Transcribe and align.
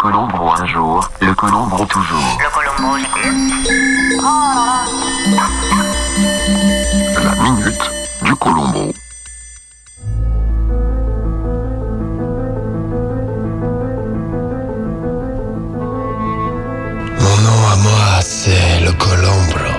Colombro 0.00 0.50
un 0.54 0.64
jour, 0.64 1.10
le 1.20 1.34
Colombro 1.34 1.84
toujours. 1.84 2.38
Le 2.40 2.48
Colombo, 2.54 2.96
La 7.22 7.34
minute 7.42 7.90
du 8.22 8.34
Colombo. 8.36 8.94
Mon 17.20 17.36
nom 17.42 17.60
à 17.70 17.76
moi, 17.76 18.22
c'est 18.22 18.80
le 18.80 18.92
Colombro. 18.92 19.70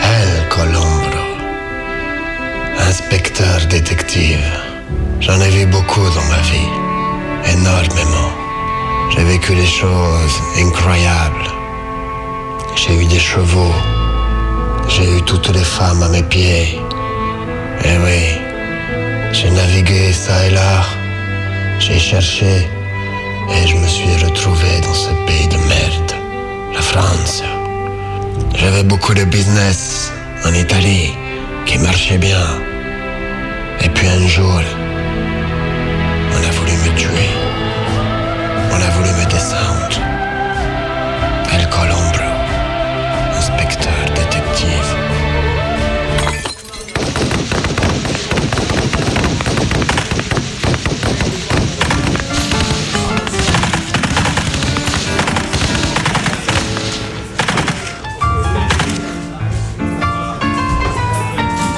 El 0.00 0.48
Colombro. 0.48 1.20
Inspecteur 2.88 3.66
détective. 3.68 4.50
J'en 5.20 5.38
ai 5.42 5.50
vu 5.50 5.66
beaucoup 5.66 6.08
dans 6.08 6.24
ma 6.30 6.40
vie. 6.40 6.70
Énormément. 7.52 8.39
J'ai 9.10 9.24
vécu 9.24 9.54
des 9.54 9.66
choses 9.66 10.36
incroyables. 10.58 11.50
J'ai 12.76 12.94
eu 13.02 13.06
des 13.06 13.18
chevaux. 13.18 13.74
J'ai 14.88 15.16
eu 15.16 15.22
toutes 15.22 15.50
les 15.50 15.64
femmes 15.64 16.02
à 16.02 16.08
mes 16.08 16.22
pieds. 16.22 16.78
Eh 17.84 17.98
oui. 18.04 18.22
J'ai 19.32 19.50
navigué 19.50 20.12
ça 20.12 20.46
et 20.46 20.50
là. 20.50 20.84
J'ai 21.78 21.98
cherché. 21.98 22.68
Et 23.52 23.66
je 23.66 23.76
me 23.76 23.86
suis 23.86 24.14
retrouvé 24.24 24.80
dans 24.82 24.94
ce 24.94 25.10
pays 25.26 25.48
de 25.48 25.56
merde, 25.68 26.12
la 26.72 26.80
France. 26.80 27.42
J'avais 28.54 28.84
beaucoup 28.84 29.14
de 29.14 29.24
business 29.24 30.12
en 30.44 30.54
Italie 30.54 31.10
qui 31.66 31.78
marchait 31.78 32.18
bien. 32.18 32.46
Et 33.82 33.88
puis 33.88 34.06
un 34.06 34.26
jour, 34.26 34.60
on 36.32 36.48
a 36.48 36.50
voulu 36.52 36.72
me 36.72 36.96
tuer. 36.96 37.30
On 38.72 38.80
a 38.80 38.90
voulu 38.90 39.10
me 39.10 39.24
descendre. 39.26 39.98
El 41.52 41.68
Colombro, 41.68 42.30
inspecteur 43.36 44.04
détective. 44.14 44.96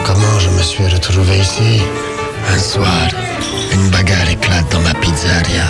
Comment 0.05 0.39
je 0.39 0.51
me 0.51 0.63
suis 0.63 0.87
retrouvé 0.87 1.39
ici? 1.39 1.83
Un 2.55 2.59
soir, 2.59 3.09
une 3.73 3.89
bagarre 3.91 4.29
éclate 4.31 4.71
dans 4.71 4.81
ma 4.81 4.95
pizzeria. 4.95 5.65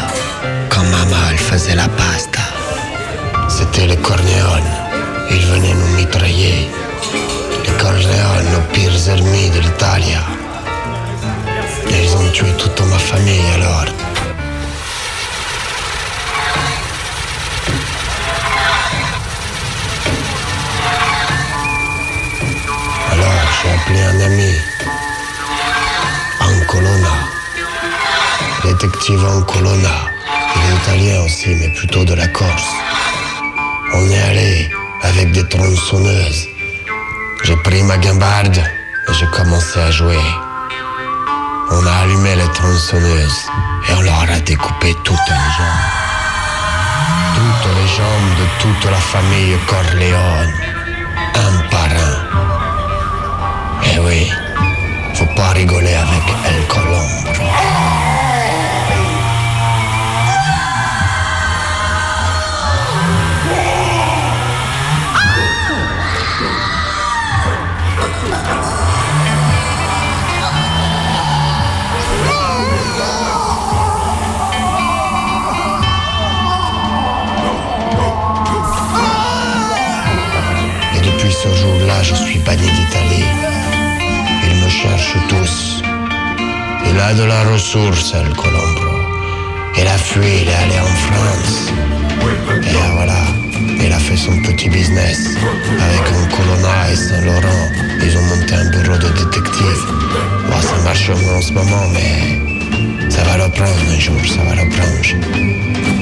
Maman 0.93 1.17
elle 1.31 1.39
faisait 1.39 1.75
la 1.75 1.89
pasta. 1.89 2.43
C'était 3.49 3.87
les 3.87 3.97
Corleone. 3.97 4.71
Ils 5.31 5.47
venaient 5.47 5.75
nous 5.75 5.97
mitrailler. 5.97 6.69
Les 7.65 7.73
Corleone, 7.83 8.47
nos 8.53 8.65
pires 8.73 9.09
ennemis 9.09 9.51
de 9.51 9.61
l'Italie. 9.61 10.17
Ils 11.89 12.17
ont 12.17 12.31
tué 12.33 12.51
toute 12.59 12.81
ma 12.87 12.99
famille 12.99 13.41
alors. 13.55 13.87
Alors 23.13 23.45
j'ai 23.63 23.71
appelé 23.71 24.03
un 24.03 24.21
ami, 24.29 24.53
Ancolona, 26.41 27.15
détective 28.65 29.25
Ancolona. 29.25 30.12
Italien 30.71 31.23
aussi, 31.25 31.55
mais 31.55 31.69
plutôt 31.69 32.05
de 32.05 32.15
la 32.15 32.29
Corse. 32.29 32.73
On 33.95 34.11
est 34.11 34.23
allé 34.23 34.71
avec 35.03 35.33
des 35.33 35.47
tronçonneuses. 35.49 36.49
J'ai 37.45 37.57
pris 37.57 37.83
ma 37.83 37.99
guimbarde 37.99 38.59
et 38.59 39.13
j'ai 39.13 39.27
commencé 39.27 39.79
à 39.81 39.91
jouer. 39.91 40.25
On 41.71 41.87
a 41.87 41.93
allumé 42.03 42.37
les 42.37 42.49
tronçonneuses 42.53 43.43
et 43.89 43.95
on 43.95 44.01
leur 44.03 44.23
a 44.23 44.41
découpé 44.41 44.95
toutes 45.05 45.29
les 45.29 45.49
jambes. 45.57 45.83
Toutes 47.35 47.71
les 47.77 47.89
jambes 47.97 48.33
de 48.41 48.47
toute 48.61 48.91
la 48.91 48.99
famille 48.99 49.57
Corleone, 49.67 50.55
un 51.35 51.69
par 51.71 51.91
un. 52.09 52.19
Eh 53.85 53.99
oui, 54.01 54.31
faut 55.15 55.35
pas 55.35 55.51
rigoler 55.51 55.95
avec 55.95 56.25
El 56.47 56.67
Colombo. 56.67 57.92
Je 82.03 82.15
suis 82.15 82.39
banni 82.41 82.63
d'Italie. 82.63 83.25
Ils 84.45 84.65
me 84.65 84.69
cherchent 84.69 85.17
tous. 85.29 85.83
Il 86.91 86.99
a 86.99 87.15
de 87.15 87.25
la 87.25 87.45
ressource, 87.45 88.13
El 88.15 88.29
Colombo. 88.35 88.93
Il 89.79 89.87
a 89.87 89.97
fui, 89.97 90.43
il 90.43 90.49
est 90.49 90.55
allé 90.65 90.79
en 90.81 90.95
France. 91.07 91.73
Et 92.69 92.73
là, 92.73 92.91
voilà, 92.95 93.23
il 93.85 93.93
a 93.93 93.99
fait 93.99 94.17
son 94.17 94.37
petit 94.43 94.69
business. 94.69 95.29
Avec 95.87 96.07
un 96.19 96.37
Colonna 96.37 96.91
et 96.93 96.97
Saint-Laurent, 96.97 97.71
ils 98.03 98.17
ont 98.17 98.23
monté 98.23 98.55
un 98.55 98.69
bureau 98.71 98.97
de 98.97 99.09
détective. 99.09 99.83
Bon, 100.49 100.61
ça 100.61 100.77
marche 100.85 101.11
en 101.11 101.41
ce 101.41 101.53
moment, 101.53 101.87
mais 101.93 103.11
ça 103.11 103.23
va 103.25 103.45
reprendre 103.45 103.77
un 103.95 103.99
jour, 103.99 104.21
ça 104.27 104.43
va 104.43 104.61
reprendre. 104.63 104.93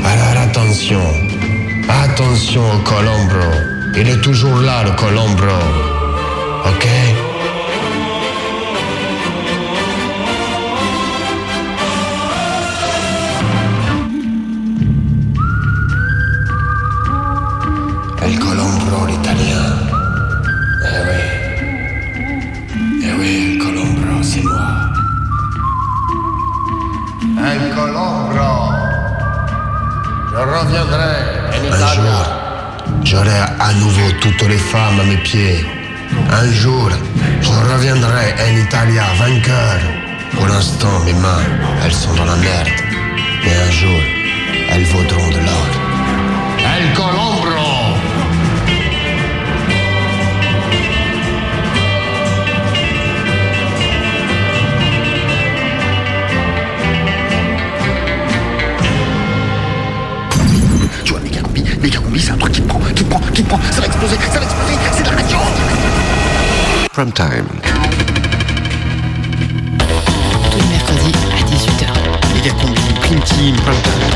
Alors 0.04 0.42
attention, 0.42 1.02
attention 1.88 2.62
au 2.62 2.78
Colombro. 2.78 3.50
Il 3.96 4.08
est 4.08 4.20
toujours 4.20 4.56
là, 4.60 4.84
le 4.84 4.92
Colombro. 4.92 5.89
Ok 6.64 6.84
El 18.22 18.38
Colombro, 18.38 19.06
l'italien. 19.06 19.72
Eh 20.84 21.00
oui. 21.06 21.20
Eh 23.02 23.12
oui, 23.18 23.30
El 23.52 23.58
Colombro, 23.58 24.22
c'est 24.22 24.42
moi. 24.42 24.68
El 27.50 27.62
Colombro. 27.74 28.50
Je 30.32 30.36
reviendrai 30.36 31.14
en 31.48 31.60
Un 31.62 31.66
Italie. 31.66 31.94
jour, 31.96 32.22
j'aurai 33.04 33.40
à 33.58 33.72
nouveau 33.74 34.08
toutes 34.20 34.42
les 34.48 34.58
femmes 34.58 35.00
à 35.00 35.04
mes 35.04 35.16
pieds. 35.18 35.64
Un 36.28 36.52
jour, 36.52 36.90
je 37.40 37.50
reviendrai 37.72 38.34
en 38.46 38.56
Italie 38.56 38.98
vainqueur. 39.18 39.80
Pour 40.34 40.46
l'instant, 40.46 41.00
mes 41.04 41.12
mains, 41.14 41.44
elles 41.84 41.92
sont 41.92 42.14
dans 42.14 42.24
la 42.24 42.36
merde. 42.36 42.68
Mais 43.44 43.56
un 43.68 43.70
jour, 43.70 44.00
elles 44.70 44.84
vaudront 44.84 45.28
de 45.28 45.38
l'or. 45.38 45.66
El 46.58 46.92
Colombro 46.94 47.40
Tu 61.04 61.12
vois, 61.12 61.20
méga 61.20 61.98
combi, 61.98 62.20
c'est 62.20 62.30
un 62.30 62.36
truc 62.36 62.52
qui 62.52 62.60
prend, 62.60 62.80
qui 62.94 63.04
prend, 63.04 63.20
qui 63.34 63.42
prend, 63.42 63.58
ça 63.70 63.80
va 63.80 63.86
exploser, 63.86 64.16
ça 64.32 64.38
va 64.38 64.44
exploser, 64.44 64.74
c'est 64.92 65.02
de 65.02 65.08
la 65.08 65.19
Prime 66.92 67.12
time. 67.12 67.46
Tous 70.50 70.58
les 70.58 70.66
mercredis 70.66 71.12
à 71.30 71.42
18h. 71.44 72.34
Méga 72.34 72.50
combi, 72.60 72.80
prime 73.00 73.20
team, 73.20 73.54
prime 73.54 73.80
time. 73.82 74.10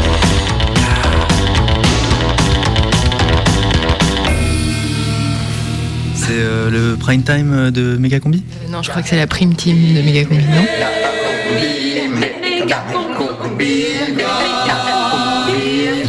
C'est 6.16 6.32
euh, 6.32 6.70
le 6.70 6.96
prime 6.96 7.22
time 7.22 7.70
de 7.70 7.96
Megacombi 7.96 8.42
Euh, 8.64 8.72
non, 8.72 8.82
je 8.82 8.90
crois 8.90 9.02
que 9.02 9.08
c'est 9.08 9.16
la 9.16 9.28
prime 9.28 9.54
team 9.54 9.94
de 9.94 10.02
Megacombi, 10.02 10.42
non 10.44 10.64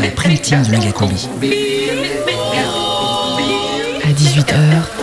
La 0.02 0.10
prime 0.16 0.38
team 0.40 0.64
de 0.64 0.72
Megacombi. 0.72 1.28
À 4.04 4.08
18h 4.08 4.56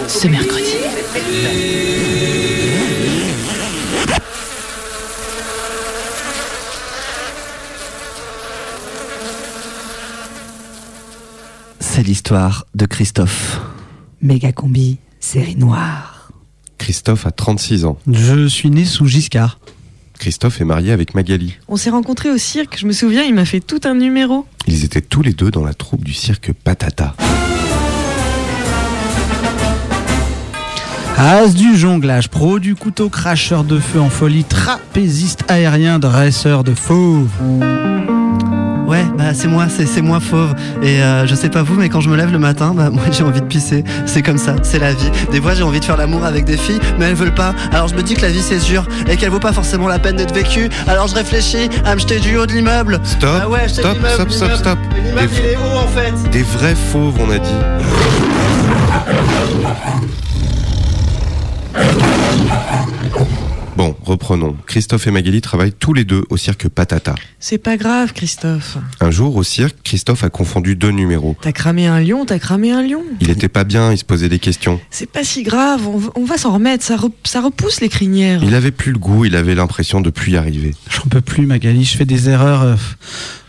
ce 0.08 0.26
mercredi. 0.26 1.01
C'est 11.80 12.02
l'histoire 12.02 12.64
de 12.74 12.86
Christophe. 12.86 13.60
Méga 14.22 14.52
combi, 14.52 14.98
série 15.20 15.56
noire. 15.56 16.30
Christophe 16.78 17.26
a 17.26 17.30
36 17.30 17.84
ans. 17.84 17.98
Je 18.10 18.46
suis 18.46 18.70
né 18.70 18.86
sous 18.86 19.06
Giscard. 19.06 19.58
Christophe 20.18 20.62
est 20.62 20.64
marié 20.64 20.92
avec 20.92 21.14
Magali. 21.14 21.58
On 21.68 21.76
s'est 21.76 21.90
rencontrés 21.90 22.30
au 22.30 22.38
cirque, 22.38 22.78
je 22.78 22.86
me 22.86 22.92
souviens, 22.92 23.24
il 23.24 23.34
m'a 23.34 23.44
fait 23.44 23.60
tout 23.60 23.80
un 23.84 23.94
numéro. 23.94 24.46
Ils 24.66 24.84
étaient 24.84 25.02
tous 25.02 25.20
les 25.20 25.34
deux 25.34 25.50
dans 25.50 25.64
la 25.64 25.74
troupe 25.74 26.04
du 26.04 26.14
cirque 26.14 26.52
Patata. 26.52 27.14
As 31.18 31.54
du 31.54 31.76
jonglage, 31.76 32.28
pro 32.28 32.58
du 32.58 32.74
couteau, 32.74 33.08
cracheur 33.08 33.64
de 33.64 33.78
feu 33.78 34.00
en 34.00 34.08
folie, 34.10 34.44
trapéziste 34.44 35.44
aérien, 35.48 35.98
dresseur 35.98 36.64
de 36.64 36.74
fauves. 36.74 37.28
Ouais, 38.86 39.04
bah 39.16 39.32
c'est 39.32 39.46
moi, 39.48 39.66
c'est 39.68 39.86
c'est 39.86 40.02
moi 40.02 40.18
fauve. 40.20 40.54
Et 40.82 41.00
euh, 41.02 41.26
je 41.26 41.34
sais 41.34 41.48
pas 41.48 41.62
vous, 41.62 41.74
mais 41.76 41.88
quand 41.88 42.00
je 42.00 42.10
me 42.10 42.16
lève 42.16 42.30
le 42.32 42.38
matin, 42.38 42.74
bah 42.74 42.90
moi 42.90 43.04
j'ai 43.10 43.22
envie 43.22 43.40
de 43.40 43.46
pisser. 43.46 43.84
C'est 44.04 44.22
comme 44.22 44.36
ça, 44.36 44.56
c'est 44.62 44.78
la 44.80 44.92
vie. 44.92 45.10
Des 45.30 45.40
fois 45.40 45.54
j'ai 45.54 45.62
envie 45.62 45.80
de 45.80 45.84
faire 45.84 45.96
l'amour 45.96 46.24
avec 46.24 46.44
des 46.44 46.56
filles, 46.56 46.80
mais 46.98 47.06
elles 47.06 47.14
veulent 47.14 47.34
pas. 47.34 47.54
Alors 47.72 47.88
je 47.88 47.94
me 47.94 48.02
dis 48.02 48.14
que 48.14 48.22
la 48.22 48.28
vie 48.30 48.42
c'est 48.42 48.58
dur 48.58 48.84
et 49.08 49.16
qu'elle 49.16 49.30
vaut 49.30 49.38
pas 49.38 49.52
forcément 49.52 49.88
la 49.88 49.98
peine 49.98 50.16
d'être 50.16 50.34
vécue. 50.34 50.68
Alors 50.88 51.06
je 51.06 51.14
réfléchis 51.14 51.68
à 51.84 51.94
me 51.94 52.00
jeter 52.00 52.18
du 52.18 52.36
haut 52.36 52.46
de 52.46 52.52
l'immeuble. 52.52 53.00
Stop, 53.04 53.30
Ah 53.42 53.48
ouais, 53.48 53.68
stop, 53.68 53.96
stop, 54.14 54.30
stop, 54.30 54.52
stop. 54.56 54.78
Et 54.98 55.08
L'immeuble 55.08 55.30
il 55.38 55.44
est 55.52 55.56
haut 55.56 55.78
en 55.78 55.88
fait? 55.88 56.30
Des 56.30 56.42
vrais 56.42 56.74
fauves, 56.74 57.14
on 57.20 57.30
a 57.30 57.38
dit. 57.38 57.50
Bon, 63.74 63.96
reprenons. 64.04 64.54
Christophe 64.66 65.06
et 65.06 65.10
Magali 65.10 65.40
travaillent 65.40 65.72
tous 65.72 65.94
les 65.94 66.04
deux 66.04 66.24
au 66.28 66.36
cirque 66.36 66.68
Patata. 66.68 67.14
C'est 67.40 67.56
pas 67.58 67.78
grave, 67.78 68.12
Christophe. 68.12 68.76
Un 69.00 69.10
jour, 69.10 69.34
au 69.34 69.42
cirque, 69.42 69.76
Christophe 69.82 70.24
a 70.24 70.28
confondu 70.30 70.76
deux 70.76 70.90
numéros. 70.90 71.36
T'as 71.40 71.52
cramé 71.52 71.86
un 71.86 71.98
lion, 71.98 72.26
t'as 72.26 72.38
cramé 72.38 72.70
un 72.70 72.82
lion. 72.82 73.02
Il 73.20 73.30
était 73.30 73.48
pas 73.48 73.64
bien, 73.64 73.90
il 73.90 73.96
se 73.98 74.04
posait 74.04 74.28
des 74.28 74.38
questions. 74.38 74.78
C'est 74.90 75.10
pas 75.10 75.24
si 75.24 75.42
grave, 75.42 75.80
on, 76.14 76.24
va 76.24 76.36
s'en 76.36 76.52
remettre, 76.52 76.84
ça, 76.84 76.96
re- 76.96 77.10
ça 77.24 77.40
repousse 77.40 77.80
les 77.80 77.88
crinières. 77.88 78.44
Il 78.44 78.54
avait 78.54 78.72
plus 78.72 78.92
le 78.92 78.98
goût, 78.98 79.24
il 79.24 79.34
avait 79.34 79.54
l'impression 79.54 80.02
de 80.02 80.10
plus 80.10 80.32
y 80.32 80.36
arriver. 80.36 80.74
J'en 80.90 81.04
peux 81.08 81.22
plus, 81.22 81.46
Magali, 81.46 81.84
je 81.84 81.96
fais 81.96 82.04
des 82.04 82.28
erreurs. 82.28 82.62
euh, 82.62 82.76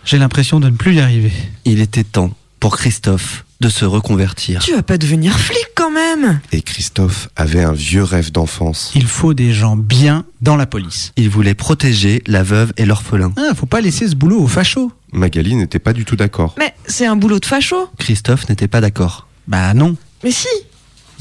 J'ai 0.06 0.18
l'impression 0.18 0.62
de 0.62 0.70
ne 0.70 0.76
plus 0.76 0.96
y 0.96 1.00
arriver. 1.02 1.34
Il 1.66 1.82
était 1.82 2.06
temps 2.06 2.32
pour 2.62 2.78
Christophe 2.78 3.44
de 3.64 3.70
se 3.70 3.86
reconvertir. 3.86 4.60
Tu 4.60 4.74
vas 4.76 4.84
pas 4.84 4.98
devenir 4.98 5.40
flic 5.40 5.66
quand 5.74 5.90
même 5.90 6.42
Et 6.52 6.62
Christophe 6.62 7.30
avait 7.38 7.64
un 7.64 7.72
vieux 7.72 8.04
rêve 8.04 8.30
d'enfance. 8.30 8.92
Il 8.94 9.08
faut 9.08 9.34
des 9.34 9.54
gens 9.54 9.78
bien 9.78 10.26
dans 10.42 10.58
la 10.58 10.66
police. 10.66 11.14
Il 11.16 11.30
voulait 11.30 11.54
protéger 11.54 12.22
la 12.28 12.44
veuve 12.44 12.74
et 12.76 12.86
l'orphelin. 12.86 13.32
Ah, 13.38 13.56
faut 13.56 13.66
pas 13.66 13.80
laisser 13.80 14.10
ce 14.10 14.16
boulot 14.16 14.42
aux 14.42 14.48
fachos. 14.48 14.92
Magali 15.14 15.56
n'était 15.56 15.80
pas 15.80 15.94
du 15.94 16.04
tout 16.04 16.18
d'accord. 16.18 16.56
Mais 16.60 16.74
c'est 16.88 17.06
un 17.06 17.16
boulot 17.16 17.40
de 17.40 17.46
facho. 17.46 17.88
Christophe 17.98 18.50
n'était 18.50 18.68
pas 18.68 18.82
d'accord. 18.82 19.28
Bah 19.48 19.74
non, 19.74 19.96
Mais 20.26 20.32
si, 20.32 20.48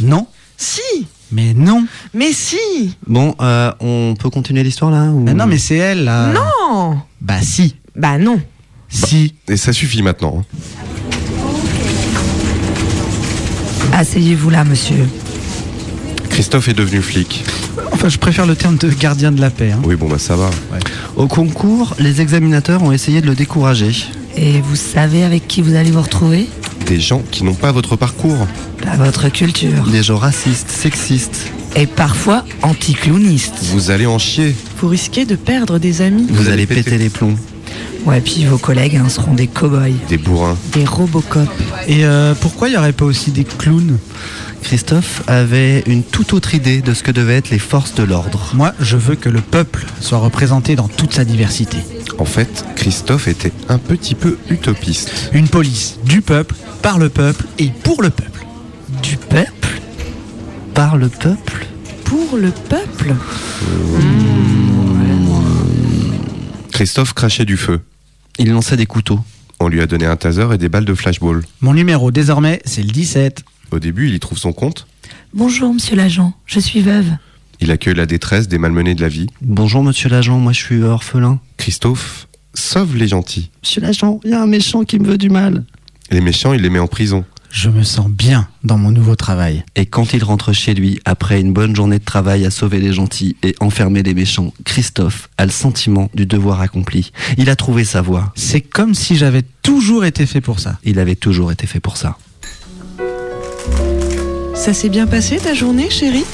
non, 0.00 0.26
si, 0.56 0.80
mais 1.30 1.54
non. 1.54 1.86
mais 2.12 2.32
si. 2.32 2.96
Bon, 3.06 3.36
euh, 3.40 3.72
on 3.78 4.14
peut 4.18 4.30
continuer 4.30 4.64
l'histoire 4.64 4.90
là 4.90 5.04
ou... 5.12 5.20
Bah 5.20 5.34
non, 5.34 5.46
mais 5.46 5.58
c'est 5.58 5.76
elle 5.76 6.02
là. 6.04 6.32
Non 6.32 6.98
Bah 7.20 7.40
si, 7.40 7.76
Bah 7.94 8.18
non. 8.18 8.40
si. 8.88 9.34
Et 9.48 9.56
ça 9.56 9.72
suffit 9.72 10.02
maintenant. 10.02 10.44
Asseyez-vous 13.92 14.50
là, 14.50 14.64
monsieur. 14.64 15.08
Christophe 16.30 16.68
est 16.68 16.74
devenu 16.74 17.02
flic. 17.02 17.44
Enfin, 17.92 18.08
je 18.08 18.18
préfère 18.18 18.46
le 18.46 18.56
terme 18.56 18.76
de 18.76 18.88
gardien 18.88 19.32
de 19.32 19.40
la 19.40 19.50
paix. 19.50 19.72
hein. 19.72 19.80
Oui, 19.84 19.96
bon, 19.96 20.08
bah 20.08 20.18
ça 20.18 20.34
va. 20.36 20.50
Au 21.16 21.26
concours, 21.26 21.94
les 21.98 22.20
examinateurs 22.20 22.82
ont 22.82 22.92
essayé 22.92 23.20
de 23.20 23.26
le 23.26 23.34
décourager. 23.34 23.92
Et 24.36 24.60
vous 24.62 24.76
savez 24.76 25.24
avec 25.24 25.46
qui 25.46 25.60
vous 25.60 25.74
allez 25.74 25.90
vous 25.90 26.00
retrouver? 26.00 26.48
Des 26.86 27.00
gens 27.00 27.22
qui 27.30 27.44
n'ont 27.44 27.54
pas 27.54 27.70
votre 27.70 27.96
parcours. 27.96 28.46
Pas 28.82 28.96
votre 28.96 29.28
culture. 29.28 29.84
Des 29.90 30.02
gens 30.02 30.16
racistes, 30.16 30.70
sexistes. 30.70 31.50
Et 31.76 31.86
parfois 31.86 32.44
anti-clownistes. 32.62 33.54
Vous 33.72 33.90
allez 33.90 34.06
en 34.06 34.18
chier. 34.18 34.54
Vous 34.78 34.88
risquez 34.88 35.24
de 35.26 35.36
perdre 35.36 35.78
des 35.78 36.00
amis. 36.02 36.26
Vous, 36.30 36.48
allez 36.48 36.66
péter. 36.66 36.98
les 36.98 37.08
plombs. 37.10 37.36
Ouais, 38.04 38.20
puis 38.20 38.44
vos 38.46 38.58
collègues 38.58 38.96
hein, 38.96 39.08
seront 39.08 39.34
des 39.34 39.46
cow-boys. 39.46 39.92
Des 40.08 40.18
bourrins. 40.18 40.56
Des 40.72 40.84
Robocop. 40.84 41.48
Et 41.86 42.04
euh, 42.04 42.34
pourquoi 42.34 42.68
il 42.68 42.74
y 42.74 42.76
aurait 42.76 42.92
pas 42.92 43.04
aussi 43.04 43.30
des 43.30 43.44
clowns? 43.44 43.98
Christophe 44.62 45.22
avait 45.28 45.82
une 45.86 46.02
toute 46.02 46.32
autre 46.32 46.54
idée 46.54 46.82
de 46.82 46.94
ce 46.94 47.02
que 47.02 47.10
devaient 47.10 47.36
être 47.36 47.50
les 47.50 47.58
forces 47.58 47.94
de 47.94 48.02
l'ordre. 48.02 48.50
Moi, 48.54 48.72
je 48.80 48.96
veux 48.96 49.14
que 49.14 49.28
le 49.28 49.40
peuple 49.40 49.86
soit 50.00 50.18
représenté 50.18 50.76
dans 50.76 50.88
toute 50.88 51.14
sa 51.14 51.24
diversité. 51.24 51.78
En 52.18 52.24
fait, 52.24 52.64
Christophe 52.76 53.28
était 53.28 53.52
un 53.68 53.78
petit 53.78 54.14
peu 54.14 54.36
utopiste. 54.50 55.30
Une 55.32 55.48
police 55.48 55.98
du 56.04 56.22
peuple, 56.22 56.54
par 56.82 56.98
le 56.98 57.08
peuple 57.08 57.44
et 57.58 57.70
pour 57.84 58.02
le 58.02 58.10
peuple. 58.10 58.46
Du 59.02 59.16
peuple? 59.16 59.80
Par 60.74 60.96
le 60.96 61.08
peuple? 61.08 61.66
Pour 62.04 62.36
le 62.36 62.50
peuple? 62.50 63.14
Christophe 66.72 67.14
crachait 67.14 67.44
du 67.44 67.56
feu. 67.56 67.80
Il 68.42 68.50
lançait 68.50 68.76
des 68.76 68.86
couteaux. 68.86 69.20
On 69.60 69.68
lui 69.68 69.80
a 69.80 69.86
donné 69.86 70.04
un 70.04 70.16
taser 70.16 70.48
et 70.52 70.58
des 70.58 70.68
balles 70.68 70.84
de 70.84 70.94
flashball. 70.94 71.44
Mon 71.60 71.74
numéro 71.74 72.10
désormais, 72.10 72.60
c'est 72.64 72.82
le 72.82 72.90
17. 72.90 73.44
Au 73.70 73.78
début, 73.78 74.08
il 74.08 74.14
y 74.16 74.18
trouve 74.18 74.36
son 74.36 74.52
compte. 74.52 74.88
Bonjour, 75.32 75.72
monsieur 75.72 75.94
l'agent. 75.94 76.34
Je 76.44 76.58
suis 76.58 76.80
veuve. 76.80 77.06
Il 77.60 77.70
accueille 77.70 77.94
la 77.94 78.04
détresse 78.04 78.48
des 78.48 78.58
malmenés 78.58 78.96
de 78.96 79.00
la 79.00 79.08
vie. 79.08 79.28
Bonjour 79.42 79.84
monsieur 79.84 80.08
l'agent, 80.08 80.40
moi 80.40 80.52
je 80.52 80.58
suis 80.58 80.82
orphelin. 80.82 81.38
Christophe 81.56 82.26
sauve 82.52 82.96
les 82.96 83.06
gentils. 83.06 83.52
Monsieur 83.62 83.80
l'agent, 83.80 84.18
il 84.24 84.32
y 84.32 84.34
a 84.34 84.42
un 84.42 84.48
méchant 84.48 84.82
qui 84.82 84.98
me 84.98 85.06
veut 85.06 85.18
du 85.18 85.30
mal. 85.30 85.64
Les 86.10 86.20
méchants, 86.20 86.52
il 86.52 86.62
les 86.62 86.70
met 86.70 86.80
en 86.80 86.88
prison. 86.88 87.24
Je 87.54 87.68
me 87.68 87.82
sens 87.82 88.08
bien 88.08 88.48
dans 88.64 88.78
mon 88.78 88.90
nouveau 88.90 89.14
travail. 89.14 89.62
Et 89.76 89.84
quand 89.84 90.14
il 90.14 90.24
rentre 90.24 90.54
chez 90.54 90.72
lui, 90.72 91.00
après 91.04 91.38
une 91.38 91.52
bonne 91.52 91.76
journée 91.76 91.98
de 91.98 92.04
travail 92.04 92.46
à 92.46 92.50
sauver 92.50 92.80
les 92.80 92.94
gentils 92.94 93.36
et 93.42 93.54
enfermer 93.60 94.02
les 94.02 94.14
méchants, 94.14 94.54
Christophe 94.64 95.28
a 95.36 95.44
le 95.44 95.50
sentiment 95.50 96.08
du 96.14 96.24
devoir 96.24 96.62
accompli. 96.62 97.12
Il 97.36 97.50
a 97.50 97.54
trouvé 97.54 97.84
sa 97.84 98.00
voie. 98.00 98.32
C'est 98.36 98.62
comme 98.62 98.94
si 98.94 99.16
j'avais 99.16 99.42
toujours 99.62 100.06
été 100.06 100.24
fait 100.24 100.40
pour 100.40 100.60
ça. 100.60 100.78
Il 100.82 100.98
avait 100.98 101.14
toujours 101.14 101.52
été 101.52 101.66
fait 101.66 101.78
pour 101.78 101.98
ça. 101.98 102.16
Ça 104.54 104.72
s'est 104.72 104.88
bien 104.88 105.06
passé 105.06 105.36
ta 105.36 105.52
journée, 105.52 105.90
chérie? 105.90 106.24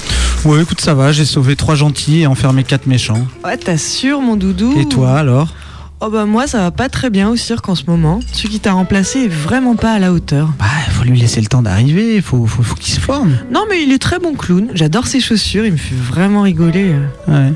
Ouais, 0.45 0.63
écoute, 0.63 0.81
ça 0.81 0.95
va, 0.95 1.11
j'ai 1.11 1.25
sauvé 1.25 1.57
trois 1.57 1.75
gentils 1.75 2.21
et 2.21 2.27
enfermé 2.29 2.63
quatre 2.63 2.87
méchants. 2.87 3.27
Ouais, 3.45 3.57
t'assures, 3.57 4.21
mon 4.21 4.37
doudou? 4.37 4.79
Et 4.79 4.87
toi 4.87 5.19
alors? 5.19 5.53
Oh 6.01 6.11
bah 6.11 6.27
moi, 6.27 6.47
ça 6.47 6.59
va 6.59 6.71
pas 6.71 6.89
très 6.89 7.11
bien 7.11 7.29
au 7.29 7.35
cirque 7.35 7.69
en 7.69 7.75
ce 7.75 7.83
moment. 7.89 8.21
Celui 8.33 8.51
qui 8.51 8.61
t'a 8.61 8.73
remplacé 8.73 9.25
est 9.25 9.29
vraiment 9.29 9.75
pas 9.75 9.93
à 9.93 9.99
la 9.99 10.13
hauteur. 10.13 10.53
Bah, 10.59 10.67
faut 10.91 11.03
lui 11.03 11.19
laisser 11.19 11.41
le 11.41 11.49
temps 11.49 11.61
d'arriver, 11.63 12.21
faut, 12.21 12.47
faut, 12.47 12.63
faut 12.63 12.77
qu'il 12.77 12.95
se 12.95 13.01
forme. 13.01 13.37
Non, 13.53 13.65
mais 13.69 13.83
il 13.83 13.93
est 13.93 13.99
très 13.99 14.21
bon 14.21 14.35
clown. 14.35 14.69
J'adore 14.75 15.09
ses 15.09 15.19
chaussures, 15.21 15.65
il 15.67 15.73
me 15.73 15.77
fait 15.77 15.97
vraiment 15.97 16.43
rigoler. 16.43 16.95
Ouais. 17.27 17.53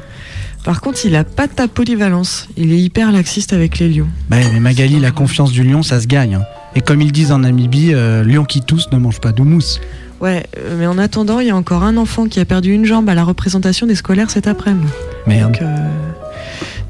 Par 0.65 0.81
contre, 0.81 1.05
il 1.05 1.15
a 1.15 1.23
pas 1.23 1.47
ta 1.47 1.69
polyvalence. 1.69 2.49
Il 2.57 2.73
est 2.73 2.79
hyper 2.81 3.13
laxiste 3.13 3.53
avec 3.53 3.79
les 3.79 3.89
lions. 3.89 4.09
Bah, 4.29 4.39
mais 4.53 4.59
Magali, 4.61 4.99
la 4.99 5.13
confiance 5.13 5.53
du 5.53 5.63
lion, 5.63 5.85
ça 5.85 6.01
se 6.01 6.09
gagne. 6.09 6.35
hein. 6.35 6.43
Et 6.75 6.81
comme 6.81 7.01
ils 7.01 7.13
disent 7.13 7.31
en 7.31 7.39
Namibie, 7.39 7.93
euh, 7.95 8.25
lion 8.25 8.45
qui 8.45 8.61
tousse 8.61 8.91
ne 8.91 8.99
mange 8.99 9.21
pas 9.21 9.31
d'houmous. 9.31 9.79
Ouais, 10.21 10.47
euh, 10.59 10.77
mais 10.79 10.87
en 10.89 10.99
attendant, 10.99 11.39
il 11.39 11.47
y 11.47 11.51
a 11.51 11.57
encore 11.57 11.85
un 11.85 11.97
enfant 11.97 12.27
qui 12.27 12.41
a 12.41 12.45
perdu 12.45 12.73
une 12.73 12.87
jambe 12.87 13.09
à 13.09 13.15
la 13.15 13.23
représentation 13.25 13.87
des 13.87 13.95
scolaires 13.95 14.31
cet 14.31 14.47
après-midi. 14.49 14.87
Merde. 15.29 15.53
Donc, 15.53 15.63
euh, 15.63 15.77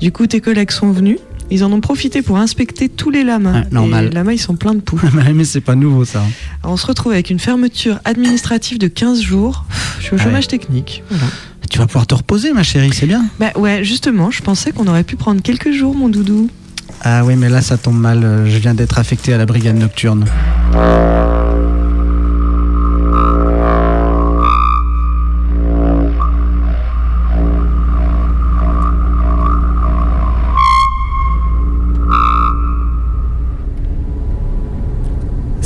du 0.00 0.12
coup, 0.12 0.26
tes 0.26 0.40
collègues 0.40 0.70
sont 0.70 0.90
venus. 0.92 1.18
Ils 1.52 1.64
en 1.64 1.72
ont 1.72 1.80
profité 1.80 2.22
pour 2.22 2.38
inspecter 2.38 2.88
tous 2.88 3.10
les 3.10 3.24
lamas. 3.24 3.52
Ouais, 3.52 3.66
normal. 3.70 4.06
Et 4.06 4.08
les 4.08 4.14
lamas, 4.14 4.32
ils 4.32 4.38
sont 4.38 4.56
pleins 4.56 4.72
de 4.72 4.80
poux. 4.80 4.98
mais 5.34 5.44
c'est 5.44 5.60
pas 5.60 5.74
nouveau 5.74 6.06
ça. 6.06 6.22
Alors, 6.62 6.72
on 6.72 6.76
se 6.78 6.86
retrouve 6.86 7.12
avec 7.12 7.28
une 7.28 7.38
fermeture 7.38 7.98
administrative 8.06 8.78
de 8.78 8.86
15 8.86 9.20
jours. 9.20 9.66
Je 9.98 10.04
suis 10.04 10.14
au 10.14 10.18
Ah 10.18 10.22
chômage 10.24 10.44
ouais. 10.44 10.48
technique. 10.48 11.02
Voilà. 11.10 11.26
Tu 11.68 11.78
vas 11.78 11.86
pouvoir 11.86 12.06
te 12.06 12.14
reposer, 12.14 12.52
ma 12.54 12.62
chérie, 12.62 12.90
c'est 12.94 13.04
bien. 13.06 13.26
Bah 13.38 13.50
ouais, 13.56 13.84
justement, 13.84 14.30
je 14.30 14.40
pensais 14.40 14.72
qu'on 14.72 14.86
aurait 14.86 15.04
pu 15.04 15.16
prendre 15.16 15.42
quelques 15.42 15.72
jours, 15.72 15.94
mon 15.94 16.08
doudou. 16.08 16.48
Ah 17.02 17.22
oui, 17.22 17.36
mais 17.36 17.50
là, 17.50 17.60
ça 17.60 17.76
tombe 17.76 18.00
mal. 18.00 18.44
Je 18.46 18.56
viens 18.56 18.72
d'être 18.72 18.98
affecté 18.98 19.34
à 19.34 19.36
la 19.36 19.44
brigade 19.44 19.76
nocturne. 19.76 20.24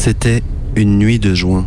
C'était 0.07 0.41
une 0.77 0.99
nuit 1.01 1.19
de 1.19 1.35
juin. 1.35 1.67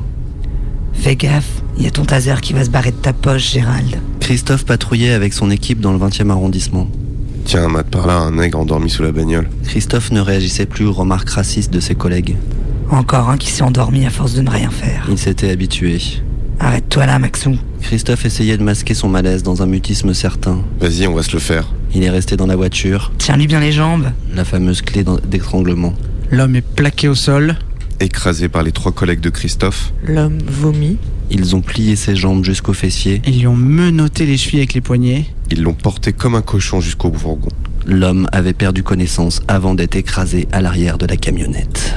Fais 0.94 1.18
gaffe, 1.18 1.62
il 1.76 1.84
y 1.84 1.88
a 1.88 1.92
ton 1.92 2.06
taser 2.06 2.36
qui 2.42 2.54
va 2.54 2.64
se 2.64 2.70
barrer 2.70 2.92
de 2.92 2.96
ta 2.96 3.12
poche, 3.12 3.52
Gérald. 3.52 3.98
Christophe 4.22 4.64
patrouillait 4.64 5.12
avec 5.12 5.34
son 5.34 5.52
équipe 5.52 5.82
dans 5.82 5.92
le 5.92 6.00
20e 6.00 6.30
arrondissement. 6.30 6.88
Tiens, 7.44 7.68
mate 7.68 7.88
par 7.88 8.08
là, 8.08 8.14
un 8.14 8.32
nègre 8.32 8.58
endormi 8.58 8.90
sous 8.90 9.04
la 9.04 9.12
bagnole. 9.12 9.50
Christophe 9.66 10.12
ne 10.12 10.22
réagissait 10.22 10.68
plus 10.68 10.86
aux 10.86 10.94
remarques 10.94 11.32
racistes 11.32 11.74
de 11.74 11.82
ses 11.82 11.96
collègues. 11.96 12.38
Encore 12.90 13.30
un 13.30 13.36
qui 13.36 13.50
s'est 13.52 13.62
endormi 13.62 14.06
à 14.06 14.10
force 14.10 14.36
de 14.36 14.42
ne 14.42 14.50
rien 14.50 14.70
faire. 14.70 15.06
Il 15.12 15.18
s'était 15.18 15.50
habitué. 15.50 16.00
Arrête-toi 16.62 17.08
là, 17.08 17.20
Maxou. 17.20 17.58
Christophe 17.82 18.24
essayait 18.24 18.56
de 18.56 18.64
masquer 18.64 18.94
son 18.94 19.10
malaise 19.10 19.44
dans 19.44 19.64
un 19.64 19.66
mutisme 19.66 20.14
certain. 20.14 20.62
Vas-y, 20.80 21.08
on 21.08 21.14
va 21.14 21.24
se 21.24 21.34
le 21.34 21.40
faire. 21.40 21.68
Il 21.94 22.06
est 22.06 22.10
resté 22.10 22.38
dans 22.38 22.48
la 22.48 22.56
voiture, 22.56 23.12
Tiens-lui 23.18 23.48
bien 23.48 23.60
les 23.60 23.74
jambes. 23.74 24.14
la 24.34 24.46
fameuse 24.46 24.82
clé 24.82 25.04
d'étranglement. 25.30 25.94
L'homme 26.32 26.56
est 26.56 26.62
plaqué 26.66 27.10
au 27.10 27.16
sol. 27.16 27.58
Écrasé 28.02 28.48
par 28.48 28.64
les 28.64 28.72
trois 28.72 28.92
collègues 28.92 29.20
de 29.20 29.30
Christophe, 29.30 29.92
L'homme 30.06 30.38
vomit. 30.48 30.98
Ils 31.32 31.56
ont 31.56 31.62
plié 31.62 31.96
ses 31.96 32.16
jambes 32.16 32.44
jusqu'aux 32.46 32.74
fessiers. 32.74 33.22
Ils 33.28 33.40
lui 33.40 33.48
ont 33.48 33.56
menotté 33.56 34.26
les 34.26 34.38
chevilles 34.38 34.60
avec 34.60 34.74
les 34.74 34.82
poignets. 34.82 35.26
ils 35.52 35.62
l'ont 35.62 35.74
porté 35.74 36.14
comme 36.14 36.36
un 36.36 36.42
cochon 36.42 36.80
jusqu'au 36.82 37.12
fourgon. 37.12 37.50
L'homme 37.86 38.28
avait 38.32 38.54
perdu 38.54 38.84
connaissance 38.84 39.42
avant 39.48 39.76
d'être 39.76 39.96
écrasé 39.96 40.48
à 40.52 40.62
l'arrière 40.62 40.98
de 40.98 41.06
la 41.06 41.18
camionnette. 41.18 41.94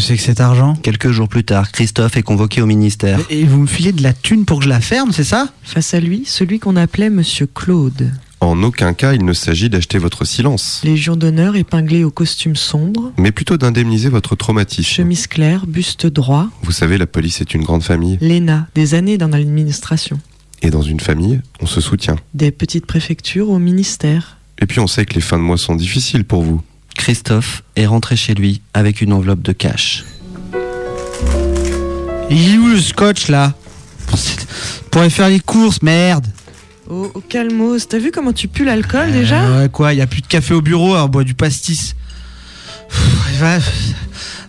Que 0.00 0.06
c'est 0.06 0.16
que 0.16 0.22
cet 0.22 0.40
argent 0.40 0.74
Quelques 0.82 1.10
jours 1.10 1.28
plus 1.28 1.44
tard, 1.44 1.70
Christophe 1.72 2.16
est 2.16 2.22
convoqué 2.22 2.62
au 2.62 2.66
ministère. 2.66 3.20
Et 3.28 3.44
vous 3.44 3.58
me 3.58 3.66
filez 3.66 3.92
de 3.92 4.02
la 4.02 4.12
thune 4.14 4.44
pour 4.46 4.58
que 4.58 4.64
je 4.64 4.68
la 4.70 4.80
ferme, 4.80 5.12
c'est 5.12 5.24
ça? 5.24 5.48
Face 5.62 5.92
à 5.94 6.00
lui, 6.00 6.24
celui 6.26 6.58
qu'on 6.58 6.76
appelait 6.76 7.10
Monsieur 7.10 7.46
Claude. 7.46 8.10
En 8.40 8.62
aucun 8.62 8.94
cas, 8.94 9.12
il 9.12 9.24
ne 9.26 9.34
s'agit 9.34 9.68
d'acheter 9.68 9.98
votre 9.98 10.24
silence, 10.24 10.80
Légion 10.84 11.14
d'honneur 11.16 11.56
épinglé 11.56 12.04
au 12.04 12.10
costume 12.10 12.56
sombre. 12.56 13.12
mais 13.18 13.30
plutôt 13.32 13.58
d'indemniser 13.58 14.08
votre 14.08 14.34
traumatisme. 14.36 14.88
Chemise 14.90 15.26
claire, 15.26 15.66
buste 15.66 16.06
droit. 16.06 16.48
Vous 16.62 16.72
savez, 16.72 16.96
la 16.96 17.06
police 17.06 17.42
est 17.42 17.52
une 17.52 17.62
grande 17.62 17.82
famille, 17.82 18.16
Léna, 18.22 18.68
des 18.74 18.94
années 18.94 19.18
dans 19.18 19.28
l'administration. 19.28 20.18
et 20.62 20.70
dans 20.70 20.80
une 20.82 21.00
famille, 21.00 21.40
on 21.60 21.66
se 21.66 21.82
soutient. 21.82 22.16
Des 22.32 22.50
petites 22.50 22.86
préfectures 22.86 23.50
au 23.50 23.58
ministère. 23.58 24.38
Et 24.62 24.66
puis 24.66 24.80
on 24.80 24.86
sait 24.86 25.04
que 25.04 25.14
les 25.14 25.20
fins 25.20 25.38
de 25.38 25.42
mois 25.42 25.58
sont 25.58 25.74
difficiles 25.74 26.24
pour 26.24 26.42
vous. 26.42 26.62
Christophe 27.00 27.62
est 27.76 27.86
rentré 27.86 28.14
chez 28.14 28.34
lui 28.34 28.60
avec 28.74 29.00
une 29.00 29.14
enveloppe 29.14 29.40
de 29.40 29.52
cash. 29.52 30.04
Il 32.28 32.54
est 32.54 32.58
où 32.58 32.68
le 32.68 32.78
scotch 32.78 33.28
là 33.28 33.54
C'est- 34.14 34.46
Pourrait 34.90 35.08
faire 35.08 35.30
les 35.30 35.40
courses, 35.40 35.80
merde 35.80 36.26
Oh, 36.90 37.10
oh, 37.14 37.22
calmos, 37.26 37.88
t'as 37.88 37.96
vu 37.98 38.10
comment 38.10 38.34
tu 38.34 38.48
pues 38.48 38.66
l'alcool 38.66 39.12
déjà 39.12 39.40
Euh, 39.44 39.62
Ouais, 39.62 39.68
quoi, 39.70 39.94
y 39.94 40.02
a 40.02 40.06
plus 40.06 40.20
de 40.20 40.26
café 40.26 40.52
au 40.52 40.60
bureau, 40.60 40.92
alors 40.92 41.06
on 41.06 41.08
boit 41.08 41.24
du 41.24 41.32
pastis. 41.34 41.94
Pff, 42.90 43.40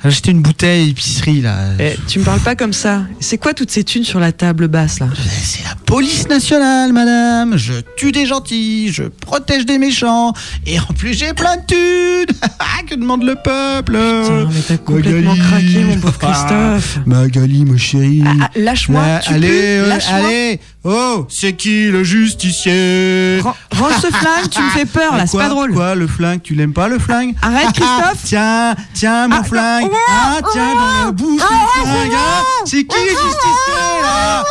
Va 0.04 0.08
acheter 0.10 0.32
une 0.32 0.42
bouteille 0.42 0.90
épicerie 0.90 1.42
là. 1.42 1.58
Eh, 1.80 1.96
tu 2.08 2.20
me 2.20 2.24
parles 2.24 2.40
pas 2.40 2.56
comme 2.56 2.74
ça. 2.74 3.04
C'est 3.20 3.38
quoi 3.38 3.54
toutes 3.54 3.70
ces 3.70 3.84
thunes 3.84 4.04
sur 4.04 4.20
la 4.20 4.32
table 4.32 4.68
basse 4.68 5.00
là? 5.00 5.08
C'est 5.44 5.64
la 5.64 5.76
police 5.86 6.28
nationale, 6.28 6.92
madame. 6.92 7.56
Je 7.58 7.74
tue 7.98 8.12
des 8.12 8.26
gentils, 8.26 8.92
je 8.92 9.04
protège 9.04 9.66
des 9.68 9.78
méchants, 9.78 10.34
et 10.66 10.80
en 10.80 10.94
plus 10.98 11.14
j'ai 11.14 11.34
plein 11.34 11.58
de 11.58 11.62
thunes. 11.68 12.36
que 12.90 12.96
demande 12.96 13.24
le 13.24 13.36
peuple? 13.36 13.94
Putain, 13.94 14.50
mais 14.52 14.62
t'as 14.68 14.78
complètement 14.78 15.36
Magali. 15.36 15.48
craqué, 15.50 15.84
mon 15.86 15.98
pauvre 15.98 16.18
Christophe. 16.18 16.98
Ah, 16.98 17.04
Magali, 17.06 17.66
ma 17.66 17.78
chérie. 17.78 18.24
Ah, 18.26 18.34
ah, 18.42 18.50
lâche-moi, 18.56 19.02
Ouais, 19.02 19.20
tu 19.24 19.34
allez, 19.34 19.48
pues, 19.48 19.58
euh, 19.80 19.88
lâche-moi. 19.88 20.28
allez. 20.28 20.60
Oh, 20.84 21.28
c'est 21.30 21.54
qui 21.54 21.90
le 21.92 22.04
justicier 22.04 23.40
Range 23.44 23.94
ce 24.02 24.08
flingue, 24.08 24.50
tu 24.50 24.60
me 24.62 24.70
fais 24.72 24.86
peur 24.88 25.16
là, 25.16 25.28
c'est 25.28 25.38
pas 25.38 25.48
drôle. 25.50 25.74
Quoi, 25.74 25.94
le 25.94 26.08
flingue 26.08 26.42
Tu 26.42 26.56
l'aimes 26.56 26.74
pas 26.74 26.88
le 26.88 26.98
flingue 26.98 27.36
Arrête, 27.42 27.72
Christophe. 27.72 28.18
Tiens, 28.24 28.76
tiens 28.96 29.28
mon 29.28 29.36
Ah, 29.38 29.44
flingue. 29.44 29.92
Ah, 30.10 30.40
tiens 30.52 30.74
dans 30.74 31.06
la 31.06 31.12
bouche 31.12 31.40
le 31.42 31.82
flingue 31.86 32.14
hein 32.16 32.44
C'est 32.66 32.84
qui 32.84 32.98
le 32.98 33.10
justicier 33.10 34.02
là 34.02 34.44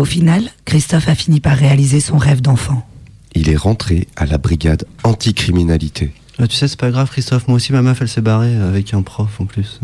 Au 0.00 0.06
final, 0.06 0.44
Christophe 0.64 1.08
a 1.10 1.14
fini 1.14 1.40
par 1.40 1.58
réaliser 1.58 2.00
son 2.00 2.16
rêve 2.16 2.40
d'enfant. 2.40 2.88
Il 3.34 3.50
est 3.50 3.56
rentré 3.56 4.08
à 4.16 4.24
la 4.24 4.38
brigade 4.38 4.86
anticriminalité. 5.04 6.14
Ah, 6.38 6.48
tu 6.48 6.56
sais, 6.56 6.68
c'est 6.68 6.80
pas 6.80 6.90
grave, 6.90 7.10
Christophe. 7.10 7.46
Moi 7.48 7.56
aussi, 7.56 7.70
ma 7.74 7.82
meuf, 7.82 8.00
elle 8.00 8.08
s'est 8.08 8.22
barrée 8.22 8.56
avec 8.56 8.94
un 8.94 9.02
prof 9.02 9.38
en 9.42 9.44
plus. 9.44 9.78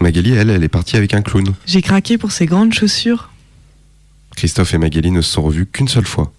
Magali, 0.00 0.32
elle, 0.32 0.48
elle 0.48 0.64
est 0.64 0.68
partie 0.68 0.96
avec 0.96 1.12
un 1.12 1.20
clown. 1.20 1.44
J'ai 1.66 1.82
craqué 1.82 2.16
pour 2.16 2.32
ces 2.32 2.46
grandes 2.46 2.72
chaussures. 2.72 3.28
Christophe 4.34 4.72
et 4.72 4.78
Magali 4.78 5.10
ne 5.10 5.20
se 5.20 5.30
sont 5.30 5.42
revus 5.42 5.66
qu'une 5.66 5.88
seule 5.88 6.06
fois. 6.06 6.32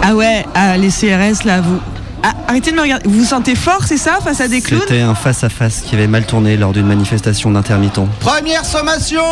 Ah 0.00 0.14
ouais, 0.14 0.44
ah, 0.54 0.76
les 0.78 0.90
CRS 0.90 1.44
là, 1.44 1.60
vous. 1.60 1.80
Ah, 2.28 2.34
arrêtez 2.48 2.72
de 2.72 2.76
me 2.76 2.80
regarder. 2.82 3.08
Vous 3.08 3.20
vous 3.20 3.24
sentez 3.24 3.54
fort, 3.54 3.84
c'est 3.84 3.96
ça, 3.96 4.18
face 4.20 4.40
à 4.40 4.48
des 4.48 4.60
clowns 4.60 4.80
C'était 4.80 5.00
un 5.00 5.14
face-à-face 5.14 5.82
qui 5.82 5.94
avait 5.94 6.08
mal 6.08 6.26
tourné 6.26 6.56
lors 6.56 6.72
d'une 6.72 6.86
manifestation 6.86 7.52
d'intermittents. 7.52 8.08
Première 8.18 8.64
sommation 8.64 9.22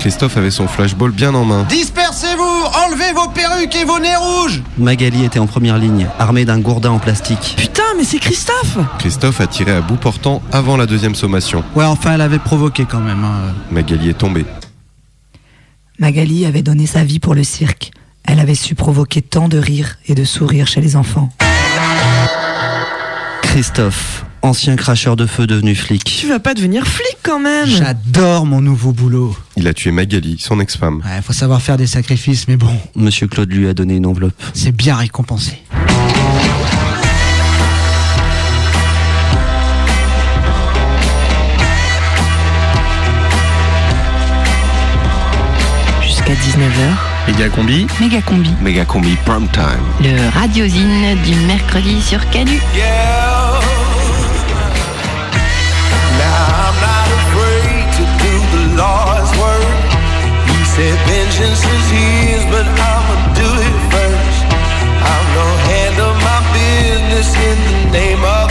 Christophe 0.00 0.36
avait 0.36 0.50
son 0.50 0.66
flashball 0.66 1.12
bien 1.12 1.32
en 1.36 1.44
main. 1.44 1.62
Dispersez-vous 1.68 2.42
Enlevez 2.42 3.12
vos 3.14 3.28
perruques 3.28 3.76
et 3.76 3.84
vos 3.84 4.00
nez 4.00 4.16
rouges 4.16 4.62
Magali 4.78 5.24
était 5.24 5.38
en 5.38 5.46
première 5.46 5.78
ligne, 5.78 6.08
armée 6.18 6.44
d'un 6.44 6.58
gourdin 6.58 6.90
en 6.90 6.98
plastique. 6.98 7.54
Putain, 7.56 7.84
mais 7.96 8.02
c'est 8.02 8.18
Christophe 8.18 8.78
Christophe 8.98 9.40
a 9.40 9.46
tiré 9.46 9.70
à 9.70 9.80
bout 9.80 9.94
portant 9.94 10.42
avant 10.50 10.76
la 10.76 10.86
deuxième 10.86 11.14
sommation. 11.14 11.62
Ouais, 11.76 11.84
enfin, 11.84 12.14
elle 12.14 12.20
avait 12.20 12.40
provoqué 12.40 12.84
quand 12.84 12.98
même. 12.98 13.22
hein. 13.22 13.54
Magali 13.70 14.08
est 14.08 14.14
tombée. 14.18 14.44
Magali 16.00 16.46
avait 16.46 16.62
donné 16.62 16.86
sa 16.86 17.04
vie 17.04 17.20
pour 17.20 17.36
le 17.36 17.44
cirque. 17.44 17.92
Elle 18.24 18.40
avait 18.40 18.56
su 18.56 18.74
provoquer 18.74 19.22
tant 19.22 19.48
de 19.48 19.58
rires 19.58 19.98
et 20.08 20.16
de 20.16 20.24
sourires 20.24 20.66
chez 20.66 20.80
les 20.80 20.96
enfants. 20.96 21.30
Christophe, 23.42 24.24
ancien 24.42 24.76
cracheur 24.76 25.16
de 25.16 25.26
feu 25.26 25.46
devenu 25.46 25.74
flic. 25.74 26.04
Tu 26.04 26.28
vas 26.28 26.38
pas 26.38 26.54
devenir 26.54 26.86
flic 26.86 27.16
quand 27.22 27.38
même 27.40 27.66
J'adore 27.66 28.46
mon 28.46 28.60
nouveau 28.60 28.92
boulot. 28.92 29.36
Il 29.56 29.66
a 29.66 29.74
tué 29.74 29.90
Magali, 29.90 30.36
son 30.38 30.60
ex-femme. 30.60 31.02
Ouais, 31.04 31.20
faut 31.22 31.32
savoir 31.32 31.60
faire 31.60 31.76
des 31.76 31.86
sacrifices, 31.86 32.46
mais 32.48 32.56
bon, 32.56 32.72
Monsieur 32.94 33.26
Claude 33.26 33.52
lui 33.52 33.68
a 33.68 33.74
donné 33.74 33.96
une 33.96 34.06
enveloppe. 34.06 34.34
c'est 34.54 34.72
bien 34.72 34.96
récompensé. 34.96 35.58
Jusqu'à 46.02 46.34
19h, 46.34 47.09
Méga 47.30 47.48
combi. 47.48 47.86
méga 48.00 48.20
combi. 48.22 48.50
Méga 48.60 48.84
combi 48.84 49.16
prime 49.24 49.46
time. 49.52 49.86
Le 50.00 50.28
radiosine 50.36 51.14
du 51.24 51.32
mercredi 51.46 52.02
sur 52.02 52.18
Canu. 52.30 52.56
Now 52.56 53.60
I'm 56.58 56.74
not 56.82 57.06
afraid 57.20 57.86
to 57.98 58.02
do 58.18 58.32
the 58.50 58.64
Lord's 58.74 59.30
work. 59.38 59.62
He 60.48 60.58
said 60.64 60.98
vengeance 61.06 61.62
is 61.62 61.90
his, 61.94 62.42
but 62.50 62.66
I'ma 62.66 63.14
do 63.36 63.46
it 63.46 63.76
first. 63.94 64.42
I'm 65.06 65.26
gonna 65.36 65.70
handle 65.70 66.14
my 66.26 66.40
business 66.52 67.30
in 67.36 67.58
the 67.64 67.98
name 67.98 68.24
of 68.24 68.49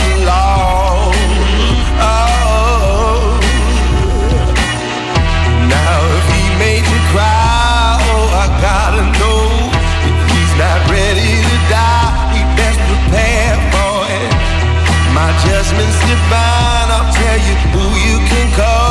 Judgment's 15.69 15.99
divine, 15.99 16.89
I'll 16.89 17.13
tell 17.13 17.37
you 17.37 17.53
who 17.69 17.85
you 17.99 18.27
can 18.27 18.51
call. 18.55 18.88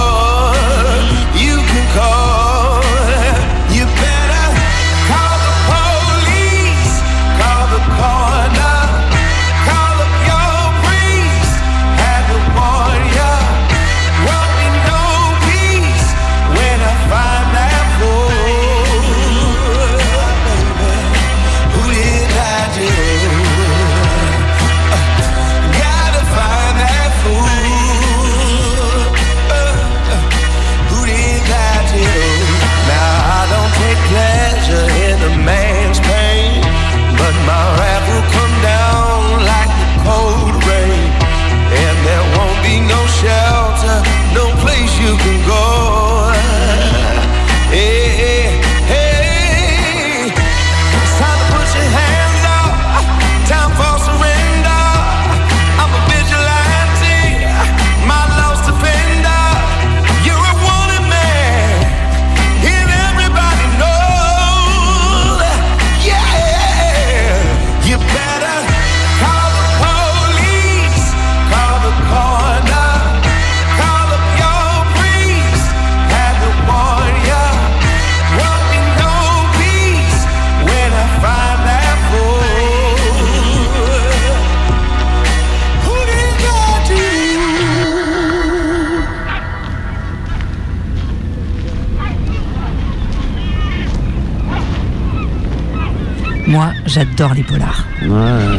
J'adore 96.88 97.34
les 97.34 97.42
polars. 97.42 97.86
Moi, 98.02 98.18
euh, 98.18 98.56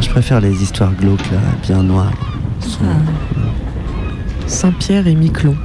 je 0.00 0.08
préfère 0.08 0.40
les 0.40 0.62
histoires 0.62 0.92
glauques, 0.92 1.30
là, 1.32 1.40
bien 1.62 1.82
noires. 1.82 2.12
Saint-Pierre 4.46 5.06
et 5.06 5.14
Miquelon. 5.14 5.56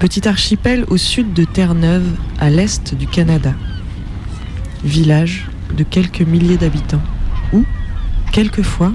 Petit 0.00 0.26
archipel 0.28 0.84
au 0.88 0.96
sud 0.96 1.32
de 1.32 1.44
Terre-Neuve, 1.44 2.04
à 2.40 2.50
l'est 2.50 2.94
du 2.94 3.06
Canada. 3.06 3.52
Village 4.84 5.46
de 5.74 5.84
quelques 5.84 6.22
milliers 6.22 6.56
d'habitants, 6.56 7.02
où, 7.52 7.64
quelquefois, 8.32 8.92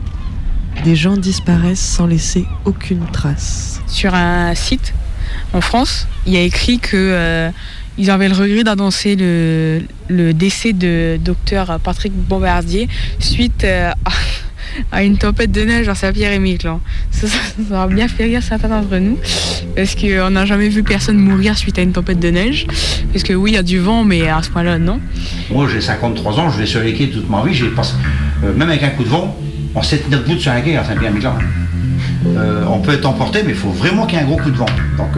des 0.84 0.96
gens 0.96 1.17
disparaissent 1.17 1.79
sans 1.79 2.05
laisser 2.05 2.46
aucune 2.65 3.05
trace. 3.12 3.81
Sur 3.88 4.13
un 4.13 4.53
site 4.55 4.93
en 5.53 5.62
France, 5.62 6.08
il 6.25 6.34
y 6.34 6.38
a 6.38 6.41
écrit 6.41 6.79
que 6.79 6.96
euh, 6.96 7.50
ils 8.00 8.10
avaient 8.10 8.29
le 8.29 8.34
regret 8.34 8.63
d'annoncer 8.63 9.15
le, 9.18 10.34
décès 10.34 10.74
de 10.74 11.20
docteur 11.24 11.79
Patrick 11.84 12.13
Bombardier 12.13 12.88
suite 13.20 13.65
euh, 13.65 13.91
à, 14.91 15.03
une 15.03 15.18
tempête 15.18 15.51
de 15.51 15.62
neige 15.62 15.89
à 15.89 15.96
Saint-Pierre 15.96 16.32
et 16.32 16.39
Miquelon. 16.39 16.79
Ça, 17.12 17.27
ça, 17.27 17.38
va 17.70 17.88
bien 17.88 18.08
fait 18.08 18.24
rire 18.24 18.41
certains 18.41 18.70
d'entre 18.70 18.96
nous 18.98 19.18
parce 19.75 19.96
qu'on 19.96 20.29
n'a 20.29 20.46
jamais 20.46 20.70
vu 20.70 20.82
personne 20.82 21.18
mourir 21.18 21.58
suite 21.58 21.77
à 21.77 21.82
une 21.82 21.91
tempête 21.91 22.20
de 22.20 22.29
neige. 22.29 22.65
Parce 23.12 23.24
que 23.24 23.34
oui, 23.34 23.51
il 23.51 23.56
y 23.56 23.58
a 23.58 23.63
du 23.63 23.79
vent, 23.79 24.06
mais 24.06 24.29
à 24.29 24.41
ce 24.41 24.50
point-là, 24.50 24.79
non. 24.79 25.01
Moi, 25.51 25.68
j'ai 25.72 25.82
53 25.82 26.39
ans, 26.39 26.50
je 26.50 26.58
vais 26.58 26.65
sur 26.65 26.79
les 26.79 26.94
quais 26.94 27.08
toute 27.08 27.29
ma 27.29 27.44
vie. 27.44 27.53
J'ai 27.53 27.65
euh, 27.65 28.53
même 28.56 28.70
avec 28.70 28.84
un 28.84 28.89
coup 28.89 29.03
de 29.03 29.10
vent, 29.10 29.38
on 29.75 29.84
s'est 29.84 29.98
tenu 29.98 30.15
debout 30.15 30.39
sur 30.39 30.53
un 30.53 30.62
quai 30.62 30.77
à 30.77 30.86
Saint-Pierre-Miquelon. 30.86 31.34
Euh, 32.27 32.63
on 32.70 32.79
peut 32.79 32.94
être 32.94 33.06
emporté, 33.06 33.44
mais 33.44 33.51
il 33.51 33.58
faut 33.58 33.72
vraiment 33.72 34.06
qu'il 34.06 34.18
y 34.18 34.22
ait 34.22 34.24
un 34.24 34.27
gros 34.27 34.38
coup 34.38 34.51
de 34.51 34.58
vent. 34.58 34.65
Donc, 34.98 35.12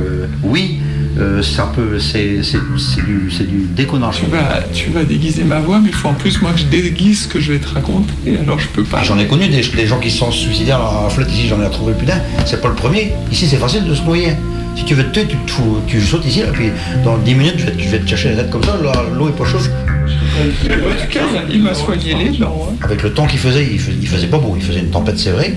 oui, 0.43 0.79
euh, 1.21 1.41
c'est 1.41 1.61
un 1.61 1.67
peu, 1.67 1.99
c'est, 1.99 2.41
c'est, 2.43 2.57
c'est 2.77 3.05
du, 3.05 3.31
c'est 3.31 3.47
du 3.47 3.67
déconnage. 3.75 4.21
Tu 4.21 4.25
vas, 4.25 4.61
tu 4.73 4.89
vas 4.89 5.03
déguiser 5.03 5.43
ma 5.43 5.59
voix, 5.59 5.79
mais 5.79 5.89
il 5.89 5.95
faut 5.95 6.07
en 6.07 6.13
plus 6.13 6.41
moi 6.41 6.51
que 6.51 6.59
je 6.59 6.65
déguise 6.65 7.23
ce 7.23 7.27
que 7.27 7.39
je 7.39 7.53
vais 7.53 7.59
te 7.59 7.73
raconter, 7.73 8.13
alors 8.39 8.59
je 8.59 8.67
peux 8.67 8.83
pas. 8.83 9.03
J'en 9.03 9.19
ai 9.19 9.27
connu 9.27 9.47
des, 9.47 9.61
des 9.61 9.87
gens 9.87 9.99
qui 9.99 10.09
se 10.09 10.17
sont 10.17 10.31
suicidaires 10.31 10.81
à 10.81 11.03
la 11.03 11.09
flotte 11.09 11.31
ici, 11.31 11.47
j'en 11.47 11.61
ai 11.63 11.69
trouvé 11.69 11.93
plus 11.93 12.07
d'un. 12.07 12.21
C'est 12.45 12.61
pas 12.61 12.69
le 12.69 12.75
premier. 12.75 13.13
Ici, 13.31 13.47
c'est 13.47 13.57
facile 13.57 13.85
de 13.85 13.93
se 13.93 14.01
noyer. 14.03 14.33
Si 14.75 14.85
tu 14.85 14.95
veux 14.95 15.03
te 15.03 15.19
tuer, 15.19 15.27
tu, 15.27 15.37
tu 15.85 16.01
sautes 16.01 16.25
ici, 16.25 16.41
là, 16.41 16.47
puis 16.53 16.69
dans 17.03 17.17
10 17.17 17.35
minutes, 17.35 17.57
tu 17.57 17.65
vas, 17.65 17.71
tu 17.71 17.87
vas 17.89 17.97
te 17.99 18.07
chercher 18.07 18.29
la 18.29 18.43
tête 18.43 18.49
comme 18.49 18.63
ça, 18.63 18.79
là, 18.81 18.91
l'eau 19.15 19.29
est 19.29 19.37
pas 19.37 19.45
chaude. 19.45 19.61
En 19.61 21.01
tout 21.01 21.07
cas, 21.09 21.19
il 21.51 21.61
m'a 21.61 21.73
soigné 21.73 22.13
les 22.15 22.41
hein. 22.41 22.47
Avec 22.81 23.03
le 23.03 23.13
temps 23.13 23.27
qu'il 23.27 23.39
faisait, 23.39 23.67
il 23.69 23.79
faisait, 23.79 23.97
il 24.01 24.07
faisait 24.07 24.27
pas 24.27 24.37
beau, 24.37 24.53
il 24.55 24.63
faisait 24.63 24.79
une 24.79 24.89
tempête, 24.89 25.19
c'est 25.19 25.31
vrai. 25.31 25.53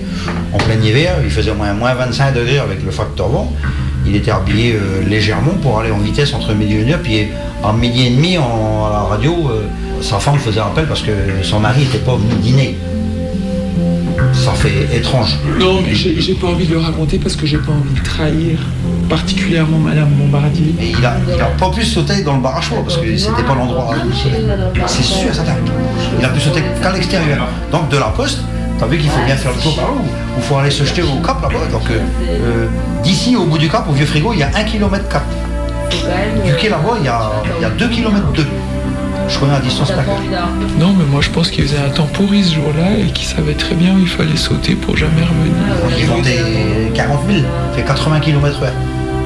En 0.53 0.57
plein 0.57 0.79
hiver, 0.81 1.15
il 1.23 1.31
faisait 1.31 1.51
au 1.51 1.55
moins, 1.55 1.73
moins 1.73 1.93
25 1.93 2.33
degrés 2.33 2.59
avec 2.59 2.83
le 2.83 2.91
facteur 2.91 3.29
vent. 3.29 3.53
Il 4.07 4.15
était 4.15 4.31
habillé 4.31 4.73
euh, 4.73 5.03
légèrement 5.07 5.53
pour 5.61 5.79
aller 5.79 5.91
en 5.91 5.97
vitesse 5.97 6.33
entre 6.33 6.53
midi 6.53 6.73
et 6.75 6.81
une 6.81 6.91
heure, 6.91 6.99
puis 7.01 7.27
à 7.63 7.73
midi 7.73 8.07
et 8.07 8.09
demi, 8.11 8.37
en- 8.37 8.85
à 8.87 8.89
la 8.91 8.99
radio, 8.99 9.33
euh, 9.49 9.63
sa 10.01 10.19
femme 10.19 10.37
faisait 10.37 10.59
appel 10.59 10.85
parce 10.87 11.01
que 11.01 11.11
son 11.41 11.59
mari 11.59 11.81
n'était 11.81 11.97
pas 11.99 12.15
venu 12.15 12.33
dîner. 12.41 12.77
Ça 14.33 14.51
fait 14.51 14.95
étrange. 14.95 15.37
Non, 15.59 15.81
mais 15.81 15.93
j'ai 15.95 16.33
pas 16.35 16.47
envie 16.47 16.65
de 16.65 16.73
le 16.73 16.79
raconter 16.79 17.17
parce 17.19 17.35
que 17.35 17.45
j'ai 17.45 17.57
pas 17.57 17.71
envie 17.71 17.93
de 17.99 18.03
trahir, 18.05 18.59
particulièrement 19.09 19.77
Madame 19.77 20.09
Bombardier. 20.09 20.73
Et 20.81 20.91
il 20.97 21.05
a, 21.05 21.15
il 21.33 21.41
a 21.41 21.45
pas 21.45 21.69
pu 21.69 21.83
sauter 21.83 22.21
dans 22.23 22.35
le 22.35 22.41
bar 22.41 22.57
à 22.57 22.61
choix 22.61 22.79
parce 22.83 22.97
que 22.97 23.15
c'était 23.17 23.43
pas 23.43 23.55
l'endroit 23.55 23.89
où 23.91 24.09
il. 24.09 24.81
C'est 24.87 25.03
sûr, 25.03 25.33
certain. 25.33 25.55
Il 26.19 26.25
a 26.25 26.29
pu 26.29 26.39
sauter 26.39 26.61
qu'à 26.81 26.91
l'extérieur. 26.91 27.47
Donc 27.71 27.89
de 27.89 27.97
la 27.97 28.07
poste, 28.07 28.41
t'as 28.79 28.85
vu 28.87 28.97
qu'il 28.97 29.09
faut 29.09 29.23
bien 29.25 29.35
faire 29.35 29.51
le 29.55 29.61
tour 29.61 29.75
par 29.75 29.85
là 29.85 29.91
où 29.91 30.05
il 30.37 30.43
faut 30.43 30.57
aller 30.57 30.71
se 30.71 30.83
jeter 30.83 31.01
au 31.01 31.21
cap 31.25 31.41
là-bas. 31.41 31.65
Donc 31.71 31.89
euh, 31.89 31.99
euh, 32.29 32.67
d'ici 33.03 33.35
au 33.35 33.45
bout 33.45 33.57
du 33.57 33.69
cap, 33.69 33.85
au 33.89 33.93
vieux 33.93 34.05
frigo, 34.05 34.33
il 34.33 34.39
y 34.39 34.43
a 34.43 34.49
1 34.55 34.63
km 34.63 35.07
cap. 35.09 35.23
Du 36.45 36.53
quai 36.55 36.69
là-bas, 36.69 36.95
il 36.99 37.05
y 37.05 37.07
a, 37.09 37.31
il 37.57 37.61
y 37.61 37.65
a 37.65 37.69
2 37.69 37.87
km 37.89 38.21
2. 38.33 38.45
Je 39.27 39.39
connais 39.39 39.53
la 39.53 39.59
distance 39.59 39.91
par 39.91 40.05
cœur. 40.05 40.19
Non, 40.79 40.93
mais 40.97 41.05
moi 41.05 41.21
je 41.21 41.29
pense 41.31 41.49
qu'il 41.49 41.63
faisait 41.63 41.79
un 41.83 41.89
temps 41.89 42.07
pourri 42.13 42.43
ce 42.43 42.55
jour-là 42.55 42.91
et 42.99 43.11
qu'il 43.11 43.25
savait 43.27 43.53
très 43.55 43.73
bien 43.73 43.93
où 43.95 43.99
il 43.99 44.07
fallait 44.07 44.35
sauter 44.37 44.75
pour 44.75 44.95
jamais 44.97 45.21
revenir. 45.23 45.53
Il 45.97 46.05
vendait 46.05 46.91
40 46.93 47.19
000, 47.27 47.39
fait 47.75 47.81
80 47.83 48.19
km 48.19 48.61
heure. 48.63 48.71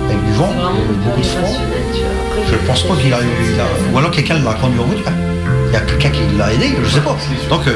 Avec 0.09 0.25
du 0.25 0.31
vent, 0.33 0.49
beaucoup 1.05 1.19
de 1.19 1.25
froid. 1.25 1.49
Je 2.49 2.55
pense 2.67 2.83
pas 2.83 2.95
qu'il 2.95 3.13
a 3.13 3.17
eu. 3.19 3.59
a- 3.59 3.93
Ou 3.93 3.97
alors 3.97 4.12
quelqu'un 4.12 4.35
l'a 4.39 4.53
conduit 4.53 4.79
en 4.79 4.83
route. 4.83 5.03
hein. 5.05 5.12
Il 5.67 5.73
y 5.73 5.75
a 5.75 5.81
quelqu'un 5.81 6.09
qui 6.09 6.21
l'a 6.38 6.51
aidé, 6.53 6.75
je 6.81 6.89
sais 6.89 7.01
pas. 7.01 7.15
Donc 7.49 7.67
euh, 7.67 7.73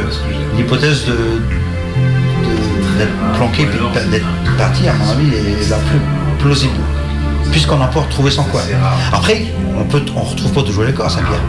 l'hypothèse 0.58 1.06
de- 1.06 1.42
d'être 2.98 3.34
planqué 3.38 3.64
de- 3.66 4.12
d'être 4.12 4.26
parti, 4.58 4.88
à 4.88 4.94
mon 4.94 5.10
avis, 5.10 5.28
est 5.36 5.70
la 5.70 5.78
plus 5.78 6.00
plausible. 6.40 6.74
Puisqu'on 7.52 7.78
n'a 7.78 7.88
pas 7.88 8.00
retrouvé 8.02 8.32
son 8.32 8.44
corps. 8.46 8.62
Après, 9.12 9.46
on 9.78 9.84
peut, 9.84 10.02
on 10.16 10.22
retrouve 10.22 10.52
pas 10.54 10.64
toujours 10.64 10.84
les 10.86 10.94
corps 10.94 11.06
à 11.06 11.10
Saint-Pierre. 11.10 11.42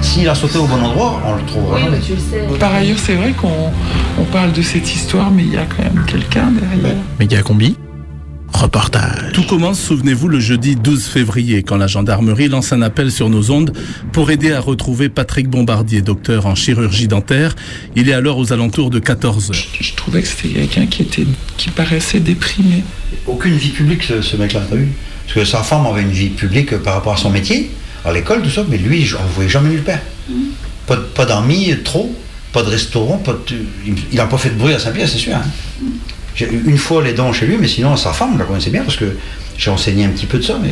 S'il 0.00 0.28
a 0.28 0.34
sauté 0.34 0.58
au 0.58 0.64
bon 0.66 0.82
endroit, 0.82 1.20
on 1.26 1.34
le 1.34 1.42
trouvera 1.42 1.78
jamais. 1.78 1.98
Par 2.58 2.72
ailleurs, 2.74 2.98
c'est 2.98 3.14
vrai 3.14 3.32
qu'on 3.32 3.70
on 4.18 4.24
parle 4.24 4.52
de 4.52 4.62
cette 4.62 4.94
histoire, 4.94 5.30
mais 5.30 5.42
il 5.42 5.52
y 5.52 5.56
a 5.58 5.64
quand 5.66 5.82
même 5.82 6.04
quelqu'un 6.06 6.48
derrière. 6.52 6.96
Méga 7.18 7.42
combi. 7.42 7.76
Reportage. 8.52 9.32
Tout 9.32 9.42
commence, 9.44 9.80
souvenez-vous, 9.80 10.28
le 10.28 10.38
jeudi 10.38 10.76
12 10.76 11.04
février, 11.06 11.62
quand 11.62 11.76
la 11.76 11.86
gendarmerie 11.86 12.48
lance 12.48 12.72
un 12.72 12.82
appel 12.82 13.10
sur 13.10 13.28
nos 13.28 13.50
ondes 13.50 13.72
pour 14.12 14.30
aider 14.30 14.52
à 14.52 14.60
retrouver 14.60 15.08
Patrick 15.08 15.48
Bombardier, 15.48 16.02
docteur 16.02 16.46
en 16.46 16.54
chirurgie 16.54 17.08
dentaire. 17.08 17.54
Il 17.96 18.08
est 18.08 18.12
alors 18.12 18.38
aux 18.38 18.52
alentours 18.52 18.90
de 18.90 18.98
14 18.98 19.50
heures. 19.50 19.56
Je 19.80 19.92
trouvais 19.94 20.22
que 20.22 20.28
c'était 20.28 20.48
quelqu'un 20.60 20.86
qui 20.86 21.02
était, 21.02 21.26
qui 21.56 21.70
paraissait 21.70 22.20
déprimé. 22.20 22.84
Aucune 23.26 23.56
vie 23.56 23.70
publique, 23.70 24.02
ce, 24.04 24.20
ce 24.22 24.36
mec-là, 24.36 24.60
t'as 24.68 24.76
vu? 24.76 24.88
Parce 25.24 25.34
que 25.34 25.44
sa 25.44 25.62
femme 25.62 25.86
avait 25.86 26.02
une 26.02 26.10
vie 26.10 26.28
publique 26.28 26.76
par 26.78 26.94
rapport 26.94 27.14
à 27.14 27.16
son 27.16 27.30
métier, 27.30 27.70
à 28.04 28.12
l'école, 28.12 28.42
tout 28.42 28.50
ça, 28.50 28.64
mais 28.68 28.78
lui, 28.78 29.04
je- 29.04 29.16
on 29.16 29.22
ne 29.24 29.28
voyait 29.34 29.50
jamais 29.50 29.70
nulle 29.70 29.82
part. 29.82 29.98
Pas, 30.86 30.96
de- 30.96 31.00
pas 31.00 31.24
d'amis, 31.24 31.74
trop, 31.84 32.14
pas 32.52 32.62
de 32.62 32.68
restaurant, 32.68 33.16
pas 33.18 33.32
de- 33.32 33.56
il- 34.12 34.16
n'a 34.16 34.26
pas 34.26 34.38
fait 34.38 34.50
de 34.50 34.56
bruit 34.56 34.74
à 34.74 34.78
Saint-Pierre, 34.78 35.08
c'est 35.08 35.18
sûr. 35.18 35.34
hein. 35.34 35.42
J'ai 36.34 36.46
eu 36.50 36.62
une 36.66 36.78
fois 36.78 37.02
les 37.02 37.12
dents 37.12 37.32
chez 37.32 37.46
lui, 37.46 37.56
mais 37.58 37.68
sinon, 37.68 37.96
sa 37.96 38.12
femme, 38.12 38.38
la 38.38 38.44
connaissais 38.44 38.70
bien 38.70 38.82
parce 38.82 38.96
que 38.96 39.16
j'ai 39.58 39.70
enseigné 39.70 40.04
un 40.04 40.08
petit 40.10 40.26
peu 40.26 40.38
de 40.38 40.42
ça, 40.42 40.58
mais 40.62 40.70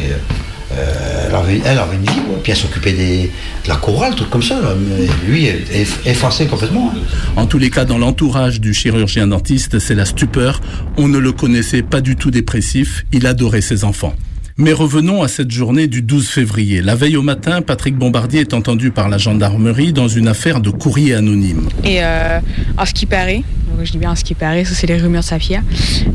euh, 0.72 1.26
elle, 1.28 1.34
avait, 1.34 1.60
elle 1.64 1.78
avait 1.78 1.96
une 1.96 2.02
vie, 2.02 2.20
puis 2.42 2.52
elle 2.52 2.58
s'occupait 2.58 2.92
de 2.92 3.68
la 3.68 3.76
chorale, 3.76 4.14
trucs 4.14 4.30
comme 4.30 4.42
ça. 4.42 4.60
là. 4.60 4.74
Mais 4.78 5.06
lui, 5.28 5.46
eff- 5.46 5.98
effacé 6.06 6.46
complètement. 6.46 6.92
hein. 6.96 7.00
En 7.36 7.46
tous 7.46 7.58
les 7.58 7.70
cas, 7.70 7.84
dans 7.84 7.98
l'entourage 7.98 8.60
du 8.60 8.72
chirurgien 8.72 9.26
dentiste, 9.26 9.78
c'est 9.80 9.94
la 9.94 10.04
stupeur. 10.06 10.60
On 10.96 11.08
ne 11.08 11.18
le 11.18 11.32
connaissait 11.32 11.82
pas 11.82 12.00
du 12.00 12.16
tout 12.16 12.30
dépressif. 12.30 13.04
Il 13.12 13.26
adorait 13.26 13.60
ses 13.62 13.84
enfants. 13.84 14.14
Mais 14.60 14.74
revenons 14.74 15.22
à 15.22 15.28
cette 15.28 15.50
journée 15.50 15.86
du 15.86 16.02
12 16.02 16.28
février. 16.28 16.82
La 16.82 16.94
veille 16.94 17.16
au 17.16 17.22
matin, 17.22 17.62
Patrick 17.62 17.96
Bombardier 17.96 18.40
est 18.40 18.52
entendu 18.52 18.90
par 18.90 19.08
la 19.08 19.16
gendarmerie 19.16 19.94
dans 19.94 20.06
une 20.06 20.28
affaire 20.28 20.60
de 20.60 20.68
courrier 20.68 21.14
anonyme. 21.14 21.70
Et 21.82 22.04
euh, 22.04 22.40
à 22.76 22.84
ce 22.84 22.92
qui 22.92 23.06
paraît, 23.06 23.42
je 23.82 23.90
dis 23.90 23.96
bien 23.96 24.10
à 24.10 24.16
ce 24.16 24.22
qui 24.22 24.34
paraît, 24.34 24.66
ça 24.66 24.74
c'est 24.74 24.86
les 24.86 24.98
rumeurs 24.98 25.22
de 25.22 25.26
Saphir, 25.26 25.62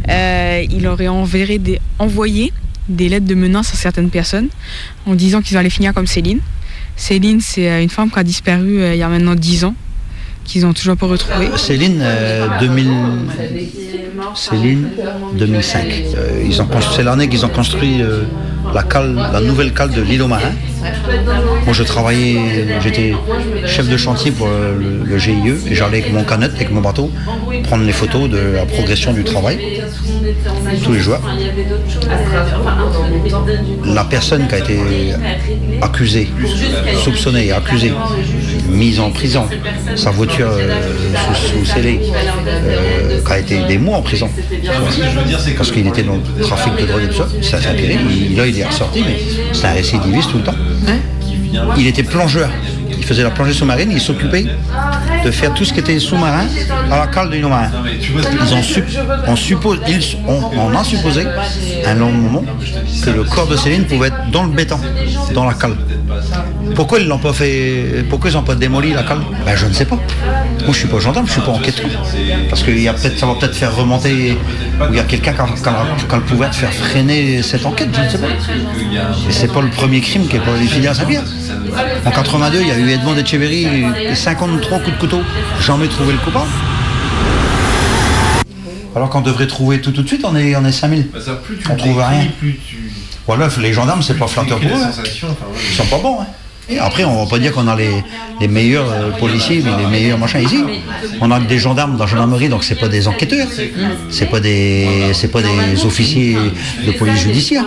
euh, 0.09 0.63
il 0.69 0.85
aurait 0.85 1.07
envoyé 1.07 2.53
des 2.87 3.09
lettres 3.09 3.25
de 3.25 3.33
menaces 3.33 3.73
à 3.73 3.77
certaines 3.77 4.11
personnes 4.11 4.49
en 5.07 5.15
disant 5.15 5.41
qu'ils 5.41 5.57
allaient 5.57 5.71
finir 5.71 5.95
comme 5.95 6.05
Céline. 6.05 6.39
Céline, 6.95 7.41
c'est 7.41 7.67
euh, 7.67 7.81
une 7.81 7.89
femme 7.89 8.11
qui 8.11 8.19
a 8.19 8.23
disparu 8.23 8.79
euh, 8.79 8.93
il 8.93 8.99
y 8.99 9.03
a 9.03 9.09
maintenant 9.09 9.33
10 9.33 9.65
ans, 9.65 9.75
qu'ils 10.45 10.65
ont 10.65 10.73
toujours 10.73 10.95
pas 10.95 11.07
retrouvée. 11.07 11.49
Céline, 11.57 11.99
euh, 12.01 12.47
2000... 12.59 12.87
Céline, 14.33 14.89
2005. 15.37 15.85
Euh, 16.15 16.43
ils 16.45 16.61
ont 16.61 16.67
c'est 16.95 17.03
l'année 17.03 17.27
qu'ils 17.27 17.45
ont 17.45 17.49
construit 17.49 18.01
euh, 18.01 18.23
la, 18.73 19.41
nouvelle 19.41 19.73
cale 19.73 19.91
de 19.91 20.01
l'île 20.01 20.21
aux 20.21 20.27
Marins. 20.27 20.53
Moi, 21.65 21.73
je 21.73 21.83
travaillais, 21.83 22.79
j'étais 22.81 23.13
chef 23.65 23.89
de 23.89 23.97
chantier 23.97 24.31
pour 24.31 24.47
euh, 24.47 25.03
le, 25.05 25.17
GIE 25.17 25.31
et 25.67 25.75
j'allais 25.75 25.99
avec 25.99 26.13
mon 26.13 26.23
canette, 26.23 26.53
avec 26.55 26.71
mon 26.71 26.81
bateau, 26.81 27.11
prendre 27.63 27.83
les 27.83 27.93
photos 27.93 28.29
de 28.29 28.37
la 28.55 28.65
progression 28.65 29.13
du 29.13 29.23
travail 29.23 29.81
tous 30.83 30.93
les 30.93 30.99
jours. 30.99 31.19
La 33.85 34.03
personne 34.03 34.47
qui 34.47 34.55
a 34.55 34.59
été 34.59 34.79
accusée, 35.81 36.29
soupçonnée 37.03 37.51
accusée, 37.51 37.93
mise 38.67 38.99
en 38.99 39.09
prison, 39.11 39.45
sa 39.95 40.11
voiture 40.11 40.49
euh, 40.51 40.73
sous, 41.35 41.59
sous 41.59 41.65
scellé, 41.65 41.99
euh, 42.47 43.19
a 43.29 43.39
été 43.39 43.59
des 43.67 43.77
mois 43.77 43.97
en 43.97 44.01
prison. 44.01 44.29
Parce 45.57 45.71
qu'il 45.71 45.87
était 45.87 46.03
dans 46.03 46.15
le 46.37 46.41
trafic 46.43 46.75
de 46.75 46.85
drogue 46.85 47.03
et 47.03 47.07
tout 47.07 47.15
ça, 47.15 47.27
ça. 47.61 47.73
Il- 47.77 48.35
Là, 48.35 48.45
il 48.47 48.59
est 48.59 48.65
ressorti, 48.65 49.03
mais 49.05 49.17
c'est 49.53 49.65
un 49.67 49.71
récidiviste 49.73 50.31
tout 50.31 50.37
le 50.37 50.43
temps. 50.43 50.55
Il 51.77 51.87
était 51.87 52.03
plongeur. 52.03 52.49
Il 52.97 53.03
faisait 53.03 53.23
la 53.23 53.29
plongée 53.29 53.53
sous-marine, 53.53 53.91
il 53.91 53.99
s'occupait 54.01 54.45
de 55.23 55.31
faire 55.31 55.53
tout 55.53 55.63
ce 55.63 55.73
qui 55.73 55.79
était 55.79 55.99
sous-marin 55.99 56.45
à 56.91 56.97
la 56.99 57.07
cale 57.07 57.29
de 57.29 57.35
l'île 57.35 57.45
marin. 57.47 57.69
Ils 58.41 58.53
ont 58.53 58.63
su- 58.63 58.83
on, 59.27 59.35
suppose, 59.35 59.79
ils, 59.87 60.17
on, 60.27 60.41
on 60.57 60.75
a 60.75 60.83
supposé 60.83 61.23
un 61.85 61.93
long 61.95 62.11
moment 62.11 62.43
que 63.03 63.09
le 63.11 63.23
corps 63.23 63.47
de 63.47 63.55
Céline 63.57 63.83
pouvait 63.85 64.07
être 64.07 64.31
dans 64.31 64.43
le 64.43 64.49
béton, 64.49 64.79
dans 65.33 65.45
la 65.45 65.53
cale. 65.53 65.75
Pourquoi 66.75 66.99
ils 66.99 67.07
l'ont 67.07 67.19
pas 67.19 67.33
fait 67.33 68.03
Pourquoi 68.09 68.29
ils 68.29 68.33
n'ont 68.33 68.41
pas 68.43 68.55
démoli 68.55 68.93
la 68.93 69.03
cale 69.03 69.19
ben, 69.45 69.55
Je 69.55 69.65
ne 69.65 69.73
sais 69.73 69.85
pas. 69.85 69.95
Moi 69.95 70.71
je 70.73 70.77
suis 70.79 70.87
pas 70.87 70.99
gendarme, 70.99 71.27
je 71.27 71.33
suis 71.33 71.41
pas 71.41 71.51
enquêteur. 71.51 71.85
Parce 72.49 72.63
que 72.63 72.71
y 72.71 72.87
a 72.87 72.93
peut-être, 72.93 73.17
ça 73.19 73.25
va 73.25 73.35
peut-être 73.35 73.55
faire 73.55 73.75
remonter, 73.75 74.37
ou 74.81 74.83
il 74.91 74.95
y 74.95 74.99
a 74.99 75.03
quelqu'un 75.03 75.33
qui 75.33 75.39
a, 75.41 75.45
qui 75.45 75.51
a- 75.69 76.05
qui 76.07 76.13
a 76.13 76.17
le 76.17 76.23
pouvoir 76.23 76.49
de 76.49 76.55
faire 76.55 76.73
freiner 76.73 77.41
cette 77.43 77.65
enquête, 77.65 77.89
je 77.95 78.01
ne 78.01 78.09
sais 78.09 78.17
pas. 78.17 78.27
Et 79.29 79.31
c'est 79.31 79.51
pas 79.53 79.61
le 79.61 79.69
premier 79.69 80.01
crime 80.01 80.27
qui 80.27 80.37
est 80.37 80.39
pas 80.39 80.55
fini 80.67 80.87
à 80.87 80.93
Saint-Pierre. 80.93 81.23
En 82.05 82.11
82, 82.11 82.61
il 82.61 82.67
y 82.67 82.71
a 82.71 82.77
eu 82.77 82.89
Edmond 82.89 83.15
Echeverry, 83.17 83.67
53 84.15 84.79
coups 84.79 84.91
de 84.95 84.99
couteau. 84.99 85.21
Jamais 85.61 85.87
trouvé 85.87 86.13
le 86.13 86.19
coupable. 86.19 86.47
Alors 88.95 89.09
qu'on 89.09 89.21
devrait 89.21 89.47
trouver 89.47 89.81
tout 89.81 89.91
tout 89.91 90.03
de 90.03 90.07
suite, 90.07 90.21
on 90.23 90.35
est, 90.37 90.55
on 90.55 90.63
est 90.63 90.71
5000. 90.71 91.07
on 91.69 91.75
trouve 91.75 91.97
rien. 91.97 92.27
Les 93.61 93.73
gendarmes, 93.73 94.01
c'est 94.03 94.17
pas 94.17 94.27
flatteur 94.27 94.59
pour 94.59 94.69
eux. 94.77 94.81
hein. 94.83 94.91
Ils 95.71 95.75
sont 95.75 95.85
pas 95.87 95.97
bons. 95.97 96.21
hein. 96.21 96.27
Après, 96.79 97.03
on 97.03 97.23
va 97.23 97.29
pas 97.29 97.39
dire 97.39 97.51
qu'on 97.51 97.67
a 97.67 97.75
les, 97.75 98.03
les 98.41 98.47
meilleurs 98.47 98.91
euh, 98.91 99.11
policiers, 99.11 99.61
mais 99.63 99.83
les 99.83 99.89
meilleurs 99.89 100.17
machins 100.17 100.41
ici. 100.41 100.63
On 101.21 101.29
a 101.31 101.39
des 101.39 101.59
gendarmes 101.59 101.97
dans 101.97 102.05
la 102.05 102.09
gendarmerie, 102.09 102.49
donc 102.49 102.63
c'est 102.63 102.79
pas 102.79 102.87
des 102.87 103.07
enquêteurs. 103.07 103.47
C'est 104.09 104.29
pas 104.29 104.39
des, 104.39 104.87
c'est 105.13 105.27
pas 105.29 105.41
des 105.41 105.85
officiers 105.85 106.37
de 106.85 106.91
police 106.91 107.19
judiciaire. 107.19 107.65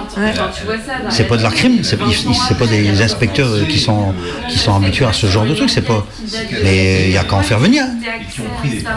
C'est 1.10 1.28
pas 1.28 1.36
de 1.36 1.42
la 1.42 1.50
crime. 1.50 1.78
C'est 1.82 2.58
pas 2.58 2.66
des 2.66 3.02
inspecteurs 3.02 3.66
qui 3.68 3.78
sont, 3.78 4.12
qui 4.50 4.58
sont 4.58 4.74
habitués 4.74 5.06
à 5.06 5.12
ce 5.12 5.26
genre 5.26 5.46
de 5.46 5.54
trucs. 5.54 5.70
C'est 5.70 5.86
pas. 5.86 6.04
Mais 6.64 7.06
il 7.06 7.12
y 7.12 7.18
a 7.18 7.24
qu'à 7.24 7.36
en 7.36 7.42
faire 7.42 7.58
venir. 7.58 7.84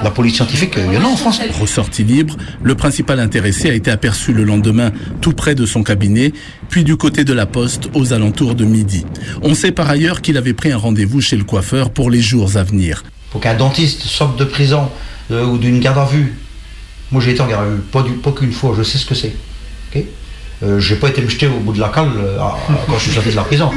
La 0.04 0.12
police 0.12 0.36
scientifique, 0.36 0.74
il 0.78 0.94
y 0.94 0.98
en 0.98 1.04
a 1.06 1.08
en 1.08 1.16
France. 1.16 1.42
Ressorti 1.60 2.04
libre, 2.04 2.36
le 2.64 2.76
principal 2.76 3.20
intéressé 3.20 3.70
a 3.70 3.74
été 3.74 3.92
aperçu 3.92 4.34
le 4.34 4.44
lendemain 4.44 4.92
tout 5.22 5.34
près 5.34 5.54
de 5.54 5.66
son 5.66 5.84
cabinet, 5.84 6.34
puis 6.70 6.84
du 6.84 6.98
côté 6.98 7.24
de 7.24 7.34
la 7.34 7.46
poste 7.46 7.90
aux 7.94 8.14
alentours 8.14 8.56
de 8.56 8.66
midi. 8.66 9.06
On 9.42 9.54
sait 9.54 9.72
par 9.72 9.91
ailleurs 9.92 10.22
qu'il 10.22 10.38
avait 10.38 10.54
pris 10.54 10.72
un 10.72 10.78
rendez-vous 10.78 11.22
chez 11.22 11.38
le 11.38 11.44
coiffeur 11.44 11.92
pour 11.92 12.10
les 12.10 12.22
jours 12.22 12.56
à 12.56 12.64
venir. 12.64 13.04
Pour 13.30 13.42
qu'un 13.42 13.54
dentiste 13.54 14.04
sorte 14.04 14.40
de 14.40 14.46
prison 14.46 14.90
euh, 15.30 15.46
ou 15.46 15.58
d'une 15.58 15.80
garde 15.80 16.00
à 16.00 16.06
vue. 16.06 16.34
Moi 17.12 17.22
j'ai 17.22 17.32
été 17.32 17.42
en 17.42 17.48
garde 17.48 17.66
à 17.66 17.70
vue, 17.70 18.14
pas, 18.14 18.32
qu'une 18.32 18.54
fois, 18.54 18.74
je 18.78 18.84
sais 18.84 18.98
ce 18.98 19.06
que 19.06 19.16
c'est. 19.16 19.34
ok 19.94 20.04
euh, 20.64 20.80
j'ai 20.80 20.96
pas 20.96 21.10
été 21.10 21.22
me 21.22 21.30
jeter 21.30 21.48
au 21.48 21.60
bout 21.60 21.74
de 21.74 21.80
la 21.80 21.90
cale 21.90 22.10
euh, 22.18 22.38
quand 22.88 22.98
je 22.98 23.04
suis 23.04 23.12
sorti 23.12 23.32
de 23.32 23.36
la 23.36 23.44
prison. 23.44 23.72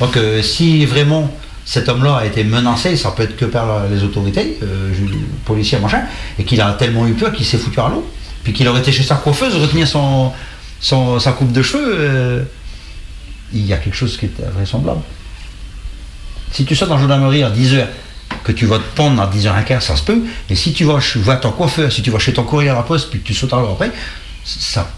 Donc 0.00 0.18
si 0.42 0.86
vraiment 0.86 1.30
cet 1.64 1.88
homme-là 1.88 2.16
a 2.16 2.26
été 2.26 2.44
menacé, 2.44 2.96
ça 2.96 3.10
peut 3.10 3.24
être 3.24 3.36
que 3.36 3.46
par 3.46 3.88
les 3.88 4.04
autorités, 4.04 4.60
policiers, 5.44 5.78
machin, 5.78 6.02
et 6.38 6.44
qu'il 6.44 6.60
a 6.60 6.72
tellement 6.74 7.06
eu 7.08 7.14
peur 7.14 7.32
qu'il 7.32 7.46
s'est 7.46 7.56
foutu 7.56 7.80
à 7.80 7.88
l'eau, 7.88 8.06
puis 8.44 8.52
qu'il 8.52 8.68
aurait 8.68 8.80
été 8.80 8.92
chez 8.92 9.02
sa 9.02 9.16
coiffeuse, 9.16 9.56
retenir 9.56 9.88
sa 9.88 11.32
coupe 11.32 11.50
de 11.50 11.62
cheveux, 11.62 12.46
il 13.52 13.66
y 13.66 13.72
a 13.72 13.76
quelque 13.76 13.94
chose 13.96 14.16
qui 14.16 14.26
est 14.26 14.50
vraisemblable. 14.54 15.00
Si 16.52 16.64
tu 16.64 16.74
sors 16.74 16.88
dans 16.88 16.96
la 16.96 17.02
gendarmerie 17.02 17.42
à 17.42 17.50
10h, 17.50 17.86
que 18.44 18.52
tu 18.52 18.66
vas 18.66 18.78
te 18.78 18.96
pendre 18.96 19.20
à 19.20 19.30
10h15, 19.30 19.80
ça 19.80 19.96
se 19.96 20.02
peut. 20.02 20.22
Et 20.48 20.54
si 20.54 20.72
tu 20.72 20.84
vas, 20.84 21.00
ton 21.36 21.50
coiffeur, 21.52 21.90
si 21.90 22.02
tu 22.02 22.10
vas 22.10 22.18
chez 22.18 22.32
ton 22.32 22.44
courrier 22.44 22.70
à 22.70 22.74
la 22.74 22.82
poste, 22.82 23.10
puis 23.10 23.20
que 23.20 23.26
tu 23.26 23.34
sautes 23.34 23.52
à 23.52 23.58
après, 23.58 23.90
ça, 24.44 24.88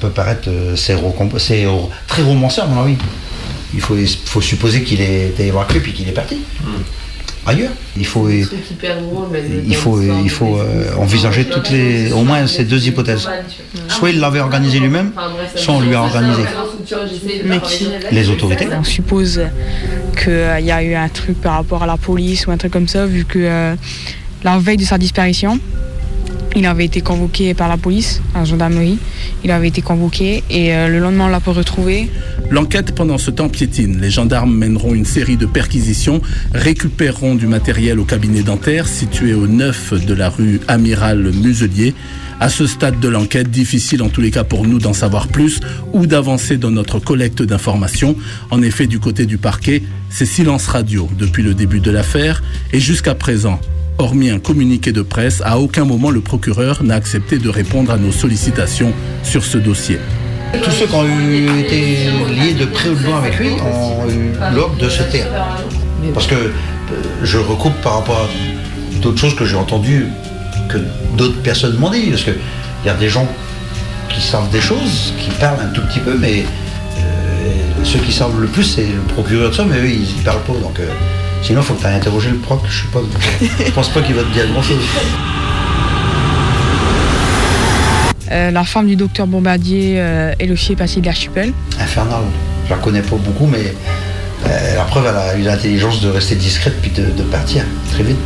peut 0.00 0.10
paraître 0.10 0.48
euh, 0.48 0.74
c'est 0.76 0.96
très 2.06 2.22
romancé 2.22 2.60
à 2.60 2.66
mon 2.66 2.82
avis. 2.82 2.96
Il 3.72 3.80
faut, 3.80 3.96
supposer 4.40 4.82
qu'il 4.82 5.00
est 5.00 5.38
évacué 5.38 5.78
puis 5.80 5.92
qu'il 5.92 6.08
est 6.08 6.12
parti. 6.12 6.38
Ailleurs. 7.46 7.70
Il 7.96 8.06
faut, 8.06 8.28
il 8.28 8.44
faut, 9.74 10.00
il 10.02 10.30
faut 10.30 10.58
euh, 10.58 10.94
envisager 10.96 11.44
toutes 11.46 11.70
les, 11.70 12.12
au 12.12 12.22
moins 12.22 12.46
ces 12.46 12.64
deux 12.64 12.86
hypothèses. 12.86 13.28
Soit 13.88 14.10
il 14.10 14.20
l'avait 14.20 14.40
organisé 14.40 14.78
lui-même, 14.78 15.12
soit 15.54 15.74
on 15.74 15.80
lui 15.80 15.94
a 15.94 16.02
organisé. 16.02 16.42
Mais 17.44 17.60
qui 17.60 17.88
Les 18.10 18.28
autorités. 18.30 18.68
On 18.78 18.84
suppose 18.84 19.40
qu'il 20.22 20.66
y 20.66 20.70
a 20.70 20.82
eu 20.82 20.94
un 20.94 21.08
truc 21.08 21.40
par 21.40 21.54
rapport 21.54 21.82
à 21.82 21.86
la 21.86 21.96
police 21.96 22.46
ou 22.46 22.50
un 22.50 22.56
truc 22.56 22.72
comme 22.72 22.88
ça, 22.88 23.06
vu 23.06 23.24
que 23.24 23.38
euh, 23.38 23.74
la 24.44 24.58
veille 24.58 24.76
de 24.76 24.84
sa 24.84 24.98
disparition, 24.98 25.58
il 26.56 26.66
avait 26.66 26.84
été 26.84 27.00
convoqué 27.00 27.54
par 27.54 27.68
la 27.68 27.76
police, 27.76 28.20
la 28.34 28.44
gendarmerie. 28.44 28.98
Il 29.44 29.50
avait 29.50 29.68
été 29.68 29.82
convoqué 29.82 30.42
et 30.50 30.74
euh, 30.74 30.88
le 30.88 30.98
lendemain, 30.98 31.26
on 31.26 31.28
l'a 31.28 31.40
pas 31.40 31.52
retrouvé. 31.52 32.10
L'enquête 32.50 32.94
pendant 32.94 33.18
ce 33.18 33.30
temps 33.30 33.48
piétine. 33.48 34.00
Les 34.00 34.10
gendarmes 34.10 34.54
mèneront 34.54 34.94
une 34.94 35.04
série 35.04 35.36
de 35.36 35.46
perquisitions, 35.46 36.20
récupéreront 36.52 37.34
du 37.34 37.46
matériel 37.46 38.00
au 38.00 38.04
cabinet 38.04 38.42
dentaire 38.42 38.88
situé 38.88 39.34
au 39.34 39.46
9 39.46 40.04
de 40.04 40.14
la 40.14 40.28
rue 40.28 40.60
Amiral 40.68 41.30
Muselier. 41.32 41.94
À 42.40 42.48
ce 42.48 42.66
stade 42.66 42.98
de 43.00 43.08
l'enquête, 43.08 43.50
difficile 43.50 44.02
en 44.02 44.08
tous 44.08 44.22
les 44.22 44.30
cas 44.30 44.44
pour 44.44 44.66
nous 44.66 44.78
d'en 44.78 44.94
savoir 44.94 45.28
plus 45.28 45.60
ou 45.92 46.06
d'avancer 46.06 46.56
dans 46.56 46.70
notre 46.70 46.98
collecte 46.98 47.42
d'informations. 47.42 48.16
En 48.50 48.62
effet, 48.62 48.86
du 48.86 48.98
côté 48.98 49.26
du 49.26 49.36
parquet, 49.36 49.82
c'est 50.08 50.26
silence 50.26 50.66
radio 50.66 51.08
depuis 51.18 51.42
le 51.42 51.54
début 51.54 51.80
de 51.80 51.90
l'affaire 51.90 52.42
et 52.72 52.80
jusqu'à 52.80 53.14
présent. 53.14 53.60
Hormis 54.00 54.30
un 54.30 54.38
communiqué 54.38 54.92
de 54.92 55.02
presse, 55.02 55.42
à 55.44 55.58
aucun 55.58 55.84
moment 55.84 56.10
le 56.10 56.22
procureur 56.22 56.82
n'a 56.82 56.94
accepté 56.94 57.36
de 57.36 57.50
répondre 57.50 57.92
à 57.92 57.98
nos 57.98 58.12
sollicitations 58.12 58.94
sur 59.22 59.44
ce 59.44 59.58
dossier. 59.58 59.98
Tous 60.62 60.70
ceux 60.70 60.86
qui 60.86 60.94
ont 60.94 61.58
été 61.58 62.08
liés 62.34 62.54
de 62.54 62.64
près 62.64 62.88
ou 62.88 62.94
de 62.94 63.04
loin 63.04 63.18
avec 63.18 63.38
lui 63.38 63.50
ont 63.50 64.08
eu 64.08 64.32
l'ordre 64.54 64.76
de 64.78 64.88
se 64.88 65.02
taire. 65.02 65.26
Parce 66.14 66.26
que 66.26 66.34
euh, 66.34 66.50
je 67.24 67.36
recoupe 67.36 67.74
par 67.82 67.96
rapport 67.98 68.16
à 68.16 69.00
d'autres 69.02 69.18
choses 69.18 69.36
que 69.36 69.44
j'ai 69.44 69.56
entendues, 69.56 70.06
que 70.70 70.78
d'autres 71.18 71.42
personnes 71.42 71.76
m'ont 71.76 71.90
dit. 71.90 72.06
Parce 72.08 72.22
qu'il 72.22 72.38
y 72.86 72.88
a 72.88 72.94
des 72.94 73.10
gens 73.10 73.28
qui 74.08 74.22
savent 74.22 74.50
des 74.50 74.62
choses, 74.62 75.12
qui 75.20 75.28
parlent 75.38 75.60
un 75.60 75.74
tout 75.74 75.82
petit 75.82 76.00
peu, 76.00 76.16
mais 76.18 76.46
euh, 76.96 77.84
ceux 77.84 77.98
qui 77.98 78.12
savent 78.12 78.40
le 78.40 78.46
plus, 78.46 78.64
c'est 78.64 78.86
le 78.86 79.12
procureur 79.12 79.50
de 79.50 79.54
ça, 79.54 79.66
mais 79.68 79.78
eux, 79.78 79.90
ils 79.90 80.20
ne 80.20 80.24
parlent 80.24 80.40
pas. 80.40 80.54
Donc, 80.54 80.80
euh, 80.80 80.88
sinon, 81.42 81.60
il 81.60 81.64
faut 81.64 81.74
que 81.74 81.80
tu 81.80 81.86
ailles 81.86 81.94
interroger 81.96 82.30
le 82.30 82.36
proc. 82.38 82.60
Je 82.68 82.86
pas. 82.86 83.00
Je 83.66 83.70
pense 83.72 83.88
pas 83.88 84.02
qu'il 84.02 84.14
va 84.14 84.22
te 84.22 84.32
dire 84.32 84.46
grand-chose. 84.52 84.78
Euh, 88.30 88.50
la 88.52 88.64
femme 88.64 88.86
du 88.86 88.94
docteur 88.96 89.26
Bombardier, 89.26 89.96
euh, 89.98 90.32
elle 90.38 90.52
aussi 90.52 90.72
est 90.72 90.76
passée 90.76 91.00
de 91.00 91.06
l'archipel. 91.06 91.52
infernale. 91.80 92.22
Je 92.66 92.70
la 92.70 92.76
connais 92.76 93.02
pas 93.02 93.16
beaucoup, 93.16 93.46
mais 93.46 93.74
euh, 94.46 94.74
la 94.76 94.84
preuve, 94.84 95.06
elle 95.08 95.16
a 95.16 95.36
eu 95.36 95.42
l'intelligence 95.42 96.00
de 96.00 96.08
rester 96.10 96.36
discrète 96.36 96.74
puis 96.80 96.92
de, 96.92 97.10
de 97.10 97.22
partir 97.24 97.64
très 97.92 98.04
vite. 98.04 98.16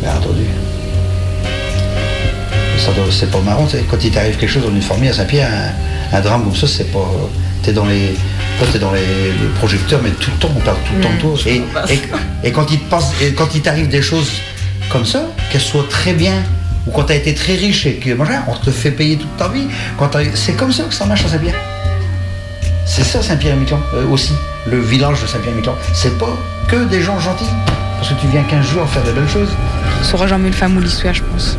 Bien 0.00 0.12
entendu. 0.14 0.44
C'est 3.10 3.30
pas 3.30 3.40
marrant, 3.40 3.66
quand 3.90 4.04
il 4.04 4.10
t'arrive 4.10 4.36
quelque 4.36 4.50
chose 4.50 4.62
dans 4.64 4.70
une 4.70 4.82
famille 4.82 5.08
à 5.08 5.14
Saint-Pierre, 5.14 5.48
un, 6.12 6.16
un 6.18 6.20
drame 6.20 6.44
comme 6.44 6.54
ça, 6.54 6.66
c'est 6.66 6.92
pas. 6.92 7.10
T'es 7.62 7.72
dans 7.72 7.86
les. 7.86 8.14
Toi, 8.58 8.66
t'es 8.72 8.78
dans 8.78 8.92
les, 8.92 9.00
les 9.00 9.48
projecteurs, 9.58 10.00
mais 10.02 10.10
tout 10.10 10.30
le 10.30 10.36
temps, 10.38 10.50
on 10.56 10.60
parle 10.60 10.76
tout 10.86 10.94
le 10.96 11.00
temps 11.02 11.14
de 11.14 11.20
toi. 11.20 11.34
Et, 11.46 11.62
et- 11.90 12.48
et 12.48 12.52
quand 12.52 12.70
il 12.70 12.78
te 12.78 12.88
passe, 12.90 13.10
et 13.22 13.32
quand 13.32 13.54
il 13.54 13.62
t'arrive 13.62 13.88
des 13.88 14.02
choses 14.02 14.30
comme 14.90 15.04
ça, 15.04 15.22
qu'elles 15.50 15.60
soient 15.60 15.86
très 15.88 16.12
bien, 16.12 16.34
ou 16.86 16.90
quand 16.92 17.04
t'as 17.04 17.14
été 17.16 17.34
très 17.34 17.54
riche 17.54 17.86
et 17.86 17.94
que 17.94 18.10
on 18.46 18.54
te 18.56 18.70
fait 18.70 18.90
payer 18.90 19.16
toute 19.16 19.36
ta 19.36 19.48
vie, 19.48 19.66
quand 19.98 20.10
c'est 20.34 20.52
comme 20.52 20.72
ça 20.72 20.84
que 20.84 20.94
ça 20.94 21.04
marche 21.06 21.24
à 21.24 21.28
Saint-Pierre. 21.28 21.54
C'est 22.86 23.02
ça 23.04 23.22
Saint-Pierre-et-Miquelon 23.22 23.80
euh, 23.94 24.06
aussi, 24.08 24.34
le 24.70 24.78
village 24.78 25.22
de 25.22 25.26
Saint-Pierre-et-Miquelon. 25.26 25.74
C'est 25.94 26.16
pas 26.18 26.36
que 26.68 26.84
des 26.84 27.00
gens 27.02 27.18
gentils, 27.18 27.44
parce 27.96 28.10
que 28.10 28.20
tu 28.20 28.26
viens 28.28 28.42
15 28.42 28.66
jours 28.66 28.88
faire 28.88 29.02
de 29.04 29.12
belles 29.12 29.28
choses. 29.28 29.48
Saura 30.02 30.26
jamais 30.26 30.48
le 30.50 30.54
fameux 30.54 30.80
l'histoire, 30.82 31.14
je 31.14 31.22
pense. 31.22 31.56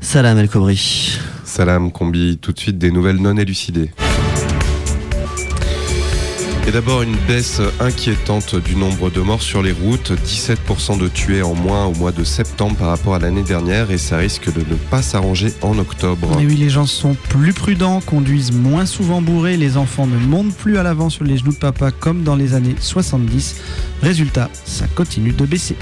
Salam 0.00 0.38
El 0.38 0.48
Kobri. 0.48 1.18
Salam 1.44 1.92
Combi, 1.92 2.38
tout 2.38 2.52
de 2.52 2.58
suite 2.58 2.78
des 2.78 2.90
nouvelles 2.90 3.16
non 3.20 3.36
élucidées. 3.36 3.90
Et 6.68 6.70
d'abord 6.70 7.00
une 7.00 7.16
baisse 7.26 7.62
inquiétante 7.80 8.54
du 8.54 8.76
nombre 8.76 9.08
de 9.08 9.22
morts 9.22 9.40
sur 9.40 9.62
les 9.62 9.72
routes, 9.72 10.12
17% 10.12 10.98
de 10.98 11.08
tués 11.08 11.40
en 11.40 11.54
moins 11.54 11.86
au 11.86 11.94
mois 11.94 12.12
de 12.12 12.24
septembre 12.24 12.76
par 12.76 12.88
rapport 12.88 13.14
à 13.14 13.18
l'année 13.18 13.42
dernière 13.42 13.90
et 13.90 13.96
ça 13.96 14.18
risque 14.18 14.52
de 14.52 14.60
ne 14.60 14.74
pas 14.74 15.00
s'arranger 15.00 15.54
en 15.62 15.78
octobre. 15.78 16.28
Eh 16.38 16.44
oui, 16.44 16.56
les 16.56 16.68
gens 16.68 16.84
sont 16.84 17.16
plus 17.30 17.54
prudents, 17.54 18.02
conduisent 18.02 18.52
moins 18.52 18.84
souvent 18.84 19.22
bourrés, 19.22 19.56
les 19.56 19.78
enfants 19.78 20.06
ne 20.06 20.18
montent 20.18 20.54
plus 20.54 20.76
à 20.76 20.82
l'avant 20.82 21.08
sur 21.08 21.24
les 21.24 21.38
genoux 21.38 21.52
de 21.52 21.58
papa 21.58 21.90
comme 21.90 22.22
dans 22.22 22.36
les 22.36 22.52
années 22.52 22.76
70. 22.78 23.56
Résultat, 24.08 24.48
ça 24.64 24.86
continue 24.86 25.32
de 25.32 25.44
baisser. 25.44 25.76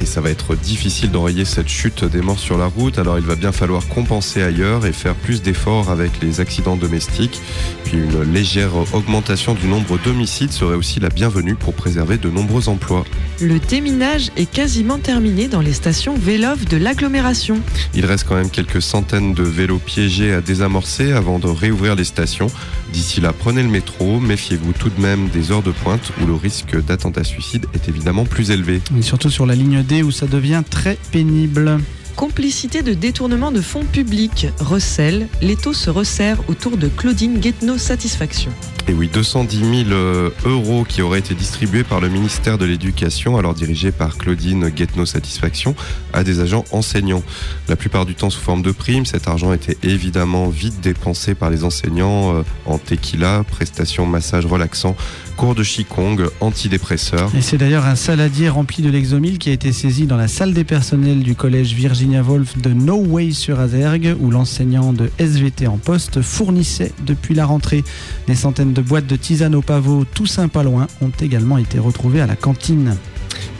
Et 0.00 0.04
ça 0.04 0.20
va 0.20 0.30
être 0.30 0.56
difficile 0.56 1.12
d'enrayer 1.12 1.44
cette 1.44 1.68
chute 1.68 2.04
des 2.04 2.22
morts 2.22 2.40
sur 2.40 2.58
la 2.58 2.66
route, 2.66 2.98
alors 2.98 3.20
il 3.20 3.24
va 3.24 3.36
bien 3.36 3.52
falloir 3.52 3.86
compenser 3.86 4.42
ailleurs 4.42 4.84
et 4.84 4.92
faire 4.92 5.14
plus 5.14 5.42
d'efforts 5.42 5.88
avec 5.88 6.20
les 6.20 6.40
accidents 6.40 6.74
domestiques. 6.74 7.40
Puis 7.84 7.98
une 7.98 8.32
légère 8.32 8.72
augmentation 8.92 9.54
du 9.54 9.68
nombre 9.68 9.96
d'homicides 9.98 10.50
serait 10.50 10.74
aussi 10.74 10.98
la 10.98 11.08
bienvenue 11.08 11.54
pour 11.54 11.72
préserver 11.72 12.18
de 12.18 12.28
nombreux 12.28 12.68
emplois. 12.68 13.04
Le 13.40 13.60
déminage 13.60 14.32
est 14.36 14.50
quasiment 14.50 14.98
terminé 14.98 15.46
dans 15.46 15.60
les 15.60 15.72
stations 15.72 16.16
Vélov 16.16 16.64
de 16.64 16.76
l'agglomération. 16.76 17.60
Il 17.94 18.06
reste 18.06 18.26
quand 18.26 18.34
même 18.34 18.50
quelques 18.50 18.82
centaines 18.82 19.34
de 19.34 19.44
vélos 19.44 19.78
piégés 19.78 20.32
à 20.32 20.40
désamorcer 20.40 21.12
avant 21.12 21.38
de 21.38 21.46
réouvrir 21.46 21.94
les 21.94 22.04
stations. 22.04 22.48
D'ici 22.92 23.20
là, 23.20 23.32
prenez 23.32 23.62
le 23.62 23.68
métro, 23.68 24.18
méfiez-vous 24.18 24.72
tout 24.72 24.88
de 24.88 25.00
même 25.00 25.28
des 25.28 25.52
heures 25.52 25.62
de 25.62 25.72
pointe 25.72 26.12
où 26.20 26.26
le 26.26 26.34
risque 26.34 26.80
d'attentat 26.84 27.24
suicide 27.24 27.66
est 27.74 27.88
évidemment 27.88 28.24
plus 28.24 28.50
élevé. 28.50 28.80
Surtout 29.02 29.30
sur 29.30 29.46
la 29.46 29.54
ligne 29.54 29.82
D 29.82 30.02
où 30.02 30.10
ça 30.10 30.26
devient 30.26 30.62
très 30.68 30.96
pénible. 31.12 31.78
Complicité 32.18 32.82
de 32.82 32.94
détournement 32.94 33.52
de 33.52 33.60
fonds 33.60 33.84
publics, 33.84 34.48
recèle, 34.58 35.28
l'étau 35.40 35.72
se 35.72 35.88
resserre 35.88 36.40
autour 36.48 36.76
de 36.76 36.88
Claudine 36.88 37.38
Guetno 37.38 37.78
Satisfaction. 37.78 38.50
Et 38.88 38.92
oui, 38.92 39.08
210 39.12 39.84
000 39.84 39.90
euh, 39.92 40.30
euros 40.44 40.82
qui 40.82 41.00
auraient 41.00 41.20
été 41.20 41.34
distribués 41.34 41.84
par 41.84 42.00
le 42.00 42.08
ministère 42.08 42.58
de 42.58 42.64
l'Éducation, 42.64 43.36
alors 43.36 43.54
dirigé 43.54 43.92
par 43.92 44.18
Claudine 44.18 44.68
Guetno 44.68 45.06
Satisfaction, 45.06 45.76
à 46.12 46.24
des 46.24 46.40
agents 46.40 46.64
enseignants. 46.72 47.22
La 47.68 47.76
plupart 47.76 48.04
du 48.04 48.16
temps 48.16 48.30
sous 48.30 48.40
forme 48.40 48.62
de 48.62 48.72
primes, 48.72 49.06
cet 49.06 49.28
argent 49.28 49.52
était 49.52 49.78
évidemment 49.84 50.48
vite 50.48 50.80
dépensé 50.80 51.36
par 51.36 51.50
les 51.50 51.62
enseignants 51.62 52.34
euh, 52.34 52.42
en 52.66 52.78
tequila, 52.78 53.44
prestations 53.48 54.06
massage 54.06 54.44
relaxant, 54.44 54.96
cours 55.38 55.54
de 55.54 55.62
Qigong, 55.62 56.16
antidépresseurs. 56.40 57.30
Et 57.36 57.42
c'est 57.42 57.58
d'ailleurs 57.58 57.86
un 57.86 57.94
saladier 57.94 58.48
rempli 58.48 58.82
de 58.82 58.90
l'exomil 58.90 59.38
qui 59.38 59.50
a 59.50 59.52
été 59.52 59.70
saisi 59.70 60.06
dans 60.06 60.16
la 60.16 60.26
salle 60.26 60.52
des 60.52 60.64
personnels 60.64 61.20
du 61.20 61.36
collège 61.36 61.74
Virginia 61.74 62.22
Woolf 62.22 62.58
de 62.58 62.70
No 62.70 62.96
Way 62.96 63.30
sur 63.30 63.60
Azergue, 63.60 64.16
où 64.18 64.32
l'enseignant 64.32 64.92
de 64.92 65.12
SVT 65.18 65.68
en 65.68 65.78
poste 65.78 66.22
fournissait 66.22 66.92
depuis 67.06 67.36
la 67.36 67.46
rentrée. 67.46 67.84
Des 68.26 68.34
centaines 68.34 68.72
de 68.72 68.82
boîtes 68.82 69.06
de 69.06 69.14
tisane 69.14 69.54
au 69.54 69.62
pavot, 69.62 70.04
tout 70.12 70.26
pas 70.52 70.64
loin, 70.64 70.88
ont 71.00 71.12
également 71.20 71.56
été 71.56 71.78
retrouvées 71.78 72.20
à 72.20 72.26
la 72.26 72.34
cantine. 72.34 72.96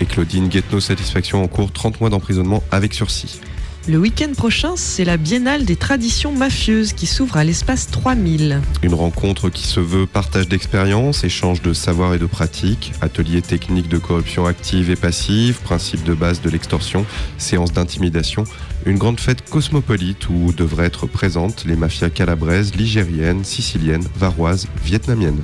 Et 0.01 0.05
Claudine 0.05 0.49
Guetno 0.49 0.81
Satisfaction 0.81 1.45
en 1.45 1.47
cours 1.47 1.71
30 1.71 2.01
mois 2.01 2.11
d'emprisonnement 2.11 2.65
avec 2.73 2.93
sursis. 2.93 3.41
Le 3.89 3.97
week-end 3.97 4.33
prochain, 4.37 4.73
c'est 4.77 5.07
la 5.07 5.17
Biennale 5.17 5.65
des 5.65 5.75
traditions 5.75 6.31
mafieuses 6.31 6.93
qui 6.93 7.07
s'ouvre 7.07 7.39
à 7.39 7.45
l'espace 7.45 7.91
3000. 7.91 8.61
Une 8.83 8.93
rencontre 8.93 9.49
qui 9.49 9.67
se 9.67 9.81
veut 9.81 10.05
partage 10.05 10.47
d'expériences, 10.47 11.25
échange 11.25 11.63
de 11.63 11.73
savoir 11.73 12.13
et 12.13 12.19
de 12.19 12.27
pratiques, 12.27 12.93
ateliers 13.01 13.41
techniques 13.41 13.89
de 13.89 13.97
corruption 13.97 14.45
active 14.45 14.91
et 14.91 14.97
passive, 14.97 15.61
principe 15.63 16.05
de 16.05 16.13
base 16.13 16.43
de 16.43 16.51
l'extorsion, 16.51 17.07
séances 17.39 17.73
d'intimidation. 17.73 18.45
Une 18.85 18.99
grande 18.99 19.21
fête 19.21 19.49
cosmopolite 19.49 20.29
où 20.29 20.53
devraient 20.53 20.87
être 20.87 21.07
présentes 21.07 21.65
les 21.67 21.75
mafias 21.75 22.11
calabraises, 22.11 22.75
ligériennes, 22.75 23.43
siciliennes, 23.43 24.05
varoises, 24.17 24.67
vietnamiennes. 24.85 25.41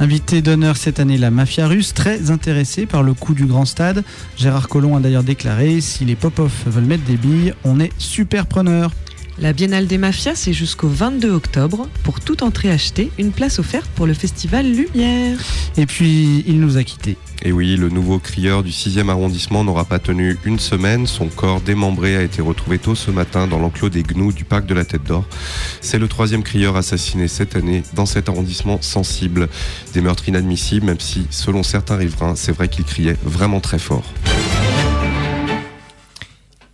Invité 0.00 0.40
d'honneur 0.40 0.76
cette 0.76 1.00
année, 1.00 1.18
la 1.18 1.30
mafia 1.30 1.66
russe, 1.66 1.94
très 1.94 2.30
intéressée 2.30 2.86
par 2.86 3.02
le 3.02 3.12
coût 3.12 3.34
du 3.34 3.44
grand 3.44 3.64
stade. 3.64 4.04
Gérard 4.36 4.68
Collomb 4.68 4.96
a 4.96 5.00
d'ailleurs 5.00 5.24
déclaré 5.24 5.80
si 5.80 6.04
les 6.04 6.14
pop-off 6.14 6.64
veulent 6.66 6.84
mettre 6.84 7.04
des 7.04 7.16
billes, 7.16 7.52
on 7.64 7.80
est 7.80 7.87
super 7.98 8.46
preneur. 8.46 8.90
La 9.40 9.52
Biennale 9.52 9.86
des 9.86 9.98
Mafias, 9.98 10.34
c'est 10.34 10.52
jusqu'au 10.52 10.88
22 10.88 11.30
octobre. 11.30 11.88
Pour 12.02 12.18
toute 12.18 12.42
entrée 12.42 12.72
achetée, 12.72 13.12
une 13.18 13.30
place 13.30 13.60
offerte 13.60 13.88
pour 13.94 14.04
le 14.04 14.12
festival 14.12 14.66
Lumière. 14.66 15.38
Et 15.76 15.86
puis, 15.86 16.42
il 16.48 16.58
nous 16.58 16.76
a 16.76 16.82
quittés. 16.82 17.16
Et 17.42 17.52
oui, 17.52 17.76
le 17.76 17.88
nouveau 17.88 18.18
crieur 18.18 18.64
du 18.64 18.70
6e 18.70 19.08
arrondissement 19.08 19.62
n'aura 19.62 19.84
pas 19.84 20.00
tenu 20.00 20.36
une 20.44 20.58
semaine. 20.58 21.06
Son 21.06 21.28
corps 21.28 21.60
démembré 21.60 22.16
a 22.16 22.22
été 22.22 22.42
retrouvé 22.42 22.80
tôt 22.80 22.96
ce 22.96 23.12
matin 23.12 23.46
dans 23.46 23.60
l'enclos 23.60 23.90
des 23.90 24.02
gnous 24.02 24.32
du 24.32 24.42
parc 24.42 24.66
de 24.66 24.74
la 24.74 24.84
Tête 24.84 25.04
d'Or. 25.04 25.24
C'est 25.80 26.00
le 26.00 26.08
troisième 26.08 26.42
crieur 26.42 26.74
assassiné 26.74 27.28
cette 27.28 27.54
année 27.54 27.84
dans 27.94 28.06
cet 28.06 28.28
arrondissement 28.28 28.82
sensible. 28.82 29.48
Des 29.94 30.00
meurtres 30.00 30.28
inadmissibles, 30.28 30.86
même 30.86 30.98
si, 30.98 31.28
selon 31.30 31.62
certains 31.62 31.96
riverains, 31.96 32.34
c'est 32.34 32.50
vrai 32.50 32.66
qu'il 32.66 32.84
criait 32.84 33.16
vraiment 33.22 33.60
très 33.60 33.78
fort. 33.78 34.02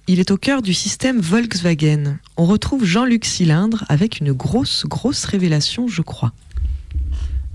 Il 0.06 0.20
est 0.20 0.30
au 0.30 0.36
cœur 0.36 0.60
du 0.60 0.74
système 0.74 1.18
Volkswagen. 1.18 2.18
On 2.36 2.44
retrouve 2.44 2.84
Jean-Luc 2.84 3.24
Cylindre 3.24 3.84
avec 3.88 4.20
une 4.20 4.32
grosse, 4.32 4.84
grosse 4.84 5.24
révélation, 5.24 5.88
je 5.88 6.02
crois. 6.02 6.34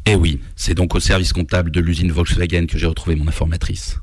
Eh 0.08 0.16
oui, 0.16 0.40
c'est 0.56 0.74
donc 0.74 0.96
au 0.96 1.00
service 1.00 1.32
comptable 1.32 1.70
de 1.70 1.80
l'usine 1.80 2.12
Volkswagen 2.12 2.66
que 2.66 2.80
j'ai 2.80 2.88
retrouvé 2.88 3.16
mon 3.16 3.28
informatrice. 3.28 4.00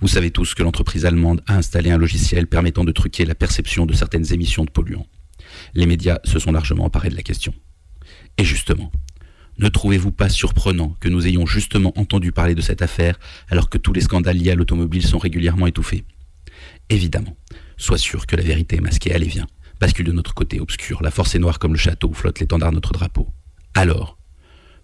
Vous 0.00 0.08
savez 0.08 0.30
tous 0.30 0.54
que 0.54 0.62
l'entreprise 0.62 1.04
allemande 1.04 1.42
a 1.46 1.56
installé 1.56 1.90
un 1.90 1.98
logiciel 1.98 2.46
permettant 2.46 2.84
de 2.84 2.92
truquer 2.92 3.26
la 3.26 3.34
perception 3.34 3.84
de 3.84 3.92
certaines 3.92 4.32
émissions 4.32 4.64
de 4.64 4.70
polluants. 4.70 5.06
Les 5.74 5.84
médias 5.84 6.20
se 6.24 6.38
sont 6.38 6.52
largement 6.52 6.86
emparés 6.86 7.10
de 7.10 7.16
la 7.16 7.22
question. 7.22 7.52
Et 8.38 8.44
justement, 8.44 8.90
ne 9.58 9.68
trouvez-vous 9.68 10.12
pas 10.12 10.30
surprenant 10.30 10.96
que 11.00 11.10
nous 11.10 11.26
ayons 11.26 11.44
justement 11.44 11.92
entendu 11.98 12.32
parler 12.32 12.54
de 12.54 12.62
cette 12.62 12.80
affaire 12.80 13.18
alors 13.50 13.68
que 13.68 13.76
tous 13.76 13.92
les 13.92 14.00
scandales 14.00 14.38
liés 14.38 14.52
à 14.52 14.54
l'automobile 14.54 15.06
sont 15.06 15.18
régulièrement 15.18 15.66
étouffés? 15.66 16.04
Évidemment, 16.90 17.36
sois 17.76 17.98
sûr 17.98 18.26
que 18.26 18.36
la 18.36 18.42
vérité 18.42 18.76
est 18.76 18.80
masquée, 18.80 19.12
allez 19.12 19.26
viens, 19.26 19.46
bascule 19.80 20.06
de 20.06 20.12
notre 20.12 20.34
côté 20.34 20.58
obscur, 20.60 21.02
la 21.02 21.10
force 21.10 21.34
est 21.34 21.38
noire 21.38 21.58
comme 21.58 21.72
le 21.72 21.78
château 21.78 22.08
où 22.08 22.14
flotte 22.14 22.40
l'étendard 22.40 22.70
de 22.70 22.76
notre 22.76 22.92
drapeau. 22.92 23.28
Alors, 23.74 24.18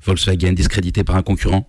Volkswagen 0.04 0.52
discrédité 0.52 1.02
par 1.02 1.16
un 1.16 1.22
concurrent? 1.22 1.68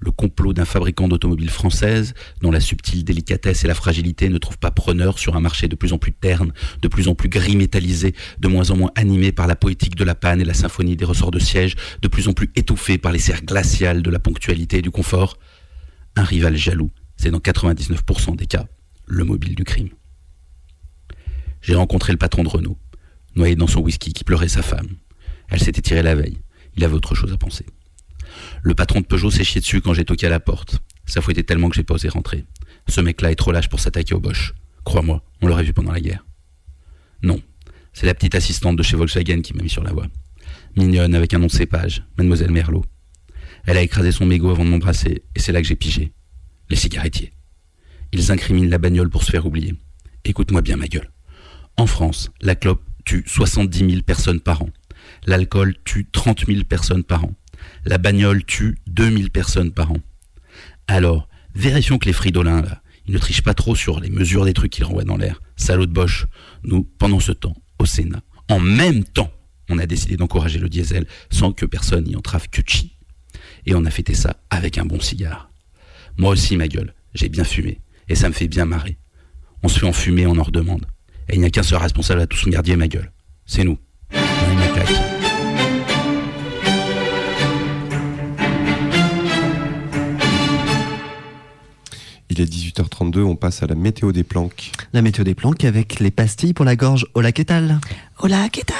Le 0.00 0.12
complot 0.12 0.52
d'un 0.52 0.66
fabricant 0.66 1.08
d'automobiles 1.08 1.50
françaises 1.50 2.14
dont 2.40 2.52
la 2.52 2.60
subtile 2.60 3.04
délicatesse 3.04 3.64
et 3.64 3.66
la 3.66 3.74
fragilité 3.74 4.28
ne 4.28 4.38
trouvent 4.38 4.58
pas 4.58 4.70
preneur 4.70 5.18
sur 5.18 5.34
un 5.34 5.40
marché 5.40 5.66
de 5.66 5.74
plus 5.74 5.92
en 5.92 5.98
plus 5.98 6.12
terne, 6.12 6.52
de 6.82 6.88
plus 6.88 7.08
en 7.08 7.14
plus 7.16 7.28
gris 7.28 7.56
métallisé, 7.56 8.14
de 8.38 8.48
moins 8.48 8.70
en 8.70 8.76
moins 8.76 8.92
animé 8.94 9.32
par 9.32 9.48
la 9.48 9.56
poétique 9.56 9.96
de 9.96 10.04
la 10.04 10.14
panne 10.14 10.40
et 10.40 10.44
la 10.44 10.54
symphonie 10.54 10.94
des 10.94 11.04
ressorts 11.04 11.32
de 11.32 11.40
siège, 11.40 11.74
de 12.00 12.06
plus 12.06 12.28
en 12.28 12.32
plus 12.32 12.52
étouffé 12.54 12.98
par 12.98 13.10
les 13.10 13.18
serres 13.18 13.42
glaciales 13.42 14.02
de 14.02 14.10
la 14.10 14.20
ponctualité 14.20 14.78
et 14.78 14.82
du 14.82 14.90
confort. 14.90 15.38
Un 16.14 16.22
rival 16.22 16.54
jaloux, 16.54 16.92
c'est 17.16 17.30
dans 17.30 17.38
99% 17.38 18.36
des 18.36 18.46
cas 18.46 18.66
le 19.08 19.24
mobile 19.24 19.54
du 19.54 19.64
crime. 19.64 19.90
J'ai 21.60 21.74
rencontré 21.74 22.12
le 22.12 22.18
patron 22.18 22.44
de 22.44 22.48
Renault, 22.48 22.78
noyé 23.34 23.56
dans 23.56 23.66
son 23.66 23.80
whisky 23.80 24.12
qui 24.12 24.24
pleurait 24.24 24.48
sa 24.48 24.62
femme. 24.62 24.88
Elle 25.48 25.60
s'était 25.60 25.82
tirée 25.82 26.02
la 26.02 26.14
veille. 26.14 26.38
Il 26.76 26.84
avait 26.84 26.94
autre 26.94 27.14
chose 27.14 27.32
à 27.32 27.36
penser. 27.36 27.66
Le 28.62 28.74
patron 28.74 29.00
de 29.00 29.06
Peugeot 29.06 29.30
s'est 29.30 29.44
chié 29.44 29.60
dessus 29.60 29.80
quand 29.80 29.94
j'ai 29.94 30.04
toqué 30.04 30.26
à 30.26 30.30
la 30.30 30.40
porte. 30.40 30.78
Ça 31.06 31.20
fouettait 31.20 31.42
tellement 31.42 31.68
que 31.70 31.76
j'ai 31.76 31.84
pas 31.84 31.94
osé 31.94 32.08
rentrer. 32.08 32.44
Ce 32.86 33.00
mec-là 33.00 33.32
est 33.32 33.36
trop 33.36 33.50
lâche 33.50 33.68
pour 33.68 33.80
s'attaquer 33.80 34.14
au 34.14 34.20
Bosch. 34.20 34.52
Crois-moi, 34.84 35.22
on 35.40 35.48
l'aurait 35.48 35.64
vu 35.64 35.72
pendant 35.72 35.92
la 35.92 36.00
guerre. 36.00 36.24
Non, 37.22 37.40
c'est 37.92 38.06
la 38.06 38.14
petite 38.14 38.34
assistante 38.34 38.76
de 38.76 38.82
chez 38.82 38.96
Volkswagen 38.96 39.40
qui 39.40 39.54
m'a 39.54 39.62
mis 39.62 39.70
sur 39.70 39.82
la 39.82 39.92
voie. 39.92 40.06
Mignonne 40.76 41.14
avec 41.14 41.34
un 41.34 41.38
nom 41.38 41.46
de 41.46 41.52
cépage, 41.52 42.04
Mademoiselle 42.16 42.50
Merlot. 42.50 42.84
Elle 43.64 43.76
a 43.76 43.82
écrasé 43.82 44.12
son 44.12 44.26
mégot 44.26 44.50
avant 44.50 44.64
de 44.64 44.70
m'embrasser, 44.70 45.24
et 45.34 45.40
c'est 45.40 45.52
là 45.52 45.60
que 45.60 45.66
j'ai 45.66 45.76
pigé. 45.76 46.12
Les 46.70 46.76
cigarettiers. 46.76 47.32
Ils 48.12 48.32
incriminent 48.32 48.70
la 48.70 48.78
bagnole 48.78 49.10
pour 49.10 49.22
se 49.22 49.30
faire 49.30 49.46
oublier. 49.46 49.74
Écoute-moi 50.24 50.62
bien 50.62 50.76
ma 50.76 50.88
gueule. 50.88 51.10
En 51.76 51.86
France, 51.86 52.30
la 52.40 52.54
clope 52.54 52.82
tue 53.04 53.24
70 53.26 53.90
000 53.90 54.02
personnes 54.02 54.40
par 54.40 54.62
an. 54.62 54.70
L'alcool 55.26 55.74
tue 55.84 56.08
30 56.10 56.46
000 56.46 56.64
personnes 56.64 57.04
par 57.04 57.24
an. 57.24 57.34
La 57.84 57.98
bagnole 57.98 58.44
tue 58.44 58.78
2000 58.88 59.30
personnes 59.30 59.72
par 59.72 59.92
an. 59.92 59.98
Alors, 60.86 61.28
vérifions 61.54 61.98
que 61.98 62.06
les 62.06 62.12
fridolins, 62.12 62.62
là, 62.62 62.82
ils 63.06 63.14
ne 63.14 63.18
trichent 63.18 63.42
pas 63.42 63.54
trop 63.54 63.74
sur 63.74 64.00
les 64.00 64.10
mesures 64.10 64.44
des 64.44 64.52
trucs 64.52 64.72
qu'ils 64.72 64.84
renvoient 64.84 65.04
dans 65.04 65.16
l'air. 65.16 65.40
Salaud 65.56 65.86
de 65.86 65.92
Bosch. 65.92 66.26
Nous, 66.62 66.82
pendant 66.82 67.20
ce 67.20 67.32
temps, 67.32 67.56
au 67.78 67.86
Sénat, 67.86 68.22
en 68.48 68.60
même 68.60 69.04
temps, 69.04 69.32
on 69.68 69.78
a 69.78 69.86
décidé 69.86 70.16
d'encourager 70.16 70.58
le 70.58 70.68
diesel 70.68 71.06
sans 71.30 71.52
que 71.52 71.66
personne 71.66 72.04
n'y 72.04 72.16
entrave 72.16 72.48
que 72.48 72.62
chi. 72.66 72.96
Et 73.66 73.74
on 73.74 73.84
a 73.84 73.90
fêté 73.90 74.14
ça 74.14 74.36
avec 74.50 74.78
un 74.78 74.84
bon 74.84 75.00
cigare. 75.00 75.50
Moi 76.16 76.32
aussi, 76.32 76.56
ma 76.56 76.68
gueule, 76.68 76.94
j'ai 77.14 77.28
bien 77.28 77.44
fumé. 77.44 77.80
Et 78.08 78.14
ça 78.14 78.28
me 78.28 78.34
fait 78.34 78.48
bien 78.48 78.64
marrer. 78.64 78.98
On 79.62 79.68
se 79.68 79.78
fait 79.80 79.86
enfumer, 79.86 80.26
on 80.26 80.38
en 80.38 80.42
redemande. 80.42 80.86
Et 81.28 81.34
il 81.34 81.40
n'y 81.40 81.46
a 81.46 81.50
qu'un 81.50 81.62
seul 81.62 81.78
responsable 81.78 82.22
à 82.22 82.26
tout 82.26 82.36
ce 82.38 82.48
merdier, 82.48 82.76
ma 82.76 82.88
gueule. 82.88 83.12
C'est 83.44 83.64
nous. 83.64 83.78
Il 92.30 92.40
est 92.40 92.44
18h32, 92.44 93.20
on 93.20 93.36
passe 93.36 93.62
à 93.62 93.66
la 93.66 93.74
météo 93.74 94.12
des 94.12 94.22
planques. 94.22 94.70
La 94.92 95.02
météo 95.02 95.24
des 95.24 95.34
planques 95.34 95.64
avec 95.64 95.98
les 95.98 96.10
pastilles 96.10 96.54
pour 96.54 96.64
la 96.64 96.76
gorge. 96.76 97.06
Hola, 97.14 97.32
qu'est-ce 97.32 97.52
Hola, 98.20 98.48
qu'est-ce 98.48 98.72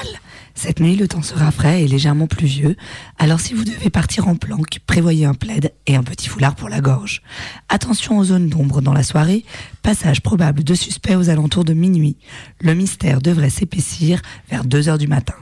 cette 0.58 0.80
nuit, 0.80 0.96
le 0.96 1.06
temps 1.06 1.22
sera 1.22 1.52
frais 1.52 1.84
et 1.84 1.86
légèrement 1.86 2.26
pluvieux. 2.26 2.74
Alors 3.16 3.38
si 3.38 3.54
vous 3.54 3.62
devez 3.62 3.90
partir 3.90 4.26
en 4.26 4.34
planque, 4.34 4.80
prévoyez 4.88 5.24
un 5.24 5.34
plaid 5.34 5.72
et 5.86 5.94
un 5.94 6.02
petit 6.02 6.28
foulard 6.28 6.56
pour 6.56 6.68
la 6.68 6.80
gorge. 6.80 7.22
Attention 7.68 8.18
aux 8.18 8.24
zones 8.24 8.48
d'ombre 8.48 8.80
dans 8.80 8.92
la 8.92 9.04
soirée. 9.04 9.44
Passage 9.84 10.20
probable 10.20 10.64
de 10.64 10.74
suspects 10.74 11.14
aux 11.14 11.30
alentours 11.30 11.64
de 11.64 11.74
minuit. 11.74 12.16
Le 12.60 12.74
mystère 12.74 13.22
devrait 13.22 13.50
s'épaissir 13.50 14.20
vers 14.50 14.64
2 14.64 14.88
heures 14.88 14.98
du 14.98 15.06
matin. 15.06 15.36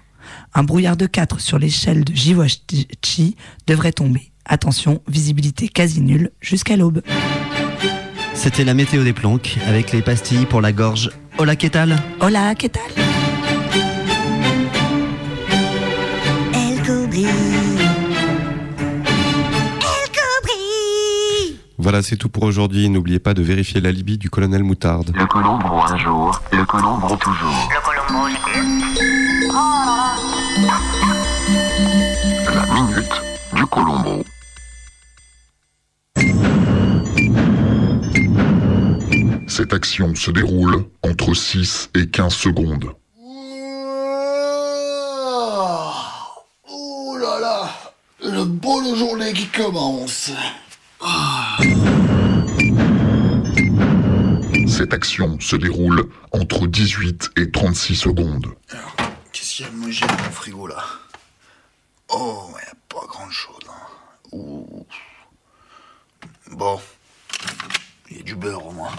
Un 0.52 0.64
brouillard 0.64 0.98
de 0.98 1.06
4 1.06 1.40
sur 1.40 1.58
l'échelle 1.58 2.04
de 2.04 2.14
Jiwachi 2.14 3.36
devrait 3.66 3.92
tomber. 3.92 4.32
Attention, 4.44 5.00
visibilité 5.08 5.68
quasi 5.68 6.02
nulle 6.02 6.30
jusqu'à 6.42 6.76
l'aube. 6.76 7.00
C'était 8.34 8.64
la 8.64 8.74
météo 8.74 9.02
des 9.02 9.14
planques 9.14 9.56
avec 9.66 9.92
les 9.92 10.02
pastilles 10.02 10.44
pour 10.44 10.60
la 10.60 10.72
gorge. 10.72 11.10
Hola, 11.38 11.56
qu'est-ce 11.56 11.96
Hola, 12.20 12.54
qu'est-ce 12.54 13.25
Cobri. 20.16 21.58
Voilà, 21.78 22.02
c'est 22.02 22.16
tout 22.16 22.28
pour 22.28 22.42
aujourd'hui. 22.42 22.88
N'oubliez 22.90 23.18
pas 23.18 23.32
de 23.34 23.42
vérifier 23.42 23.80
l'alibi 23.80 24.18
du 24.18 24.28
colonel 24.30 24.62
Moutarde. 24.62 25.12
Le 25.16 25.26
colombo 25.26 25.80
un 25.82 25.96
jour, 25.98 26.40
le 26.52 26.64
colombo 26.64 27.16
toujours. 27.16 27.68
Le 27.70 27.80
Colombo, 27.84 28.28
La 32.54 32.66
minute 32.74 33.22
du 33.54 33.66
colombo. 33.66 34.24
Cette 39.46 39.72
action 39.72 40.14
se 40.14 40.30
déroule 40.30 40.84
entre 41.02 41.32
6 41.34 41.90
et 41.94 42.06
15 42.08 42.34
secondes. 42.34 42.92
Ouh 46.68 47.16
là 47.18 47.40
là, 47.40 47.68
le 48.30 48.44
beau 48.44 48.82
de 48.82 48.96
journée 48.96 49.32
qui 49.32 49.46
commence. 49.46 50.30
Ah. 51.00 51.58
Cette 54.66 54.92
action 54.92 55.38
se 55.40 55.56
déroule 55.56 56.10
entre 56.32 56.66
18 56.66 57.30
et 57.36 57.50
36 57.50 57.96
secondes. 57.96 58.54
Qu'est-ce 59.32 59.54
qu'il 59.56 59.66
y 59.66 59.68
a 59.68 59.72
de 59.72 59.76
manger 59.76 60.06
dans 60.06 60.24
mon 60.24 60.30
frigo 60.30 60.66
là? 60.66 60.84
Oh, 62.08 62.48
il 62.50 62.54
n'y 62.54 62.70
a 62.70 62.74
pas 62.88 63.06
grand 63.06 63.30
chose. 63.30 63.56
Hein. 63.68 64.32
Ouh. 64.32 64.86
Bon, 66.52 66.80
il 68.10 68.18
y 68.18 68.20
a 68.20 68.22
du 68.22 68.34
beurre 68.34 68.66
au 68.66 68.72
moins. 68.72 68.92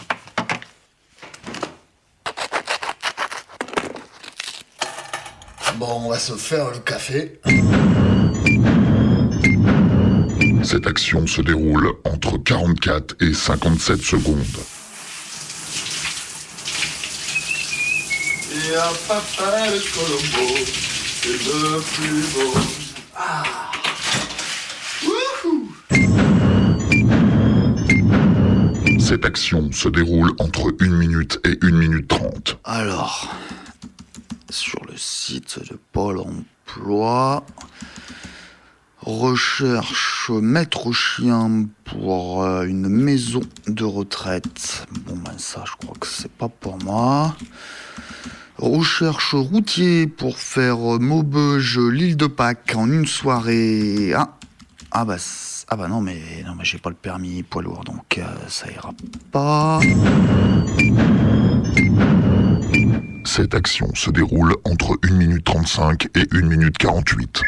Bon, 5.75 6.01
on 6.05 6.09
va 6.09 6.17
se 6.17 6.34
faire 6.34 6.71
le 6.71 6.80
café. 6.80 7.39
Cette 10.64 10.88
action 10.88 11.26
se 11.28 11.41
déroule 11.41 11.93
entre 12.03 12.38
44 12.38 13.16
et 13.22 13.34
57 13.34 14.01
secondes. 14.01 14.38
Et 18.51 18.76
un 18.76 18.93
papa 19.08 19.70
le 19.70 19.80
Colombo, 19.93 20.55
c'est 21.22 21.39
le 21.45 21.82
plus 21.93 22.22
beau. 22.34 22.53
Ah. 23.16 23.43
Wouhou. 25.03 25.72
Cette 28.99 29.26
action 29.26 29.72
se 29.72 29.89
déroule 29.89 30.32
entre 30.39 30.76
1 30.82 30.89
minute 30.89 31.39
et 31.45 31.58
1 31.62 31.72
minute 31.72 32.08
30. 32.08 32.60
Alors, 32.64 33.34
sur 34.49 34.84
le 34.86 34.97
site 34.97 35.60
de 35.70 35.80
Pôle 35.93 36.20
emploi, 36.20 37.45
recherche 39.08 40.32
maître 40.32 40.91
chien 40.91 41.68
pour 41.86 42.43
euh, 42.43 42.66
une 42.66 42.89
maison 42.89 43.39
de 43.68 43.86
retraite. 43.86 44.86
Bon 45.05 45.16
ben 45.16 45.32
ça, 45.38 45.64
je 45.66 45.72
crois 45.78 45.95
que 45.97 46.08
c'est 46.08 46.32
pas 46.32 46.49
pour 46.49 46.78
moi. 46.84 47.34
Recherche 48.58 49.34
routier 49.34 50.08
pour 50.08 50.38
faire 50.38 50.99
Maubeuge, 50.99 51.80
l'île 51.80 52.18
de 52.18 52.28
Pâques 52.28 52.74
en 52.76 52.91
une 52.91 53.08
soirée. 53.08 54.14
Ah, 54.14 54.36
ah 54.91 55.05
bah, 55.05 55.16
ah 55.70 55.76
bah 55.78 55.88
non 55.88 56.01
mais 56.01 56.20
non 56.45 56.55
mais 56.58 56.66
j'ai 56.66 56.78
pas 56.78 56.89
le 56.89 56.95
permis 56.95 57.43
poids 57.43 57.62
lourd 57.62 57.86
donc 57.86 58.18
euh, 58.18 58.26
ça 58.49 58.70
ira 58.70 58.91
pas. 59.32 59.80
Cette 63.24 63.55
action 63.55 63.88
se 63.95 64.10
déroule 64.10 64.53
entre 64.66 64.97
1 65.03 65.14
minute 65.14 65.45
35 65.45 66.10
et 66.14 66.28
1 66.34 66.41
minute 66.41 66.78
48. 66.78 67.41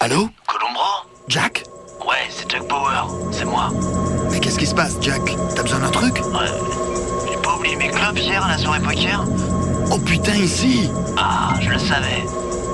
Allô 0.00 0.28
Colombro 0.46 0.84
Jack 1.28 1.64
Ouais, 2.06 2.28
c'est 2.30 2.50
Jack 2.50 2.66
Power, 2.68 3.02
c'est 3.30 3.44
moi. 3.44 3.70
Mais 4.30 4.40
qu'est-ce 4.40 4.58
qui 4.58 4.66
se 4.66 4.74
passe, 4.74 4.96
Jack 5.00 5.22
T'as 5.54 5.62
besoin 5.62 5.78
d'un 5.80 5.90
truc 5.90 6.16
Ouais. 6.16 6.50
J'ai 7.30 7.36
pas 7.38 7.54
oublié 7.56 7.76
mes 7.76 7.88
clubs 7.88 8.18
hier 8.18 8.44
à 8.44 8.48
la 8.50 8.58
soirée 8.58 8.80
poker 8.80 9.24
Oh 9.90 9.98
putain, 9.98 10.34
ici 10.34 10.90
Ah, 11.16 11.54
je 11.60 11.70
le 11.70 11.78
savais. 11.78 12.24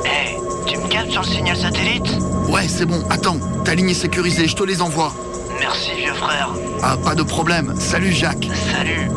Hé, 0.05 0.37
tu 0.67 0.79
me 0.79 0.87
captes 0.89 1.11
sur 1.11 1.23
le 1.23 1.29
signal 1.29 1.57
satellite 1.57 2.09
Ouais, 2.49 2.67
c'est 2.67 2.87
bon, 2.87 3.03
attends, 3.11 3.39
ta 3.65 3.75
ligne 3.75 3.91
est 3.91 3.95
sécurisée, 3.95 4.49
je 4.49 4.57
te 4.57 4.63
les 4.63 4.81
envoie. 4.81 5.13
Merci, 5.61 5.91
vieux 5.97 6.15
frère. 6.15 6.49
Ah, 6.83 6.97
pas 6.97 7.15
de 7.15 7.23
problème. 7.23 7.75
Salut, 7.79 8.13
Jacques. 8.13 8.49
Salut. 8.73 9.11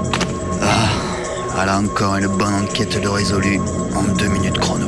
Ah, 0.61 0.89
voilà 1.53 1.77
encore 1.79 2.15
une 2.17 2.27
bonne 2.27 2.55
enquête 2.55 2.99
de 3.01 3.07
résolu 3.07 3.59
en 3.95 4.03
deux 4.03 4.27
minutes 4.27 4.57
chrono. 4.59 4.87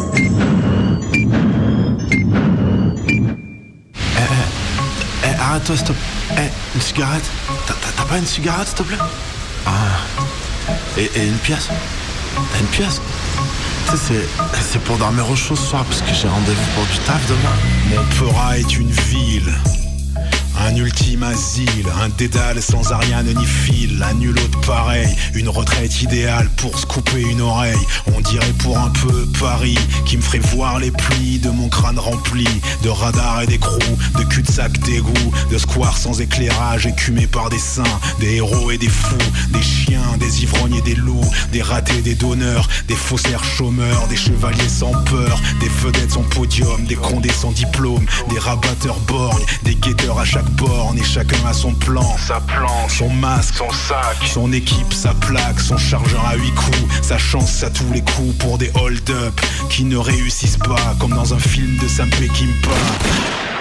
Eh, 5.54 5.56
arrête-toi, 5.56 5.78
stop. 5.78 5.96
Eh, 6.32 6.50
une 6.76 6.82
cigarette? 6.82 7.24
T'as- 7.68 8.06
pas 8.06 8.18
une 8.18 8.26
cigarette, 8.26 8.68
s'il 8.68 8.78
te 8.78 8.84
plaît? 8.84 8.98
Ah. 9.68 9.72
Et, 10.98 11.10
une 11.28 11.38
pièce? 11.38 11.68
T'as 12.36 12.60
une 12.60 12.66
pièce? 12.68 13.00
Tu 13.92 13.98
sais, 13.98 14.28
c'est- 14.62 14.80
pour 14.80 14.98
dormir 14.98 15.30
au 15.30 15.36
chaud 15.36 15.56
ce 15.56 15.64
soir 15.68 15.84
parce 15.86 16.02
que 16.02 16.14
j'ai 16.14 16.28
rendez-vous 16.28 16.72
pour 16.76 16.86
du 16.86 16.98
taf 17.00 17.22
demain. 17.28 18.02
Montpellier 18.02 18.62
est 18.62 18.78
une 18.78 18.90
ville, 18.92 19.54
un 20.60 20.76
ultime 20.76 21.24
asile, 21.24 21.88
un 22.02 22.10
dédale 22.10 22.62
sans 22.62 22.92
Ariane 22.92 23.34
ni 23.34 23.46
fil, 23.46 24.04
un 24.04 24.14
nul 24.14 24.38
autre 24.38 24.60
pareil, 24.62 25.08
une 25.34 25.50
retraite 25.50 26.02
idéale 26.02 26.50
pour 26.58 26.78
se 26.78 26.86
couper 26.86 27.22
une 27.22 27.42
oreille. 27.42 27.78
On 28.16 28.22
dirait 28.22 28.54
pour 28.60 28.78
un 28.78 28.90
peu 28.90 29.28
Paris 29.40 29.78
qui 30.06 30.18
me 30.18 30.22
ferait 30.22 30.40
voir 30.40 30.80
les 30.80 30.92
plis 30.92 31.40
de 31.40 31.50
mon 31.50 31.70
crâne 31.70 32.00
rempli 32.00 32.48
de 32.84 32.90
radars 32.90 33.42
et 33.42 33.48
d'écrous, 33.48 33.80
de 34.18 34.24
cul-de-sac 34.24 34.78
d'égout, 34.80 35.34
de 35.52 35.58
squares 35.58 35.98
sans 35.98 36.22
éclairage 36.22 36.86
écumés 36.86 37.28
par 37.28 37.50
des 37.50 37.60
saints, 37.60 38.00
des 38.20 38.36
héros 38.36 38.72
et 38.72 38.78
des 38.78 38.90
fous, 38.90 39.16
des 39.50 39.62
chiens, 39.62 40.18
des 40.20 40.44
ivrognes 40.44 40.76
et 40.76 40.82
des 40.82 40.96
loups, 40.96 41.32
des 41.52 41.62
ratés, 41.62 42.02
des 42.02 42.16
donneurs, 42.16 42.68
des 42.88 42.96
faussaires 42.96 43.44
chômeurs, 43.44 44.08
des 44.08 44.18
chevaliers 44.18 44.70
sans 44.70 44.94
peur, 45.04 45.42
des 45.60 45.70
vedettes 45.70 46.12
sans 46.12 46.24
podium, 46.24 46.86
des 46.86 46.96
condés 46.96 47.32
sans 47.32 47.52
diplôme, 47.52 48.06
des 48.30 48.40
rabatteurs 48.40 49.00
borgnes, 49.02 49.46
des 49.64 49.76
guetteurs 49.76 50.20
à 50.20 50.26
chaque 50.26 50.43
borne 50.52 50.98
et 50.98 51.04
chacun 51.04 51.38
a 51.48 51.54
son 51.54 51.74
plan, 51.74 52.18
sa 52.18 52.40
planche, 52.42 53.00
son 53.00 53.10
masque, 53.10 53.56
son 53.56 53.72
sac, 53.72 54.18
son 54.26 54.52
équipe, 54.54 54.94
sa 54.94 55.14
plaque, 55.14 55.60
son 55.60 55.78
chargeur 55.78 56.26
à 56.26 56.36
huit 56.36 56.54
coups, 56.54 56.86
sa 57.02 57.18
chance 57.18 57.64
à 57.64 57.70
tous 57.70 57.92
les 57.94 58.02
coups 58.02 58.36
pour 58.38 58.58
des 58.58 58.72
hold-up 58.76 59.40
qui 59.70 59.84
ne 59.86 59.98
réussissent 59.98 60.58
pas 60.58 60.96
comme 61.00 61.14
dans 61.14 61.34
un 61.34 61.40
film 61.40 61.78
de 61.78 61.88
Sam 61.88 62.10
Peckinpah. 62.10 63.53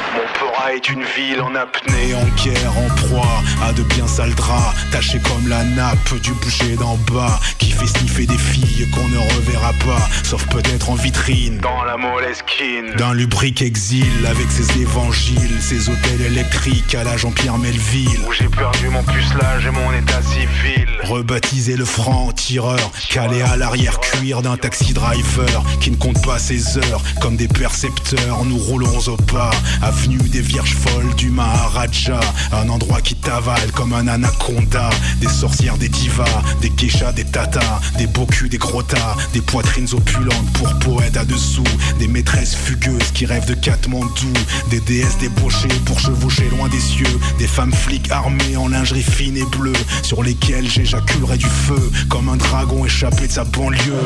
Est 0.70 0.88
une 0.88 1.02
ville 1.02 1.42
en 1.42 1.54
apnée, 1.54 2.14
en 2.14 2.24
guerre, 2.42 2.72
en 2.78 2.88
proie 2.94 3.42
à 3.62 3.72
de 3.74 3.82
bien 3.82 4.06
sales 4.06 4.34
draps, 4.34 4.74
taché 4.90 5.20
comme 5.20 5.46
la 5.46 5.64
nappe 5.64 6.14
du 6.22 6.32
boucher 6.32 6.76
d'en 6.76 6.96
bas, 7.12 7.38
qui 7.58 7.72
fait 7.72 7.86
sniffer 7.86 8.24
des 8.24 8.38
filles 8.38 8.88
qu'on 8.90 9.06
ne 9.08 9.18
reverra 9.18 9.72
pas, 9.84 10.08
sauf 10.22 10.46
peut-être 10.46 10.88
en 10.88 10.94
vitrine, 10.94 11.58
dans 11.58 11.84
la 11.84 11.98
moleskine, 11.98 12.94
d'un 12.96 13.12
lubrique 13.12 13.60
exil 13.60 14.26
avec 14.26 14.50
ses 14.50 14.80
évangiles, 14.80 15.60
ses 15.60 15.90
hôtels 15.90 16.22
électriques 16.22 16.94
à 16.94 17.04
la 17.04 17.18
Jean-Pierre 17.18 17.58
Melville, 17.58 18.20
où 18.26 18.32
j'ai 18.32 18.48
perdu 18.48 18.88
mon 18.88 19.02
pucelage 19.02 19.66
et 19.66 19.70
mon 19.70 19.92
état 19.92 20.22
civil, 20.22 20.88
rebaptisé 21.02 21.76
le 21.76 21.84
franc-tireur, 21.84 22.92
calé 23.10 23.42
à 23.42 23.56
l'arrière-cuir 23.56 24.40
d'un 24.40 24.56
taxi 24.56 24.94
driver, 24.94 25.62
qui 25.80 25.90
ne 25.90 25.96
compte 25.96 26.24
pas 26.24 26.38
ses 26.38 26.78
heures, 26.78 27.02
comme 27.20 27.36
des 27.36 27.48
percepteurs, 27.48 28.44
nous 28.46 28.58
roulons 28.58 28.98
au 29.08 29.16
pas, 29.16 29.50
avenue 29.82 30.16
des 30.16 30.40
vierge 30.52 30.74
folle 30.74 31.14
du 31.14 31.30
Maharaja. 31.30 32.20
Un 32.52 32.68
endroit 32.68 33.00
qui 33.00 33.14
t'avale 33.14 33.72
comme 33.72 33.94
un 33.94 34.06
anaconda. 34.06 34.90
Des 35.18 35.28
sorcières, 35.28 35.78
des 35.78 35.88
divas, 35.88 36.42
des 36.60 36.70
geishas, 36.76 37.12
des 37.12 37.24
tatas, 37.24 37.80
des 37.96 38.06
beaux 38.06 38.26
culs, 38.26 38.50
des 38.50 38.58
grottas, 38.58 39.16
des 39.32 39.40
poitrines 39.40 39.88
opulentes 39.94 40.52
pour 40.52 40.68
poètes 40.80 41.16
à 41.16 41.24
dessous. 41.24 41.64
Des 41.98 42.06
maîtresses 42.06 42.54
fugueuses 42.54 43.12
qui 43.14 43.24
rêvent 43.24 43.46
de 43.46 43.54
Katmandou. 43.54 44.32
Des 44.68 44.80
déesses 44.80 45.16
débauchées 45.18 45.68
pour 45.86 45.98
chevaucher 45.98 46.48
loin 46.50 46.68
des 46.68 46.80
cieux. 46.80 47.18
Des 47.38 47.48
femmes 47.48 47.72
flics 47.72 48.10
armées 48.10 48.56
en 48.58 48.68
lingerie 48.68 49.02
fine 49.02 49.38
et 49.38 49.46
bleue. 49.56 49.72
Sur 50.02 50.22
lesquelles 50.22 50.68
j'éjaculerai 50.68 51.38
du 51.38 51.46
feu 51.46 51.90
comme 52.10 52.28
un 52.28 52.36
dragon 52.36 52.84
échappé 52.84 53.26
de 53.26 53.32
sa 53.32 53.44
banlieue. 53.44 54.02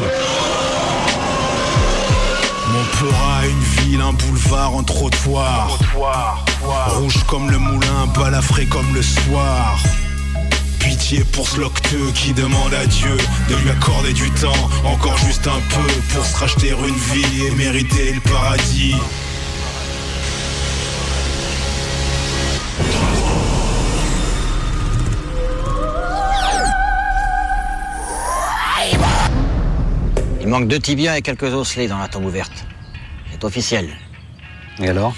Montpera, 2.98 3.46
une 3.46 3.84
ville, 3.84 4.00
un 4.00 4.12
boulevard, 4.12 4.74
un 4.78 4.82
trottoir. 4.82 5.78
Rouge 6.88 7.24
comme 7.26 7.50
le 7.50 7.58
moulin, 7.58 8.06
balafré 8.14 8.64
comme 8.66 8.86
le 8.94 9.02
soir. 9.02 9.78
Pitié 10.78 11.22
pour 11.32 11.46
ce 11.46 11.60
locteux 11.60 12.10
qui 12.14 12.32
demande 12.32 12.72
à 12.72 12.86
Dieu 12.86 13.16
de 13.50 13.54
lui 13.56 13.70
accorder 13.70 14.14
du 14.14 14.30
temps, 14.30 14.70
encore 14.84 15.18
juste 15.18 15.46
un 15.46 15.60
peu, 15.74 15.92
pour 16.14 16.24
se 16.24 16.36
racheter 16.38 16.70
une 16.70 16.94
vie 16.94 17.46
et 17.46 17.50
mériter 17.50 18.14
le 18.14 18.20
paradis. 18.20 18.94
Il 30.40 30.48
manque 30.48 30.68
deux 30.68 30.78
tibias 30.78 31.18
et 31.18 31.22
quelques 31.22 31.52
osselets 31.52 31.88
dans 31.88 31.98
la 31.98 32.08
tombe 32.08 32.24
ouverte. 32.24 32.64
C'est 33.36 33.44
officiel. 33.44 33.90
Et 34.78 34.88
alors? 34.88 35.14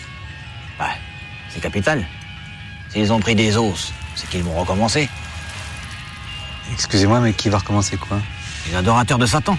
Ouais, 0.80 0.86
c'est 1.50 1.60
capital. 1.60 2.04
S'ils 2.88 3.12
ont 3.12 3.20
pris 3.20 3.36
des 3.36 3.56
os, 3.56 3.92
c'est 4.16 4.28
qu'ils 4.28 4.42
vont 4.42 4.58
recommencer. 4.58 5.08
Excusez-moi, 6.72 7.20
mais 7.20 7.32
qui 7.32 7.48
va 7.48 7.58
recommencer 7.58 7.96
quoi? 7.96 8.18
Les 8.66 8.74
adorateurs 8.74 9.18
de 9.18 9.26
Satan. 9.26 9.56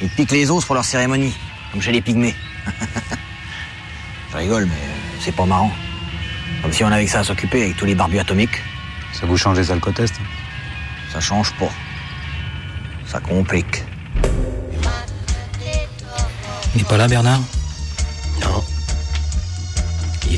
Ils 0.00 0.08
piquent 0.08 0.30
les 0.30 0.50
os 0.50 0.64
pour 0.64 0.74
leur 0.74 0.84
cérémonie, 0.86 1.36
comme 1.72 1.82
chez 1.82 1.92
les 1.92 2.00
pygmées. 2.00 2.34
Je 4.32 4.36
rigole, 4.38 4.64
mais 4.64 4.80
c'est 5.20 5.36
pas 5.36 5.44
marrant. 5.44 5.70
Comme 6.62 6.72
si 6.72 6.82
on 6.82 6.90
avait 6.90 7.04
que 7.04 7.10
ça 7.10 7.18
à 7.18 7.24
s'occuper 7.24 7.64
avec 7.64 7.76
tous 7.76 7.84
les 7.84 7.94
barbus 7.94 8.18
atomiques. 8.18 8.62
Ça 9.12 9.26
vous 9.26 9.36
change 9.36 9.58
les 9.58 9.70
alcotests 9.70 10.18
Ça 11.12 11.20
change 11.20 11.52
pas. 11.58 11.70
Ça 13.04 13.20
complique. 13.20 13.84
Il 16.74 16.78
n'est 16.78 16.88
pas 16.88 16.96
là, 16.96 17.06
Bernard? 17.06 17.40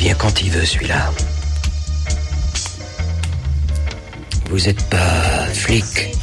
Vient 0.02 0.14
quand 0.14 0.42
il 0.42 0.50
veut, 0.50 0.64
celui-là. 0.64 1.12
Vous 4.50 4.68
êtes 4.68 4.82
pas 4.90 5.46
flic, 5.54 6.16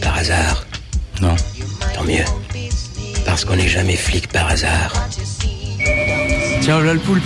par 0.00 0.16
hasard? 0.18 0.64
Non. 1.20 1.34
Tant 1.94 2.04
mieux. 2.04 2.24
Parce 3.26 3.44
qu'on 3.44 3.56
n'est 3.56 3.66
jamais 3.66 3.96
flic 3.96 4.28
par 4.28 4.46
hasard. 4.48 4.92
Tiens, 6.60 6.80
là 6.80 6.94
le 6.94 7.00
poulpe. 7.00 7.24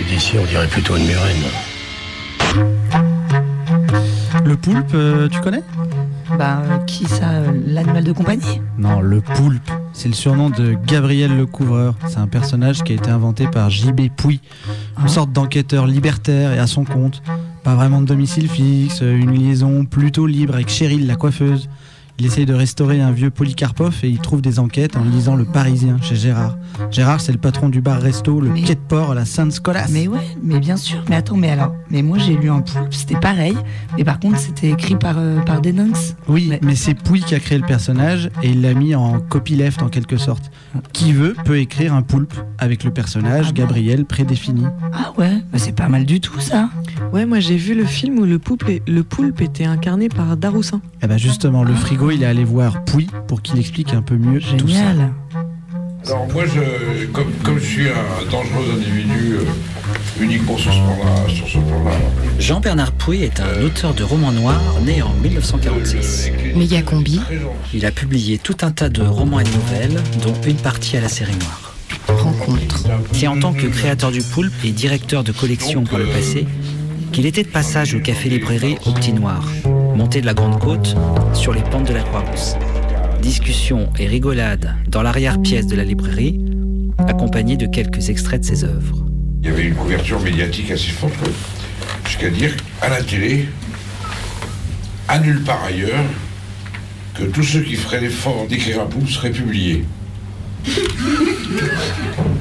Et 0.00 0.02
d'ici, 0.02 0.36
on 0.36 0.44
dirait 0.44 0.66
plutôt 0.66 0.96
une 0.96 1.06
murène. 1.06 1.44
Le 4.44 4.56
poulpe, 4.56 4.94
euh, 4.94 5.28
tu 5.28 5.40
connais? 5.40 5.62
Bah, 6.38 6.62
euh, 6.64 6.78
qui 6.86 7.06
ça 7.06 7.30
euh, 7.30 7.52
L'animal 7.66 8.04
de 8.04 8.12
compagnie 8.12 8.60
Non, 8.78 9.00
le 9.00 9.20
poulpe. 9.20 9.70
C'est 9.92 10.08
le 10.08 10.14
surnom 10.14 10.50
de 10.50 10.74
Gabriel 10.86 11.36
le 11.36 11.46
Couvreur. 11.46 11.94
C'est 12.08 12.18
un 12.18 12.26
personnage 12.26 12.82
qui 12.82 12.92
a 12.92 12.96
été 12.96 13.10
inventé 13.10 13.46
par 13.46 13.70
J.B. 13.70 14.08
Pouy, 14.14 14.40
une 15.00 15.08
sorte 15.08 15.32
d'enquêteur 15.32 15.86
libertaire 15.86 16.52
et 16.52 16.58
à 16.58 16.66
son 16.66 16.84
compte. 16.84 17.22
Pas 17.62 17.74
vraiment 17.74 18.00
de 18.00 18.06
domicile 18.06 18.48
fixe, 18.48 19.00
une 19.00 19.32
liaison 19.32 19.84
plutôt 19.84 20.26
libre 20.26 20.54
avec 20.54 20.68
Cheryl 20.68 21.06
la 21.06 21.16
coiffeuse. 21.16 21.68
Il 22.18 22.24
essaye 22.24 22.46
de 22.46 22.54
restaurer 22.54 23.02
un 23.02 23.10
vieux 23.10 23.30
Polycarpov 23.30 23.98
et 24.02 24.08
il 24.08 24.18
trouve 24.18 24.40
des 24.40 24.58
enquêtes 24.58 24.96
en 24.96 25.04
lisant 25.04 25.36
Le 25.36 25.44
Parisien 25.44 25.98
chez 26.00 26.16
Gérard. 26.16 26.56
Gérard, 26.90 27.20
c'est 27.20 27.32
le 27.32 27.38
patron 27.38 27.68
du 27.68 27.82
bar 27.82 28.00
resto, 28.00 28.40
le 28.40 28.48
quai 28.50 28.74
de 28.74 28.80
port 28.80 29.10
à 29.10 29.14
la 29.14 29.26
Sainte-Scolasse. 29.26 29.90
Mais 29.90 30.08
ouais, 30.08 30.26
mais 30.42 30.58
bien 30.58 30.78
sûr. 30.78 31.04
Mais 31.10 31.16
attends, 31.16 31.36
mais 31.36 31.50
alors, 31.50 31.74
mais 31.90 32.00
moi 32.00 32.16
j'ai 32.16 32.36
lu 32.36 32.48
un 32.48 32.60
poulpe, 32.60 32.94
c'était 32.94 33.20
pareil. 33.20 33.54
Mais 33.98 34.04
par 34.04 34.18
contre, 34.18 34.38
c'était 34.38 34.70
écrit 34.70 34.96
par, 34.96 35.16
euh, 35.18 35.40
par. 35.42 35.60
Oui, 36.28 36.52
mais, 36.62 36.74
c'est 36.76 36.94
Pouy 36.94 37.20
qui 37.20 37.34
a 37.34 37.40
créé 37.40 37.58
le 37.58 37.66
personnage 37.66 38.30
et 38.42 38.50
il 38.50 38.62
l'a 38.62 38.74
mis 38.74 38.94
en 38.94 39.20
copyleft 39.20 39.82
en 39.82 39.88
quelque 39.88 40.16
sorte. 40.16 40.50
Qui 40.92 41.12
veut 41.12 41.34
peut 41.44 41.58
écrire 41.58 41.94
un 41.94 42.02
poulpe 42.02 42.34
avec 42.58 42.84
le 42.84 42.90
personnage 42.90 43.52
Gabriel 43.52 44.04
prédéfini. 44.04 44.64
Ah 44.92 45.12
ouais, 45.18 45.42
bah 45.52 45.58
c'est 45.58 45.74
pas 45.74 45.88
mal 45.88 46.04
du 46.04 46.20
tout 46.20 46.40
ça. 46.40 46.68
Ouais, 47.12 47.26
moi 47.26 47.40
j'ai 47.40 47.56
vu 47.56 47.74
le 47.74 47.84
film 47.84 48.18
où 48.18 48.24
le 48.24 48.38
poulpe, 48.38 48.70
le 48.86 49.02
poulpe 49.02 49.40
était 49.40 49.64
incarné 49.64 50.08
par 50.08 50.36
Daroussin. 50.36 50.80
Eh 51.02 51.06
ben 51.06 51.18
justement, 51.18 51.64
le 51.64 51.74
frigo, 51.74 52.05
il 52.14 52.22
est 52.22 52.26
allé 52.26 52.44
voir 52.44 52.84
Pouy 52.84 53.06
pour 53.28 53.42
qu'il 53.42 53.58
explique 53.58 53.92
un 53.92 54.02
peu 54.02 54.16
mieux 54.16 54.40
tout 54.40 54.68
ça. 54.68 54.74
Génial. 54.74 55.12
Alors 56.06 56.28
moi, 56.32 56.44
je, 56.46 57.06
comme, 57.06 57.32
comme 57.42 57.58
je 57.58 57.64
suis 57.64 57.88
un 57.88 58.30
dangereux 58.30 58.64
individu 58.76 59.34
euh, 59.34 60.22
uniquement 60.22 60.56
sur 60.56 60.72
ce 60.72 60.78
plan-là, 60.78 61.34
sur 61.34 61.48
ce 61.48 61.58
plan-là, 61.58 61.90
Jean-Bernard 62.38 62.92
Pouy 62.92 63.22
est 63.22 63.40
un 63.40 63.62
auteur 63.62 63.92
de 63.92 64.04
romans 64.04 64.30
noirs 64.30 64.80
né 64.84 65.02
en 65.02 65.12
1946. 65.14 66.30
Méga 66.54 66.82
combi. 66.82 67.20
Il 67.74 67.84
a 67.86 67.90
publié 67.90 68.38
tout 68.38 68.56
un 68.62 68.70
tas 68.70 68.88
de 68.88 69.02
romans 69.02 69.40
et 69.40 69.44
de 69.44 69.50
nouvelles, 69.50 70.00
dont 70.22 70.34
une 70.46 70.56
partie 70.56 70.96
à 70.96 71.00
la 71.00 71.08
série 71.08 71.36
noire. 71.36 71.74
Rencontre. 72.08 72.84
C'est 73.12 73.26
en 73.26 73.40
tant 73.40 73.52
que 73.52 73.66
créateur 73.66 74.12
du 74.12 74.22
poulpe 74.22 74.64
et 74.64 74.70
directeur 74.70 75.24
de 75.24 75.32
collection 75.32 75.82
par 75.82 75.98
le 75.98 76.06
passé 76.06 76.46
qu'il 77.16 77.24
était 77.24 77.44
de 77.44 77.48
passage 77.48 77.94
au 77.94 78.00
café 78.00 78.28
librairie 78.28 78.76
au 78.84 78.92
Petit 78.92 79.14
Noir, 79.14 79.50
monté 79.64 80.20
de 80.20 80.26
la 80.26 80.34
Grande 80.34 80.60
Côte, 80.60 80.94
sur 81.32 81.54
les 81.54 81.62
pentes 81.62 81.88
de 81.88 81.94
la 81.94 82.02
Croix-Rousse. 82.02 82.56
Discussion 83.22 83.88
et 83.98 84.06
rigolade 84.06 84.74
dans 84.86 85.00
l'arrière-pièce 85.00 85.66
de 85.66 85.76
la 85.76 85.84
librairie, 85.84 86.44
accompagné 87.08 87.56
de 87.56 87.64
quelques 87.64 88.10
extraits 88.10 88.42
de 88.42 88.44
ses 88.44 88.64
œuvres. 88.64 89.06
il 89.40 89.48
y 89.48 89.50
avait 89.50 89.64
une 89.64 89.74
couverture 89.74 90.20
médiatique 90.20 90.70
assez 90.70 90.90
forte, 90.90 91.16
quoi. 91.16 91.32
jusqu'à 92.04 92.28
dire 92.28 92.54
à 92.82 92.90
la 92.90 93.02
télé, 93.02 93.48
à 95.08 95.18
nulle 95.18 95.42
part 95.42 95.64
ailleurs, 95.64 96.04
que 97.14 97.24
tous 97.24 97.44
ceux 97.44 97.62
qui 97.62 97.76
feraient 97.76 98.02
l'effort 98.02 98.46
d'écrire 98.46 98.82
un 98.82 98.86
poulpe 98.86 99.08
seraient 99.08 99.30
publiés. 99.30 99.86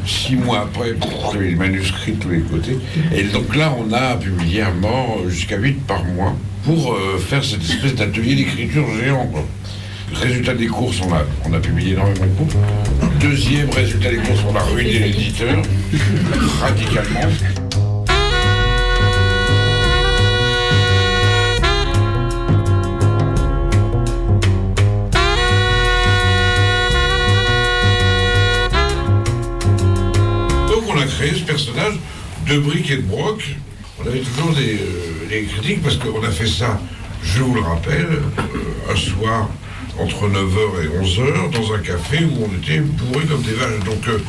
Six 0.05 0.35
mois 0.35 0.61
après, 0.61 0.95
avait 1.33 1.49
les 1.49 1.55
manuscrits 1.55 2.13
de 2.13 2.21
tous 2.21 2.29
les 2.29 2.41
côtés. 2.41 2.77
Et 3.15 3.23
donc 3.23 3.55
là, 3.55 3.73
on 3.77 3.91
a 3.93 4.15
publié 4.15 4.61
un 4.61 4.73
mort 4.73 5.19
jusqu'à 5.27 5.57
8 5.57 5.85
par 5.85 6.03
mois 6.03 6.35
pour 6.63 6.93
euh, 6.93 7.17
faire 7.17 7.43
cette 7.43 7.61
espèce 7.61 7.95
d'atelier 7.95 8.35
d'écriture 8.35 8.85
géant. 8.99 9.29
Résultat 10.13 10.53
des 10.53 10.67
courses, 10.67 11.01
on 11.01 11.13
a, 11.13 11.23
on 11.45 11.53
a 11.53 11.59
publié 11.59 11.93
énormément 11.93 12.25
de 12.25 12.31
poulpes. 12.31 12.55
Deuxième 13.19 13.69
résultat 13.69 14.11
des 14.11 14.17
courses, 14.17 14.41
on 14.49 14.55
a 14.55 14.61
ruiné 14.61 14.99
l'éditeur 14.99 15.61
radicalement. 16.61 17.64
De 32.47 32.57
briques 32.59 32.91
et 32.91 32.97
de 32.97 33.01
broc. 33.01 33.55
On 33.99 34.07
avait 34.07 34.19
toujours 34.19 34.53
des, 34.53 34.75
euh, 34.75 35.45
critiques 35.47 35.81
parce 35.81 35.95
qu'on 35.97 36.21
a 36.23 36.29
fait 36.31 36.47
ça, 36.47 36.79
je 37.23 37.41
vous 37.41 37.55
le 37.55 37.61
rappelle, 37.61 38.19
euh, 38.39 38.91
un 38.91 38.95
soir 38.95 39.49
entre 39.97 40.27
9h 40.27 40.83
et 40.83 40.89
11h 41.01 41.51
dans 41.51 41.73
un 41.73 41.79
café 41.79 42.25
où 42.25 42.45
on 42.45 42.57
était 42.57 42.79
bourrés 42.79 43.25
comme 43.25 43.41
des 43.41 43.53
vaches. 43.53 43.83
Donc 43.85 44.07
euh, 44.09 44.19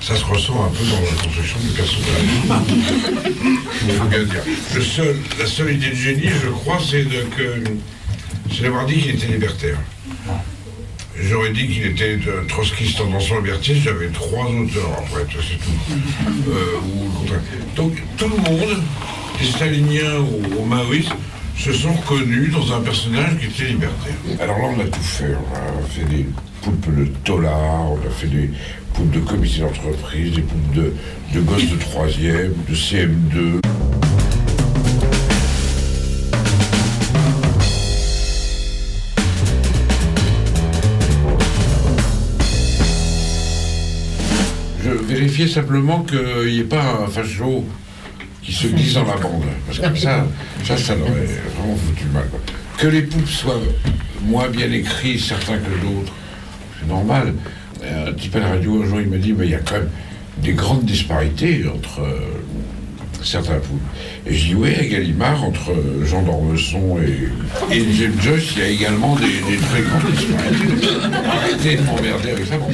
ça 0.00 0.16
se 0.16 0.24
ressent 0.24 0.64
un 0.64 0.70
peu 0.70 0.84
dans 0.84 1.00
la 1.00 1.22
construction 1.22 1.58
du 1.60 1.68
personnage. 1.68 2.24
La 5.38 5.46
seule 5.46 5.74
idée 5.74 5.90
de 5.90 5.94
génie, 5.94 6.30
je 6.42 6.48
crois, 6.50 6.78
c'est 6.84 7.04
de 7.04 7.22
que 7.36 7.62
c'est 8.52 8.62
d'avoir 8.62 8.86
dit 8.86 8.96
qu'il 8.96 9.14
était 9.14 9.28
libertaire. 9.28 9.78
J'aurais 11.20 11.50
dit 11.50 11.68
qu'il 11.68 11.86
était 11.86 12.16
de 12.16 12.46
trotskiste 12.48 12.98
tendancieux 12.98 13.36
libertiste, 13.36 13.82
j'avais 13.82 14.08
trois 14.08 14.46
auteurs 14.46 14.90
après, 14.98 15.24
c'est 15.30 15.58
tout. 15.58 16.50
Euh, 16.50 16.80
ou. 16.80 17.76
Donc 17.76 17.92
tout 18.16 18.28
le 18.28 18.36
monde, 18.36 18.82
des 19.38 19.46
staliniens 19.46 20.16
aux, 20.16 20.60
aux 20.60 20.64
maoïstes, 20.64 21.12
se 21.56 21.72
sont 21.72 21.92
reconnus 21.92 22.52
dans 22.52 22.74
un 22.74 22.80
personnage 22.80 23.38
qui 23.38 23.46
était 23.46 23.72
libertaire. 23.72 24.14
Alors 24.40 24.58
là, 24.58 24.64
on 24.76 24.80
a 24.80 24.84
tout 24.84 25.00
fait. 25.00 25.34
On 25.34 25.84
a 25.84 25.86
fait 25.88 26.04
des 26.04 26.26
poulpes 26.62 26.94
de 26.94 27.04
tolards, 27.22 27.92
on 27.92 28.06
a 28.06 28.10
fait 28.10 28.26
des 28.26 28.50
poulpes 28.92 29.12
de 29.12 29.20
comité 29.20 29.60
d'entreprise, 29.60 30.34
des 30.34 30.42
poulpes 30.42 30.72
de, 30.74 30.92
de 31.32 31.40
de 31.40 31.78
troisième, 31.80 32.54
de 32.68 32.74
CM2. 32.74 33.60
Vérifier 45.14 45.46
simplement 45.48 46.02
qu'il 46.02 46.52
n'y 46.52 46.58
ait 46.60 46.64
pas 46.64 47.04
un 47.04 47.08
facho 47.08 47.64
qui 48.42 48.52
se 48.52 48.66
glisse 48.66 48.94
dans 48.94 49.04
la 49.04 49.16
bande. 49.16 49.44
Parce 49.66 49.78
que 49.78 49.98
ça, 49.98 50.26
ça, 50.64 50.76
ça 50.76 50.94
leur 50.94 51.06
vraiment 51.08 51.76
foutu 51.76 52.06
mal. 52.12 52.24
Que 52.78 52.88
les 52.88 53.02
poupes 53.02 53.28
soient 53.28 53.60
moins 54.22 54.48
bien 54.48 54.70
écrits, 54.70 55.18
certains 55.18 55.58
que 55.58 55.70
d'autres, 55.84 56.12
c'est 56.78 56.88
normal. 56.88 57.34
Un 57.82 58.12
type 58.12 58.34
à 58.36 58.40
la 58.40 58.48
radio, 58.48 58.82
un 58.82 58.86
jour, 58.86 59.00
il 59.00 59.08
m'a 59.08 59.18
dit, 59.18 59.32
mais 59.32 59.46
il 59.46 59.50
y 59.52 59.54
a 59.54 59.58
quand 59.58 59.74
même 59.74 59.90
des 60.38 60.52
grandes 60.52 60.84
disparités 60.84 61.64
entre 61.72 62.00
euh, 62.00 62.42
certains 63.22 63.58
poupes. 63.58 63.80
Et 64.26 64.34
je 64.34 64.46
dis, 64.46 64.54
oui, 64.54 64.74
à 64.74 64.84
Gallimard, 64.84 65.44
entre 65.44 65.70
euh, 65.70 66.04
Jean 66.04 66.22
d'Ormesson 66.22 66.98
et, 66.98 67.76
et 67.76 67.84
James 67.92 68.20
Joyce, 68.20 68.52
il 68.56 68.58
y 68.58 68.62
a 68.62 68.68
également 68.68 69.16
des, 69.16 69.26
des 69.26 69.58
très 69.58 69.82
grandes 69.82 70.10
disparités. 70.12 70.96
Arrêtez 71.28 71.76
de 71.76 71.82
m'emmerder 71.82 72.30
avec 72.30 72.46
ça. 72.46 72.56
bon. 72.58 72.68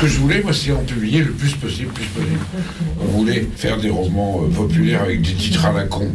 Que 0.00 0.06
je 0.06 0.18
voulais, 0.18 0.40
moi, 0.42 0.52
c'est 0.54 0.72
en 0.72 0.78
publier 0.82 1.20
le 1.20 1.32
plus 1.32 1.52
possible, 1.54 1.92
plus 1.92 2.06
possible. 2.06 2.38
On 3.02 3.18
voulait 3.18 3.46
faire 3.56 3.78
des 3.78 3.90
romans 3.90 4.42
euh, 4.42 4.48
populaires 4.48 5.02
avec 5.02 5.20
des 5.20 5.34
titres 5.34 5.66
à 5.66 5.72
la 5.72 5.84
con. 5.84 6.08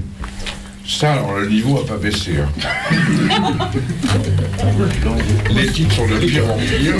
Ça, 0.87 1.13
alors, 1.13 1.35
le 1.37 1.47
niveau 1.49 1.75
n'a 1.79 1.87
pas 1.87 1.97
baissé. 1.97 2.31
hein. 2.39 2.49
Les 5.51 5.67
titres 5.67 5.95
sont 5.95 6.07
de 6.07 6.17
pire 6.17 6.43
en 6.51 6.57
pire. 6.57 6.93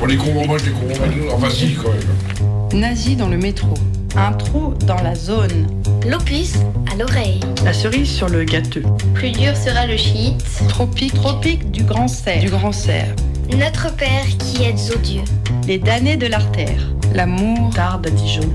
On 0.00 0.06
les 0.06 0.16
comprend 0.16 0.46
pas, 0.46 0.58
je 0.58 0.66
les 0.66 0.70
comprends 0.72 1.04
pas. 1.04 1.34
Enfin, 1.34 1.50
si, 1.50 1.74
quand 1.74 1.90
même. 1.90 2.80
Nazi 2.80 3.16
dans 3.16 3.28
le 3.28 3.36
métro. 3.38 3.74
Un 4.16 4.32
trou 4.32 4.74
dans 4.86 5.02
la 5.02 5.14
zone. 5.14 5.66
L'opus 6.08 6.54
à 6.92 6.96
l'oreille. 6.96 7.40
La 7.64 7.72
cerise 7.72 8.08
sur 8.10 8.28
le 8.28 8.44
gâteux. 8.44 8.82
Plus 9.14 9.30
dur 9.30 9.56
sera 9.56 9.86
le 9.86 9.96
shit. 9.96 10.34
Tropique. 10.68 11.14
Tropique 11.14 11.70
du 11.70 11.82
grand 11.84 12.08
cerf. 12.08 12.40
Du 12.40 12.50
grand 12.50 12.72
cerf. 12.72 13.08
Notre 13.52 13.94
Père 13.94 14.26
qui 14.38 14.64
êtes 14.64 14.92
aux 14.94 14.98
dieux. 14.98 15.24
Les 15.66 15.78
damnés 15.78 16.16
de 16.16 16.26
l'artère. 16.26 16.90
L'amour 17.14 17.70
tarde 17.74 18.06
à 18.06 18.10
Dijon. 18.10 18.52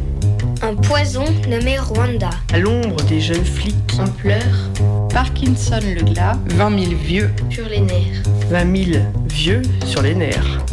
Un 0.61 0.75
poison 0.75 1.25
nommé 1.47 1.77
Rwanda. 1.79 2.29
À 2.51 2.59
l'ombre 2.59 3.01
des 3.03 3.21
jeunes 3.21 3.45
flics. 3.45 3.75
On 3.99 4.07
pleure. 4.07 4.69
Parkinson 5.13 5.79
le 5.83 6.01
glas. 6.01 6.37
20 6.47 6.79
000 6.79 6.91
vieux. 7.01 7.29
Sur 7.49 7.69
les 7.69 7.79
nerfs. 7.79 8.23
20 8.49 8.91
000 8.91 8.99
vieux 9.31 9.61
sur 9.85 10.01
les 10.01 10.15
nerfs. 10.15 10.65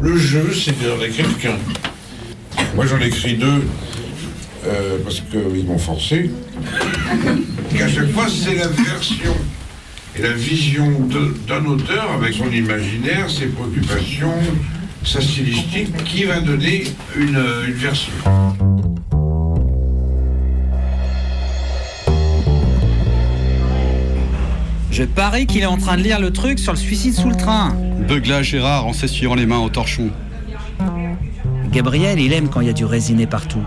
Le 0.00 0.16
jeu, 0.16 0.52
c'est 0.52 0.72
d'en 0.82 1.02
écrire 1.04 1.38
qu'un. 1.38 1.56
Moi, 2.74 2.86
j'en 2.86 2.98
ai 2.98 3.06
écrit 3.06 3.36
deux 3.36 3.64
euh, 4.66 4.98
parce 5.04 5.20
qu'ils 5.20 5.64
m'ont 5.64 5.78
forcé. 5.78 6.30
Et 7.76 7.82
à 7.82 7.88
chaque 7.88 8.10
fois, 8.10 8.26
c'est 8.28 8.54
la 8.54 8.68
version 8.68 9.34
et 10.16 10.22
la 10.22 10.32
vision 10.32 10.90
d'un 11.48 11.64
auteur 11.64 12.12
avec 12.12 12.34
son 12.34 12.50
imaginaire, 12.50 13.28
ses 13.28 13.46
préoccupations, 13.46 14.34
sa 15.04 15.20
stylistique, 15.20 16.04
qui 16.04 16.24
va 16.24 16.40
donner 16.40 16.84
une, 17.16 17.42
une 17.66 17.74
version. 17.74 18.12
Je 24.90 25.02
parie 25.02 25.46
qu'il 25.46 25.62
est 25.62 25.66
en 25.66 25.76
train 25.76 25.96
de 25.96 26.02
lire 26.02 26.20
le 26.20 26.30
truc 26.30 26.60
sur 26.60 26.72
le 26.72 26.78
suicide 26.78 27.14
sous 27.14 27.28
le 27.28 27.34
train. 27.34 27.74
Beugla 28.06 28.44
Gérard 28.44 28.86
en 28.86 28.92
s'essuyant 28.92 29.34
les 29.34 29.46
mains 29.46 29.58
au 29.58 29.68
torchon. 29.68 30.10
Gabriel, 31.72 32.20
il 32.20 32.32
aime 32.32 32.48
quand 32.48 32.60
il 32.60 32.68
y 32.68 32.70
a 32.70 32.74
du 32.74 32.84
résiné 32.84 33.26
partout. 33.26 33.64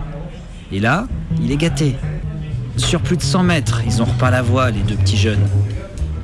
Et 0.72 0.80
là, 0.80 1.06
il 1.42 1.52
est 1.52 1.58
gâté. 1.58 1.96
Sur 2.78 3.02
plus 3.02 3.18
de 3.18 3.22
100 3.22 3.42
mètres, 3.42 3.82
ils 3.86 4.00
ont 4.00 4.06
repas 4.06 4.30
la 4.30 4.40
voie, 4.40 4.70
les 4.70 4.80
deux 4.80 4.94
petits 4.94 5.18
jeunes. 5.18 5.46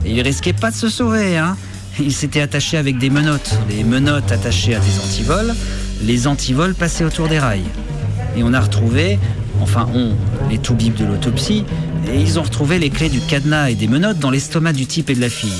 Et 0.05 0.13
il 0.13 0.21
risquait 0.21 0.53
pas 0.53 0.71
de 0.71 0.77
se 0.77 0.89
sauver, 0.89 1.39
hein. 1.39 1.57
Il 2.01 2.13
s'était 2.13 2.41
attaché 2.41 2.77
avec 2.77 2.99
des 2.99 3.09
menottes. 3.09 3.57
Les 3.69 3.85
menottes 3.85 4.33
attachées 4.33 4.75
à 4.75 4.81
des 4.81 4.99
antivols, 4.99 5.55
les 6.03 6.27
antivols 6.27 6.75
passés 6.75 7.05
autour 7.05 7.29
des 7.29 7.39
rails. 7.39 7.65
Et 8.37 8.43
on 8.43 8.53
a 8.53 8.61
retrouvé, 8.61 9.19
enfin 9.61 9.89
on, 9.95 10.13
les 10.51 10.59
toubibs 10.59 10.95
de 10.95 11.05
l'autopsie, 11.05 11.65
et 12.13 12.21
ils 12.21 12.39
ont 12.39 12.43
retrouvé 12.43 12.79
les 12.79 12.91
clés 12.91 13.09
du 13.09 13.21
cadenas 13.21 13.71
et 13.71 13.75
des 13.77 13.87
menottes 13.87 14.19
dans 14.19 14.31
l'estomac 14.31 14.73
du 14.73 14.87
type 14.87 15.09
et 15.11 15.15
de 15.15 15.21
la 15.21 15.31
fille. 15.31 15.53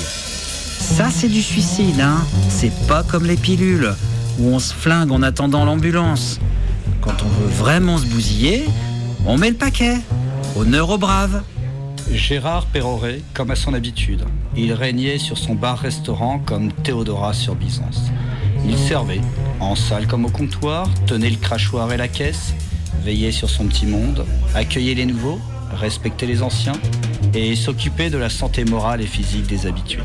Ça, 0.77 1.09
c'est 1.09 1.29
du 1.29 1.41
suicide, 1.41 2.01
hein. 2.01 2.17
C'est 2.49 2.73
pas 2.87 3.03
comme 3.03 3.25
les 3.25 3.37
pilules, 3.37 3.93
où 4.39 4.49
on 4.53 4.59
se 4.59 4.73
flingue 4.73 5.11
en 5.11 5.23
attendant 5.23 5.63
l'ambulance. 5.63 6.39
Quand 7.01 7.15
on 7.23 7.41
veut 7.41 7.49
vraiment 7.49 7.97
se 7.97 8.05
bousiller, 8.05 8.65
on 9.25 9.37
met 9.37 9.49
le 9.49 9.55
paquet. 9.55 9.97
Honneur 10.57 10.89
aux 10.89 10.97
braves. 10.97 11.41
Gérard 12.11 12.65
pérorait 12.67 13.21
comme 13.33 13.51
à 13.51 13.55
son 13.55 13.73
habitude. 13.73 14.25
Il 14.55 14.73
régnait 14.73 15.17
sur 15.17 15.37
son 15.37 15.55
bar-restaurant 15.55 16.39
comme 16.39 16.71
Théodora 16.71 17.33
sur 17.33 17.55
Byzance. 17.55 18.11
Il 18.67 18.77
servait, 18.77 19.21
en 19.59 19.75
salle 19.75 20.07
comme 20.07 20.25
au 20.25 20.29
comptoir, 20.29 20.87
tenait 21.07 21.29
le 21.29 21.37
crachoir 21.37 21.91
et 21.91 21.97
la 21.97 22.07
caisse, 22.07 22.53
veillait 23.03 23.31
sur 23.31 23.49
son 23.49 23.65
petit 23.65 23.85
monde, 23.85 24.25
accueillait 24.53 24.95
les 24.95 25.05
nouveaux, 25.05 25.39
respectait 25.71 26.25
les 26.25 26.41
anciens 26.41 26.79
et 27.33 27.55
s'occupait 27.55 28.09
de 28.09 28.17
la 28.17 28.29
santé 28.29 28.65
morale 28.65 29.01
et 29.01 29.07
physique 29.07 29.47
des 29.47 29.65
habitués. 29.65 30.03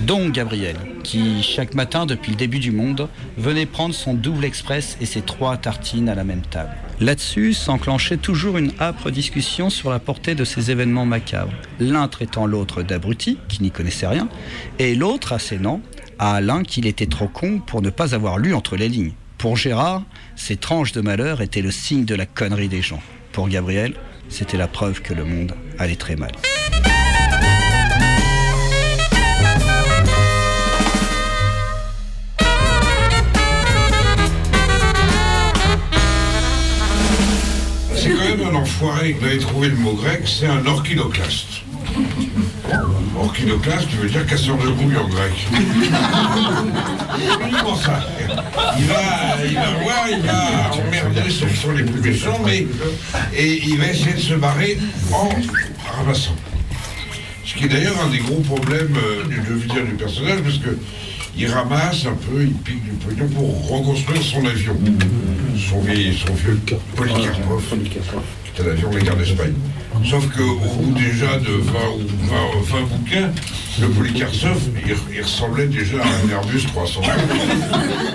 Donc 0.00 0.32
Gabriel, 0.32 0.76
qui 1.06 1.40
chaque 1.44 1.74
matin 1.74 2.04
depuis 2.04 2.32
le 2.32 2.36
début 2.36 2.58
du 2.58 2.72
monde 2.72 3.08
venait 3.38 3.64
prendre 3.64 3.94
son 3.94 4.12
double 4.12 4.44
express 4.44 4.96
et 5.00 5.06
ses 5.06 5.20
trois 5.20 5.56
tartines 5.56 6.08
à 6.08 6.16
la 6.16 6.24
même 6.24 6.42
table. 6.42 6.72
Là-dessus 7.00 7.54
s'enclenchait 7.54 8.16
toujours 8.16 8.58
une 8.58 8.72
âpre 8.80 9.12
discussion 9.12 9.70
sur 9.70 9.88
la 9.88 10.00
portée 10.00 10.34
de 10.34 10.44
ces 10.44 10.72
événements 10.72 11.06
macabres, 11.06 11.52
l'un 11.78 12.08
traitant 12.08 12.44
l'autre 12.46 12.82
d'abruti, 12.82 13.38
qui 13.48 13.62
n'y 13.62 13.70
connaissait 13.70 14.08
rien, 14.08 14.28
et 14.80 14.96
l'autre 14.96 15.32
assénant 15.32 15.80
à 16.18 16.34
Alain 16.34 16.64
qu'il 16.64 16.88
était 16.88 17.06
trop 17.06 17.28
con 17.28 17.60
pour 17.64 17.82
ne 17.82 17.90
pas 17.90 18.16
avoir 18.16 18.38
lu 18.38 18.52
entre 18.52 18.76
les 18.76 18.88
lignes. 18.88 19.12
Pour 19.38 19.56
Gérard, 19.56 20.02
ces 20.34 20.56
tranches 20.56 20.90
de 20.90 21.02
malheur 21.02 21.40
étaient 21.40 21.62
le 21.62 21.70
signe 21.70 22.04
de 22.04 22.16
la 22.16 22.26
connerie 22.26 22.68
des 22.68 22.82
gens. 22.82 23.02
Pour 23.30 23.48
Gabriel, 23.48 23.94
c'était 24.28 24.56
la 24.56 24.66
preuve 24.66 25.02
que 25.02 25.14
le 25.14 25.24
monde 25.24 25.52
allait 25.78 25.94
très 25.94 26.16
mal. 26.16 26.32
Un 38.44 38.54
enfoiré. 38.54 39.16
Vous 39.18 39.26
avez 39.26 39.38
trouvé 39.38 39.68
le 39.68 39.76
mot 39.76 39.92
grec, 39.92 40.22
c'est 40.26 40.46
un 40.46 40.64
orchidoclaste. 40.66 41.62
Orchidoclaste, 43.18 43.88
tu 43.88 43.96
veux 43.96 44.08
dire 44.08 44.26
casseur 44.26 44.56
de 44.58 44.68
couilles 44.68 44.96
en 44.96 45.08
grec. 45.08 45.32
Uniquement 47.42 47.76
ça. 47.76 48.06
Il 48.78 48.84
va, 48.86 49.36
il 49.46 49.54
va 49.54 49.70
voir, 49.82 50.08
il 50.10 50.20
va 50.20 50.70
emmerder 50.74 51.30
ceux 51.30 51.48
sont 51.48 51.72
les 51.72 51.84
plus 51.84 52.10
méchants, 52.10 52.40
mais 52.44 52.66
et 53.34 53.62
il 53.66 53.78
va 53.78 53.88
essayer 53.88 54.14
de 54.14 54.20
se 54.20 54.34
barrer 54.34 54.78
en 55.12 55.28
ramassant. 55.96 56.36
Ce 57.44 57.54
qui 57.54 57.64
est 57.64 57.68
d'ailleurs 57.68 57.96
un 58.04 58.10
des 58.10 58.18
gros 58.18 58.40
problèmes 58.40 58.96
euh, 58.96 59.24
du, 59.24 59.40
du 59.66 59.94
personnage, 59.94 60.40
parce 60.42 60.58
que 60.58 60.76
il 61.38 61.46
ramasse 61.48 62.06
un 62.06 62.14
peu, 62.14 62.42
il 62.42 62.52
pique 62.52 62.82
du 62.84 62.90
pognon 62.92 63.28
pour 63.28 63.68
reconstruire 63.70 64.22
son 64.22 64.44
avion. 64.44 64.76
Son, 65.56 65.80
vieil, 65.80 66.16
son 66.16 66.32
vieux 66.34 66.58
Polikarpov, 66.94 67.62
qui 67.84 67.98
est 67.98 68.66
un 68.66 68.70
avion 68.70 68.90
de 68.90 68.96
la 68.96 69.02
guerre 69.02 69.16
d'Espagne. 69.16 69.54
Sauf 70.04 70.26
qu'au 70.34 70.56
bout 70.56 70.92
déjà 70.92 71.38
de 71.38 71.46
20 71.46 71.72
ou 71.94 72.70
20, 72.70 72.78
20 72.78 72.86
bouquins, 72.86 73.30
le 73.80 73.88
Polikarpov, 73.88 74.58
il, 74.86 74.94
il 75.14 75.22
ressemblait 75.22 75.66
déjà 75.66 75.98
à 76.02 76.06
un 76.06 76.28
Airbus 76.30 76.66
300. 76.66 77.00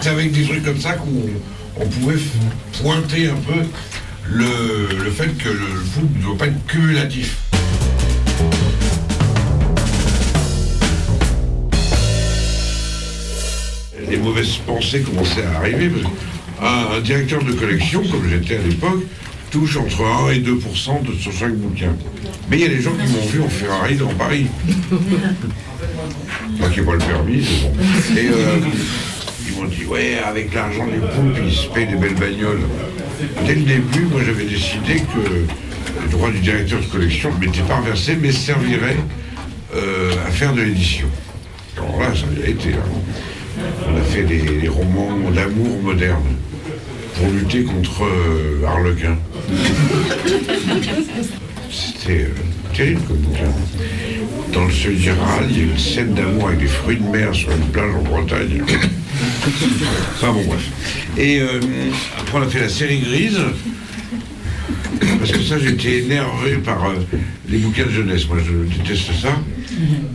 C'est 0.01 0.09
avec 0.09 0.32
des 0.32 0.43
trucs 0.43 0.63
comme 0.63 0.80
ça 0.80 0.93
qu'on 0.93 1.07
on 1.80 1.88
pouvait 1.88 2.19
pointer 2.82 3.28
un 3.28 3.36
peu 3.36 3.61
le, 4.26 5.03
le 5.03 5.11
fait 5.11 5.36
que 5.38 5.49
le 5.49 5.65
foot 5.65 6.09
ne 6.15 6.22
doit 6.24 6.38
pas 6.38 6.47
être 6.47 6.65
cumulatif. 6.67 7.38
Les 14.12 14.18
mauvaises 14.18 14.57
pensées 14.68 15.01
commençaient 15.01 15.45
à 15.45 15.57
arriver. 15.59 15.89
que 15.89 16.64
Un, 16.64 16.99
directeur 17.01 17.43
de 17.43 17.53
collection, 17.53 18.03
comme 18.03 18.30
j'étais 18.30 18.57
à 18.57 18.62
l'époque, 18.62 19.03
touche 19.49 19.78
entre 19.78 20.03
1 20.05 20.32
et 20.34 20.39
2% 20.39 21.03
de 21.03 21.14
sur 21.20 21.32
chaque 21.32 21.55
bouquin. 21.55 21.95
Mais 22.49 22.57
il 22.57 22.62
y 22.62 22.66
a 22.66 22.70
des 22.70 22.82
gens 22.82 22.91
qui 22.91 23.12
m'ont 23.12 23.26
vu 23.26 23.41
en 23.41 23.49
Ferrari 23.49 23.95
dans 23.95 24.14
Paris. 24.14 24.47
Moi 26.59 26.70
qui 26.70 26.80
n'ai 26.82 26.86
pas 26.86 26.91
le 26.93 26.97
permis. 26.99 27.47
Et 28.18 28.28
euh, 28.28 28.57
ils 29.47 29.55
m'ont 29.55 29.68
dit, 29.68 29.86
ouais, 29.86 30.20
avec 30.26 30.53
l'argent 30.53 30.86
des 30.86 30.99
poupes, 30.99 31.38
ils 31.45 31.53
se 31.53 31.68
payent 31.70 31.88
des 31.88 31.95
belles 31.95 32.16
bagnoles. 32.16 32.62
Dès 33.45 33.55
le 33.55 33.62
début, 33.62 34.05
moi 34.12 34.22
j'avais 34.26 34.45
décidé 34.45 34.95
que 34.95 36.01
le 36.03 36.09
droit 36.09 36.30
du 36.32 36.39
directeur 36.39 36.80
de 36.80 36.86
collection 36.86 37.32
ne 37.34 37.45
m'était 37.45 37.62
pas 37.62 37.78
reversé, 37.78 38.18
mais 38.22 38.32
servirait 38.32 38.97
euh, 39.76 40.12
à 40.28 40.32
faire 40.32 40.53
de 40.53 40.62
l'édition. 40.62 41.07
Alors 41.78 41.99
là, 42.01 42.07
ça 42.14 42.26
a 42.45 42.47
été. 42.49 42.70
hein. 42.74 43.01
On 43.88 43.97
a 43.97 44.01
fait 44.01 44.24
des, 44.24 44.68
romans 44.68 45.32
d'amour 45.32 45.82
modernes 45.84 46.36
pour 47.16 47.30
lutter 47.32 47.64
contre 47.64 48.03
euh, 48.03 48.66
Harlequin. 48.66 49.18
C'était 51.72 52.24
euh, 52.24 52.28
terrible 52.74 53.01
comme 53.07 53.18
bouquin. 53.18 53.51
dans 54.53 54.66
le 54.66 54.72
seuil 54.72 54.95
d'Iral, 54.95 55.45
il 55.49 55.57
y 55.57 55.62
a 55.62 55.64
une 55.64 55.78
scène 55.78 56.14
d'amour 56.14 56.47
avec 56.47 56.59
des 56.59 56.68
fruits 56.68 56.97
de 56.97 57.03
mer 57.03 57.34
sur 57.34 57.51
une 57.51 57.68
plage 57.72 57.93
en 57.95 58.01
Bretagne. 58.03 58.62
enfin 60.14 60.32
bon, 60.34 60.43
bref. 60.45 60.70
Et 61.18 61.39
euh, 61.41 61.59
après, 62.20 62.39
on 62.39 62.41
a 62.43 62.47
fait 62.47 62.62
la 62.62 62.70
série 62.70 62.99
grise. 62.99 63.39
Parce 65.20 65.32
que 65.32 65.41
ça, 65.41 65.57
j'étais 65.59 65.99
énervé 65.99 66.53
par 66.64 66.91
les 67.49 67.57
bouquins 67.57 67.86
de 67.86 67.91
jeunesse. 67.91 68.28
Moi, 68.28 68.38
je 68.45 68.78
déteste 68.78 69.12
ça. 69.22 69.36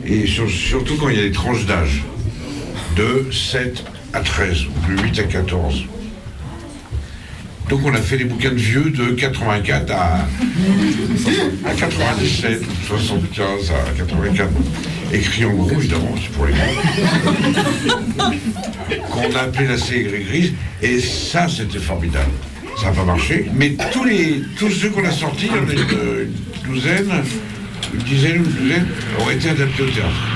Et 0.04 0.26
sur- 0.26 0.50
surtout 0.50 0.96
quand 0.96 1.08
il 1.08 1.16
y 1.16 1.20
a 1.20 1.22
des 1.24 1.32
tranches 1.32 1.66
d'âge. 1.66 2.02
De 2.96 3.30
7 3.30 3.84
à 4.14 4.20
13, 4.20 4.64
ou 4.64 4.92
de 4.96 5.02
8 5.02 5.18
à 5.20 5.24
14. 5.24 5.84
Donc 7.68 7.80
on 7.84 7.92
a 7.92 8.00
fait 8.00 8.16
les 8.16 8.24
bouquins 8.24 8.50
de 8.50 8.54
vieux 8.54 8.90
de 8.90 9.10
84 9.10 9.90
à, 9.90 10.26
à 11.64 11.74
97, 11.74 12.62
75 12.86 13.72
à 13.72 13.92
84. 13.98 14.48
Écrit 15.12 15.44
en 15.44 15.52
gros, 15.52 15.70
évidemment, 15.72 16.14
c'est 16.22 16.32
pour 16.32 16.46
les 16.46 16.52
gros. 16.54 18.32
Qu'on 19.10 19.36
a 19.36 19.40
appelé 19.40 19.68
la 19.68 19.78
série 19.78 20.24
grise. 20.24 20.52
Et 20.80 21.00
ça, 21.00 21.48
c'était 21.48 21.78
formidable. 21.78 22.30
Ça 22.78 22.86
n'a 22.86 22.92
pas 22.92 23.04
marché. 23.04 23.46
Mais 23.54 23.74
tous, 23.92 24.04
les, 24.04 24.42
tous 24.58 24.70
ceux 24.70 24.90
qu'on 24.90 25.04
a 25.04 25.10
sortis, 25.10 25.48
il 25.50 25.56
y 25.56 25.58
en 25.58 25.68
a 25.68 25.72
une, 25.72 25.78
une 26.66 26.72
douzaine, 26.74 27.10
une 27.94 28.00
dizaine 28.00 28.36
une 28.36 28.42
douzaine, 28.44 28.86
ont 29.20 29.30
été 29.30 29.50
adaptés 29.50 29.82
au 29.82 29.90
théâtre. 29.90 30.35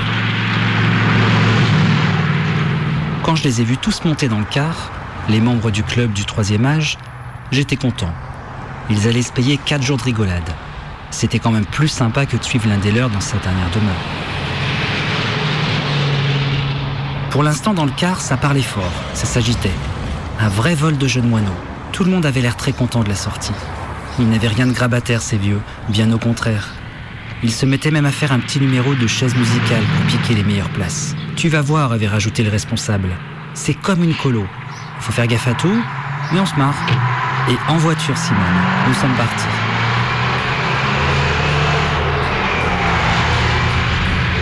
Quand 3.22 3.36
je 3.36 3.44
les 3.44 3.60
ai 3.60 3.64
vus 3.64 3.76
tous 3.76 4.04
monter 4.04 4.28
dans 4.28 4.38
le 4.38 4.46
car, 4.46 4.90
les 5.28 5.40
membres 5.40 5.70
du 5.70 5.82
club 5.82 6.12
du 6.12 6.24
troisième 6.24 6.64
âge, 6.64 6.96
j'étais 7.52 7.76
content. 7.76 8.12
Ils 8.88 9.06
allaient 9.06 9.22
se 9.22 9.32
payer 9.32 9.58
quatre 9.58 9.82
jours 9.82 9.98
de 9.98 10.02
rigolade. 10.02 10.50
C'était 11.10 11.38
quand 11.38 11.50
même 11.50 11.66
plus 11.66 11.88
sympa 11.88 12.24
que 12.24 12.36
de 12.36 12.42
suivre 12.42 12.68
l'un 12.68 12.78
des 12.78 12.92
leurs 12.92 13.10
dans 13.10 13.20
sa 13.20 13.36
dernière 13.36 13.70
demeure. 13.70 13.94
Pour 17.30 17.42
l'instant, 17.42 17.74
dans 17.74 17.84
le 17.84 17.92
car, 17.92 18.20
ça 18.20 18.36
parlait 18.36 18.62
fort, 18.62 18.92
ça 19.14 19.26
s'agitait. 19.26 19.70
Un 20.40 20.48
vrai 20.48 20.74
vol 20.74 20.96
de 20.96 21.06
jeunes 21.06 21.28
moineaux. 21.28 21.50
Tout 21.92 22.04
le 22.04 22.10
monde 22.10 22.24
avait 22.24 22.40
l'air 22.40 22.56
très 22.56 22.72
content 22.72 23.04
de 23.04 23.08
la 23.08 23.14
sortie. 23.14 23.52
Ils 24.18 24.28
n'avaient 24.28 24.48
rien 24.48 24.66
de 24.66 24.72
grabataire, 24.72 25.20
ces 25.20 25.36
vieux, 25.36 25.60
bien 25.88 26.10
au 26.12 26.18
contraire. 26.18 26.70
Ils 27.42 27.52
se 27.52 27.64
mettaient 27.64 27.90
même 27.90 28.04
à 28.04 28.10
faire 28.10 28.32
un 28.32 28.38
petit 28.38 28.60
numéro 28.60 28.94
de 28.94 29.06
chaise 29.06 29.34
musicale 29.34 29.82
pour 29.82 30.06
piquer 30.06 30.34
les 30.34 30.42
meilleures 30.42 30.68
places. 30.68 31.14
Tu 31.36 31.48
vas 31.48 31.62
voir, 31.62 31.92
avait 31.92 32.06
rajouté 32.06 32.42
le 32.42 32.50
responsable. 32.50 33.08
C'est 33.54 33.72
comme 33.74 34.04
une 34.04 34.14
colo. 34.14 34.46
Faut 35.00 35.12
faire 35.12 35.26
gaffe 35.26 35.48
à 35.48 35.54
tout, 35.54 35.82
mais 36.32 36.40
on 36.40 36.46
se 36.46 36.54
marre. 36.56 36.74
Et 37.48 37.56
en 37.70 37.78
voiture, 37.78 38.16
Simone, 38.16 38.40
nous 38.86 38.94
sommes 38.94 39.14
partis. 39.14 39.48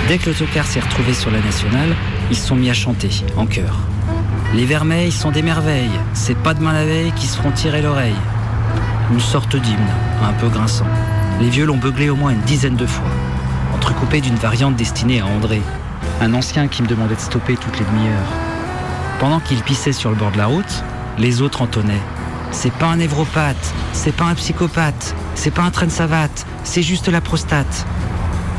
Dès 0.08 0.18
que 0.18 0.30
l'autocar 0.30 0.66
s'est 0.66 0.80
retrouvé 0.80 1.14
sur 1.14 1.30
la 1.30 1.40
nationale, 1.40 1.94
ils 2.30 2.36
sont 2.36 2.56
mis 2.56 2.70
à 2.70 2.74
chanter, 2.74 3.10
en 3.36 3.46
chœur. 3.46 3.78
Les 4.54 4.64
vermeils 4.64 5.12
sont 5.12 5.30
des 5.30 5.42
merveilles, 5.42 6.00
c'est 6.14 6.38
pas 6.38 6.54
demain 6.54 6.72
la 6.72 6.84
veille 6.84 7.12
qui 7.12 7.26
se 7.26 7.36
feront 7.36 7.52
tirer 7.52 7.82
l'oreille. 7.82 8.16
Une 9.12 9.20
sorte 9.20 9.54
d'hymne, 9.54 9.78
un 10.22 10.32
peu 10.32 10.48
grinçant. 10.48 10.86
Les 11.40 11.50
vieux 11.50 11.66
l'ont 11.66 11.76
beuglé 11.76 12.10
au 12.10 12.16
moins 12.16 12.32
une 12.32 12.40
dizaine 12.40 12.74
de 12.74 12.86
fois, 12.86 13.06
entrecoupé 13.72 14.20
d'une 14.20 14.34
variante 14.34 14.74
destinée 14.74 15.20
à 15.20 15.26
André, 15.26 15.62
un 16.20 16.34
ancien 16.34 16.66
qui 16.66 16.82
me 16.82 16.88
demandait 16.88 17.14
de 17.14 17.20
stopper 17.20 17.56
toutes 17.56 17.78
les 17.78 17.84
demi-heures. 17.84 18.32
Pendant 19.20 19.38
qu'il 19.38 19.62
pissait 19.62 19.92
sur 19.92 20.10
le 20.10 20.16
bord 20.16 20.32
de 20.32 20.38
la 20.38 20.46
route, 20.46 20.84
les 21.16 21.40
autres 21.40 21.62
entonnaient. 21.62 22.02
C'est 22.50 22.72
pas 22.72 22.86
un 22.86 22.96
névropathe, 22.96 23.72
c'est 23.92 24.14
pas 24.14 24.24
un 24.24 24.34
psychopathe, 24.34 25.14
c'est 25.36 25.52
pas 25.52 25.62
un 25.62 25.70
train 25.70 25.86
de 25.86 25.92
savate, 25.92 26.44
c'est 26.64 26.82
juste 26.82 27.08
la 27.08 27.20
prostate. 27.20 27.86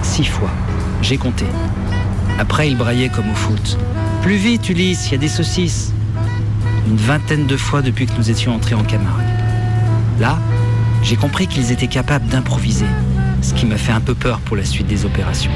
Six 0.01 0.25
fois, 0.25 0.51
j'ai 1.01 1.17
compté. 1.17 1.45
Après, 2.39 2.69
il 2.69 2.77
braillait 2.77 3.09
comme 3.09 3.30
au 3.30 3.36
foot. 3.36 3.77
Plus 4.21 4.38
vite, 4.38 4.69
Ulysse, 4.69 5.07
il 5.07 5.11
y 5.11 5.15
a 5.15 5.17
des 5.17 5.27
saucisses. 5.27 5.91
Une 6.88 6.95
vingtaine 6.95 7.45
de 7.45 7.57
fois 7.57 7.82
depuis 7.82 8.05
que 8.05 8.15
nous 8.17 8.30
étions 8.30 8.55
entrés 8.55 8.75
en 8.75 8.84
Camargue. 8.84 9.25
Là, 10.19 10.38
j'ai 11.03 11.15
compris 11.15 11.47
qu'ils 11.47 11.71
étaient 11.71 11.87
capables 11.87 12.27
d'improviser, 12.27 12.85
ce 13.41 13.53
qui 13.53 13.65
m'a 13.65 13.77
fait 13.77 13.91
un 13.91 14.01
peu 14.01 14.15
peur 14.15 14.39
pour 14.39 14.55
la 14.55 14.65
suite 14.65 14.87
des 14.87 15.05
opérations. 15.05 15.51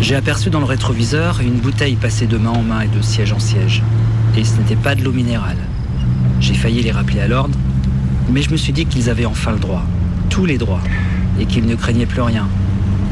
J'ai 0.00 0.16
aperçu 0.16 0.50
dans 0.50 0.60
le 0.60 0.64
rétroviseur 0.64 1.40
une 1.40 1.58
bouteille 1.58 1.94
passée 1.94 2.26
de 2.26 2.36
main 2.38 2.50
en 2.50 2.62
main 2.62 2.80
et 2.80 2.88
de 2.88 3.00
siège 3.00 3.32
en 3.32 3.38
siège. 3.38 3.82
Et 4.36 4.44
ce 4.44 4.56
n'était 4.56 4.76
pas 4.76 4.94
de 4.94 5.04
l'eau 5.04 5.12
minérale. 5.12 5.58
J'ai 6.40 6.54
failli 6.54 6.82
les 6.82 6.90
rappeler 6.90 7.20
à 7.20 7.28
l'ordre, 7.28 7.56
mais 8.30 8.42
je 8.42 8.50
me 8.50 8.56
suis 8.56 8.72
dit 8.72 8.86
qu'ils 8.86 9.10
avaient 9.10 9.26
enfin 9.26 9.52
le 9.52 9.58
droit, 9.58 9.84
tous 10.30 10.46
les 10.46 10.58
droits, 10.58 10.80
et 11.38 11.46
qu'ils 11.46 11.66
ne 11.66 11.74
craignaient 11.74 12.06
plus 12.06 12.22
rien, 12.22 12.48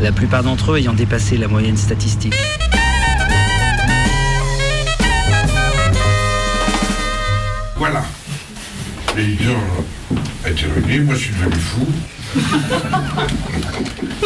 la 0.01 0.12
plupart 0.12 0.42
d'entre 0.42 0.72
eux 0.72 0.78
ayant 0.78 0.92
dépassé 0.92 1.36
la 1.36 1.49
moyenne 1.49 1.76
statistique. 1.76 2.34
Voilà. 7.79 8.03
L'éditeur 9.16 9.57
a 10.45 10.51
été 10.51 10.66
réglé, 10.74 10.99
moi 11.01 11.14
je 11.14 11.20
suis 11.20 11.35
devenu 11.35 11.55
fou. 11.61 11.87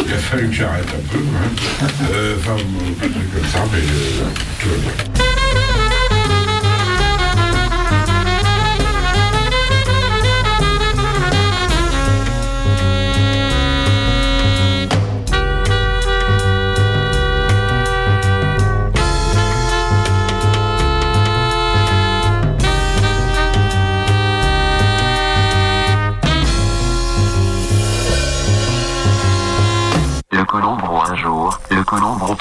Il 0.06 0.12
a 0.12 0.18
fallu 0.18 0.48
que 0.48 0.54
j'arrête 0.54 0.88
un 0.88 1.12
peu, 1.12 1.18
hein. 1.18 1.86
Euh, 2.12 2.36
enfin, 2.38 2.52
un 2.54 3.08
truc 3.08 3.34
comme 3.34 3.50
ça, 3.52 3.64
mais 3.70 3.78
euh, 3.78 4.30
tout 4.58 4.68
va 4.68 4.76
bien. 4.76 5.91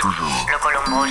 Toujours. 0.02 0.48
Le 0.50 0.58
colombo, 0.58 1.06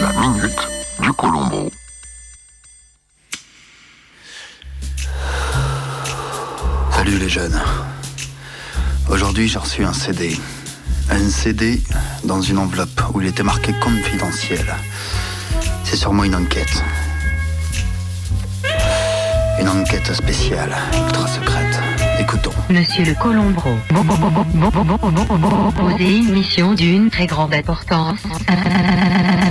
La 0.00 0.12
minute 0.20 0.68
du 1.00 1.12
colombo. 1.12 1.72
Salut 6.92 7.18
les 7.18 7.28
jeunes. 7.28 7.60
Aujourd'hui, 9.08 9.48
j'ai 9.48 9.58
reçu 9.58 9.84
un 9.84 9.92
CD. 9.92 10.38
Un 11.10 11.28
CD 11.28 11.82
dans 12.22 12.40
une 12.40 12.58
enveloppe 12.58 13.02
où 13.12 13.20
il 13.20 13.26
était 13.26 13.42
marqué 13.42 13.72
confidentiel. 13.80 14.72
C'est 15.82 15.96
sûrement 15.96 16.22
une 16.22 16.36
enquête. 16.36 16.84
Une 19.58 19.68
enquête 19.68 20.14
spéciale, 20.14 20.76
ultra 20.94 21.26
secrète. 21.26 21.79
Monsieur 22.68 23.04
le 23.04 23.14
Colombro, 23.14 23.70
posez 25.76 26.18
une 26.18 26.32
mission 26.32 26.74
d'une 26.74 27.10
très 27.10 27.26
grande 27.26 27.54
importance. 27.54 28.20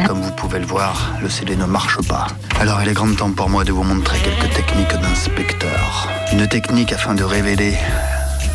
Comme 0.05 0.22
vous 0.22 0.32
pouvez 0.34 0.59
le 0.59 0.65
voir, 0.65 1.15
le 1.22 1.30
CD 1.30 1.55
ne 1.55 1.65
marche 1.65 1.99
pas. 2.07 2.28
Alors 2.59 2.82
il 2.82 2.89
est 2.89 2.93
grand 2.93 3.13
temps 3.15 3.32
pour 3.32 3.49
moi 3.49 3.63
de 3.63 3.72
vous 3.72 3.84
montrer 3.84 4.20
quelques 4.20 4.53
techniques 4.53 4.93
d'inspecteur. 5.01 6.09
Une 6.32 6.47
technique 6.47 6.93
afin 6.93 7.15
de 7.15 7.24
révéler 7.24 7.74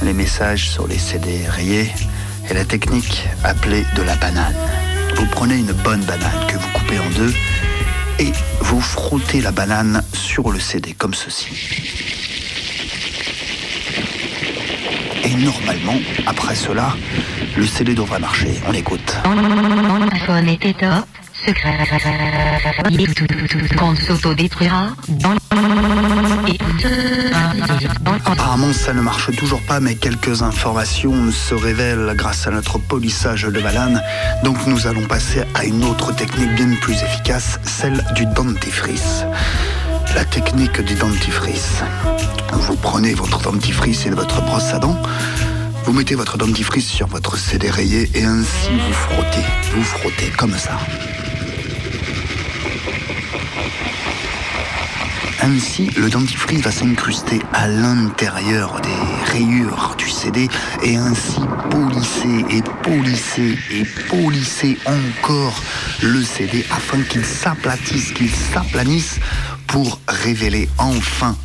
les 0.02 0.12
messages 0.12 0.70
sur 0.70 0.86
les 0.86 0.98
CD 0.98 1.46
rayés 1.48 1.90
est 2.48 2.54
la 2.54 2.64
technique 2.64 3.26
appelée 3.42 3.84
de 3.96 4.02
la 4.02 4.14
banane. 4.16 4.54
Vous 5.16 5.26
prenez 5.26 5.56
une 5.56 5.72
bonne 5.72 6.04
banane 6.04 6.46
que 6.48 6.56
vous 6.56 6.68
coupez 6.74 6.98
en 6.98 7.10
deux 7.16 7.34
et 8.20 8.32
vous 8.60 8.80
frottez 8.80 9.40
la 9.40 9.50
banane 9.50 10.02
sur 10.12 10.52
le 10.52 10.60
CD 10.60 10.92
comme 10.92 11.14
ceci. 11.14 11.48
Et 15.24 15.34
normalement, 15.36 15.98
après 16.26 16.54
cela, 16.54 16.94
le 17.56 17.66
CD 17.66 17.94
devrait 17.94 18.18
marcher. 18.18 18.60
On 18.68 18.74
écoute. 18.74 19.16
iPhone 20.12 20.48
était 20.48 20.74
top, 20.74 21.06
secret. 21.46 21.78
Qu'on 23.78 23.96
s'autodétruira. 23.96 24.88
Apparemment, 28.26 28.72
ça 28.72 28.92
ne 28.92 29.00
marche 29.00 29.34
toujours 29.36 29.62
pas, 29.62 29.80
mais 29.80 29.94
quelques 29.94 30.42
informations 30.42 31.30
se 31.30 31.54
révèlent 31.54 32.12
grâce 32.16 32.46
à 32.46 32.50
notre 32.50 32.78
polissage 32.78 33.44
de 33.44 33.60
banane. 33.60 34.02
Donc, 34.42 34.66
nous 34.66 34.86
allons 34.86 35.06
passer 35.06 35.42
à 35.54 35.64
une 35.64 35.84
autre 35.84 36.14
technique 36.14 36.54
bien 36.54 36.74
plus 36.82 37.02
efficace, 37.02 37.58
celle 37.64 38.04
du 38.14 38.26
dentifrice. 38.26 39.24
La 40.14 40.24
technique 40.24 40.80
du 40.80 40.94
dentifrice. 40.94 41.82
Vous 42.52 42.76
prenez 42.76 43.14
votre 43.14 43.40
dentifrice 43.40 44.06
et 44.06 44.10
votre 44.10 44.42
brosse 44.42 44.72
à 44.72 44.78
dents. 44.78 45.00
Vous 45.84 45.92
mettez 45.92 46.14
votre 46.14 46.38
dentifrice 46.38 46.88
sur 46.88 47.06
votre 47.08 47.36
CD 47.36 47.68
rayé 47.70 48.08
et 48.14 48.24
ainsi 48.24 48.70
vous 48.70 48.92
frottez. 48.92 49.44
Vous 49.74 49.82
frottez 49.82 50.30
comme 50.36 50.56
ça. 50.56 50.78
Ainsi, 55.42 55.90
le 55.98 56.08
dentifrice 56.08 56.60
va 56.60 56.70
s'incruster 56.70 57.40
à 57.52 57.68
l'intérieur 57.68 58.80
des 58.80 59.30
rayures 59.32 59.94
du 59.98 60.08
CD 60.08 60.48
et 60.82 60.96
ainsi 60.96 61.40
polisser 61.70 62.46
et 62.50 62.62
polisser 62.82 63.58
et 63.70 63.84
polisser 64.08 64.78
encore 64.86 65.62
le 66.02 66.22
CD 66.22 66.64
afin 66.70 67.02
qu'il 67.02 67.24
s'aplatisse, 67.24 68.12
qu'il 68.12 68.30
s'aplanisse 68.30 69.20
pour 69.74 69.98
révéler 70.06 70.68
enfin 70.78 71.36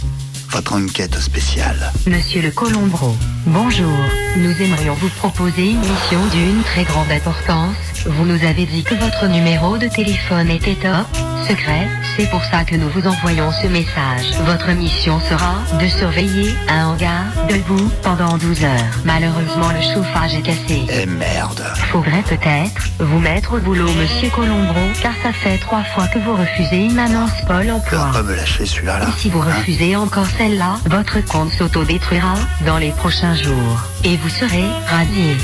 votre 0.51 0.73
enquête 0.73 1.15
spéciale. 1.15 1.91
Monsieur 2.05 2.43
le 2.43 2.51
Colombro, 2.51 3.15
bonjour. 3.47 3.97
Nous 4.37 4.51
aimerions 4.61 4.93
vous 4.93 5.09
proposer 5.17 5.71
une 5.71 5.79
mission 5.79 6.23
d'une 6.31 6.61
très 6.61 6.83
grande 6.83 7.09
importance. 7.09 7.75
Vous 8.05 8.25
nous 8.25 8.45
avez 8.45 8.67
dit 8.67 8.83
que 8.83 8.93
votre 8.93 9.25
numéro 9.25 9.79
de 9.79 9.87
téléphone 9.87 10.51
était 10.51 10.75
top 10.75 11.07
secret. 11.49 11.87
C'est 12.15 12.29
pour 12.29 12.43
ça 12.45 12.63
que 12.63 12.75
nous 12.75 12.89
vous 12.89 13.07
envoyons 13.07 13.51
ce 13.51 13.67
message. 13.67 14.25
Votre 14.45 14.71
mission 14.71 15.19
sera 15.21 15.55
de 15.81 15.87
surveiller 15.87 16.53
un 16.67 16.87
hangar 16.87 17.23
debout 17.49 17.89
pendant 18.03 18.37
12 18.37 18.63
heures. 18.63 18.93
Malheureusement, 19.03 19.69
le 19.69 19.81
chauffage 19.81 20.35
est 20.35 20.41
cassé. 20.41 20.85
Eh 20.91 21.05
merde. 21.05 21.63
Faudrait 21.91 22.21
peut-être 22.23 22.89
vous 22.99 23.19
mettre 23.19 23.55
au 23.55 23.59
boulot, 23.59 23.91
monsieur 23.93 24.29
Colombro, 24.29 24.79
car 25.01 25.13
ça 25.23 25.31
fait 25.33 25.57
trois 25.57 25.83
fois 25.83 26.07
que 26.07 26.19
vous 26.19 26.35
refusez 26.35 26.85
une 26.85 26.99
annonce 26.99 27.31
Pôle 27.47 27.71
emploi. 27.71 28.09
Pas 28.13 28.21
me 28.23 28.35
lâcher 28.35 28.65
celui-là. 28.65 28.99
là. 28.99 29.05
Et 29.07 29.19
si 29.19 29.29
vous 29.29 29.41
refusez 29.41 29.95
encore 29.95 30.27
celle-là, 30.37 30.75
votre 30.85 31.19
compte 31.25 31.51
s'autodétruira 31.51 32.35
dans 32.65 32.77
les 32.77 32.91
prochains 32.91 33.35
jours. 33.35 33.81
Et 34.03 34.17
vous 34.17 34.29
serez 34.29 34.65
radié. 34.87 35.35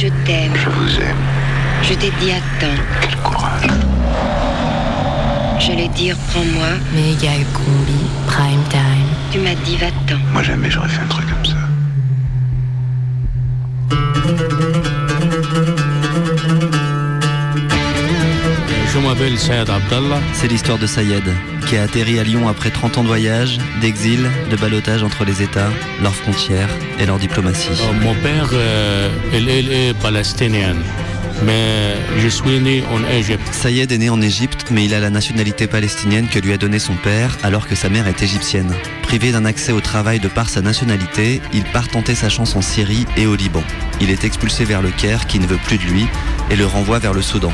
Je 0.00 0.08
t'aime. 0.24 0.52
Je 0.54 0.70
vous 0.70 0.98
aime. 0.98 1.22
Je 1.82 1.92
t'ai 1.92 2.10
dit 2.20 2.32
attends. 2.32 2.80
Quel 3.02 3.16
courage. 3.18 3.70
J'allais 5.58 5.88
dire 5.88 6.16
prends-moi. 6.30 6.68
Méga 6.94 7.32
combi, 7.52 8.00
prime 8.26 8.64
time. 8.70 9.10
Tu 9.30 9.38
m'as 9.40 9.54
dit 9.66 9.76
va-t'en. 9.76 10.18
Moi 10.32 10.42
jamais 10.42 10.70
j'aurais 10.70 10.88
fait 10.88 11.02
un 11.02 11.06
truc 11.06 11.26
comme 11.28 11.44
ça. 11.44 11.56
Je 18.92 18.98
m'appelle 18.98 19.38
Sayed 19.38 19.68
Abdallah. 19.68 20.20
C'est 20.32 20.48
l'histoire 20.48 20.78
de 20.78 20.86
Sayed, 20.86 21.24
qui 21.70 21.76
a 21.76 21.84
atterri 21.84 22.18
à 22.18 22.24
Lyon 22.24 22.48
après 22.48 22.70
30 22.70 22.98
ans 22.98 23.02
de 23.02 23.06
voyage, 23.06 23.58
d'exil, 23.80 24.28
de 24.50 24.56
balotage 24.56 25.04
entre 25.04 25.24
les 25.24 25.40
États, 25.40 25.70
leurs 26.02 26.16
frontières 26.16 26.68
et 26.98 27.06
leur 27.06 27.20
diplomatie. 27.20 27.68
Euh, 27.70 27.92
mon 28.02 28.12
père, 28.16 28.50
euh, 28.52 29.08
est 29.32 29.94
palestinien. 30.02 30.74
Mais 31.44 31.94
je 32.18 32.26
suis 32.26 32.58
né 32.58 32.82
en 32.92 33.04
Égypte. 33.04 33.46
Sayed 33.52 33.92
est 33.92 33.98
né 33.98 34.10
en 34.10 34.20
Égypte, 34.20 34.66
mais 34.72 34.84
il 34.84 34.94
a 34.94 34.98
la 34.98 35.10
nationalité 35.10 35.68
palestinienne 35.68 36.26
que 36.26 36.40
lui 36.40 36.52
a 36.52 36.56
donnée 36.56 36.80
son 36.80 36.94
père, 36.94 37.38
alors 37.44 37.68
que 37.68 37.76
sa 37.76 37.88
mère 37.88 38.08
est 38.08 38.20
égyptienne. 38.20 38.74
Privé 39.02 39.30
d'un 39.30 39.44
accès 39.44 39.70
au 39.70 39.80
travail 39.80 40.18
de 40.18 40.26
par 40.26 40.48
sa 40.48 40.62
nationalité, 40.62 41.40
il 41.52 41.62
part 41.62 41.86
tenter 41.86 42.16
sa 42.16 42.28
chance 42.28 42.56
en 42.56 42.62
Syrie 42.62 43.06
et 43.16 43.28
au 43.28 43.36
Liban. 43.36 43.62
Il 44.00 44.10
est 44.10 44.24
expulsé 44.24 44.64
vers 44.64 44.82
le 44.82 44.90
Caire, 44.90 45.28
qui 45.28 45.38
ne 45.38 45.46
veut 45.46 45.60
plus 45.64 45.78
de 45.78 45.84
lui, 45.84 46.06
et 46.50 46.56
le 46.56 46.66
renvoie 46.66 46.98
vers 46.98 47.14
le 47.14 47.22
Soudan. 47.22 47.52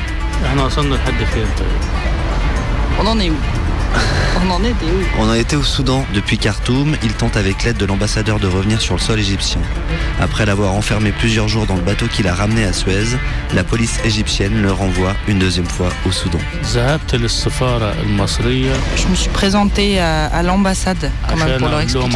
On 2.98 3.06
en 3.06 3.20
est 3.20 3.28
où? 3.28 3.36
On 4.44 4.50
en 4.50 4.62
était 4.62 4.84
où? 4.84 5.18
On 5.18 5.28
en 5.28 5.34
était 5.34 5.56
au 5.56 5.62
Soudan. 5.62 6.04
Depuis 6.14 6.38
Khartoum, 6.38 6.96
il 7.02 7.12
tente 7.12 7.36
avec 7.36 7.64
l'aide 7.64 7.76
de 7.76 7.86
l'ambassadeur 7.86 8.38
de 8.38 8.46
revenir 8.46 8.80
sur 8.80 8.94
le 8.94 9.00
sol 9.00 9.18
égyptien. 9.18 9.60
Après 10.20 10.46
l'avoir 10.46 10.74
enfermé 10.74 11.12
plusieurs 11.12 11.48
jours 11.48 11.66
dans 11.66 11.74
le 11.74 11.80
bateau 11.80 12.06
qu'il 12.06 12.28
a 12.28 12.34
ramené 12.34 12.64
à 12.64 12.72
Suez, 12.72 13.16
la 13.54 13.64
police 13.64 13.98
égyptienne 14.04 14.62
le 14.62 14.72
renvoie 14.72 15.14
une 15.28 15.38
deuxième 15.38 15.66
fois 15.66 15.88
au 16.06 16.12
Soudan. 16.12 16.38
Je 18.96 19.06
me 19.08 19.14
suis 19.14 19.30
présenté 19.30 19.98
à, 19.98 20.42
l'ambassade 20.42 21.10
quand 21.28 21.36
même 21.36 21.58
pour 21.58 21.68
leur 21.68 21.80
expliquer 21.80 22.08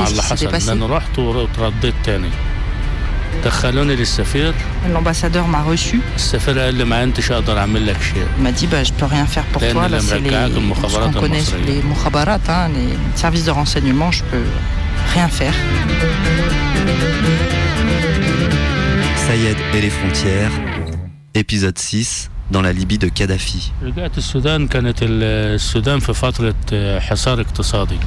دخلوني 3.45 3.95
للسفير 3.95 4.53
L'ambassadeur 4.93 5.47
m'a 5.47 5.61
reçu. 5.73 5.95
السفير 6.15 6.59
قال 6.59 6.75
لي 6.75 6.83
ما 6.85 7.03
انتش 7.03 7.31
اقدر 7.31 7.59
اعمل 7.59 7.87
لك 7.87 7.97
شيء 8.01 8.25
Il 8.39 8.43
m'a 8.43 8.51
dit 8.59 8.67
bah, 8.67 8.83
je 8.83 8.91
peux 8.93 9.05
rien 9.15 9.25
faire 9.25 9.43
pour 9.53 9.61
لأن 9.61 9.73
toi. 9.73 9.81
Là, 9.81 9.85
اللي 9.85 10.01
c'est 10.01 10.13
les, 10.13 10.31
مرجعك 10.31 10.51
ce 10.51 10.57
المخابرات 10.57 11.13
qu'on 11.13 11.19
connaît 11.19 11.39
المصرية 11.39 11.81
les 11.81 11.83
mukhabarat, 11.83 12.39
hein, 12.49 12.69
les 12.75 13.19
services 13.21 13.45
de 13.45 13.51
renseignement. 13.51 14.11
Je 14.11 14.23
peux 14.31 14.45
rien 15.13 15.27
faire. 15.27 15.53
Sayed 19.27 19.57
et 19.75 19.81
les 19.81 19.89
frontières, 19.89 20.51
épisode 21.33 21.77
6, 21.77 22.28
dans 22.50 22.62
la 22.62 22.72
Libye 22.72 22.98
de 22.98 23.08
Kadhafi. 23.08 23.72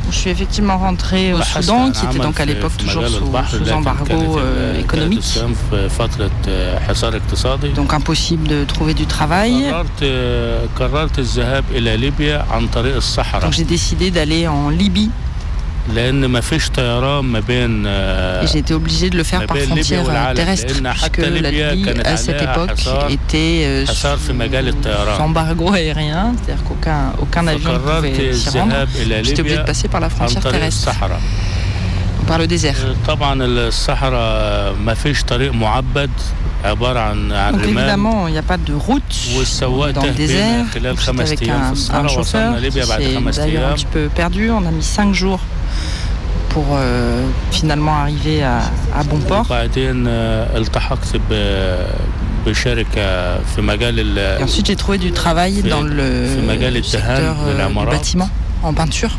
Je 0.10 0.16
suis 0.16 0.30
effectivement 0.30 0.78
rentré 0.78 1.34
au 1.34 1.42
Soudan, 1.42 1.92
qui 1.92 2.06
était 2.06 2.20
donc 2.20 2.40
à 2.40 2.46
l'époque 2.46 2.78
toujours 2.78 3.08
sous, 3.08 3.26
embargo 3.72 4.40
euh, 4.40 4.80
économique. 4.80 5.40
Donc 7.76 7.94
impossible 7.94 8.48
de 8.48 8.64
trouver 8.66 8.94
du 8.94 9.06
travail. 9.06 9.74
Donc 13.42 13.54
j'ai 13.54 13.64
décidé 13.64 14.12
d'aller 14.12 14.48
en 14.48 14.70
Libye 14.70 15.10
J'étais 18.52 18.74
obligé 18.74 19.10
de 19.10 19.18
le 19.18 19.24
faire 19.24 19.46
par 19.46 19.58
frontière 19.58 20.06
euh, 20.10 20.34
terrestre, 20.34 20.74
puisque 20.92 21.18
la 21.18 21.52
Libye, 21.52 21.90
à 22.06 22.18
cette 22.18 22.42
époque, 22.42 22.72
était 23.10 23.64
euh, 23.66 23.86
sous 23.86 23.94
embargo 25.22 25.74
aérien, 25.74 26.34
c'est-à-dire 26.42 26.64
qu'aucun 26.64 27.14
aucun 27.22 27.48
avion 27.48 27.74
ne 27.74 27.78
pouvait 27.98 28.34
s'y 28.34 28.50
rendre. 28.60 28.74
J'étais 29.24 29.40
obligé 29.42 29.58
de 29.58 29.64
passer 29.64 29.88
par 29.90 30.00
la 30.00 30.10
frontière 30.10 30.42
terrestre. 30.52 30.92
Par 32.28 32.38
le 32.38 32.48
désert. 32.48 32.76
Donc 37.52 37.62
évidemment, 37.82 38.28
il 38.30 38.32
n'y 38.32 38.38
a 38.38 38.42
pas 38.44 38.56
de 38.58 38.74
route 38.74 39.04
dans 39.94 40.02
le 40.04 40.12
désert, 40.12 40.66
juste 40.96 41.06
avec 41.34 41.50
un, 41.50 41.74
un 41.94 42.08
chauffeur. 42.08 42.54
C'est 43.34 43.42
d'ailleurs 43.42 43.70
un 43.72 43.74
petit 43.76 43.86
peu 43.86 44.10
perdu. 44.16 44.50
On 44.52 44.66
a 44.66 44.72
mis 44.72 44.82
5 44.82 45.14
jours 45.14 45.42
pour 46.54 46.66
euh, 46.72 47.24
finalement 47.52 47.96
arriver 47.96 48.44
à, 48.44 48.62
bon 49.10 49.18
port. 49.20 49.46
Et 54.40 54.44
ensuite, 54.44 54.68
j'ai 54.68 54.76
trouvé 54.76 54.98
du 55.00 55.12
travail 55.12 55.64
dans 55.64 55.82
le 55.82 56.04
euh, 56.04 57.86
bâtiment, 57.90 58.30
en 58.62 58.74
peinture. 58.74 59.10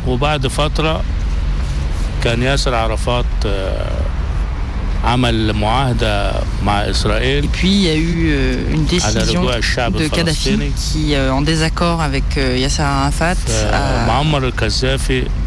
Et 7.43 7.47
Puis 7.51 7.69
il 7.69 7.81
y 7.81 7.89
a 7.89 7.95
eu 7.95 8.29
euh, 8.29 8.73
une 8.73 8.85
décision 8.85 9.43
de 9.43 10.07
Kadhafi 10.07 10.57
qui, 10.75 11.13
euh, 11.13 11.31
en 11.31 11.41
désaccord 11.41 12.01
avec 12.01 12.23
euh, 12.37 12.57
Yasser 12.57 12.81
Arafat, 12.81 13.35
a 13.71 14.05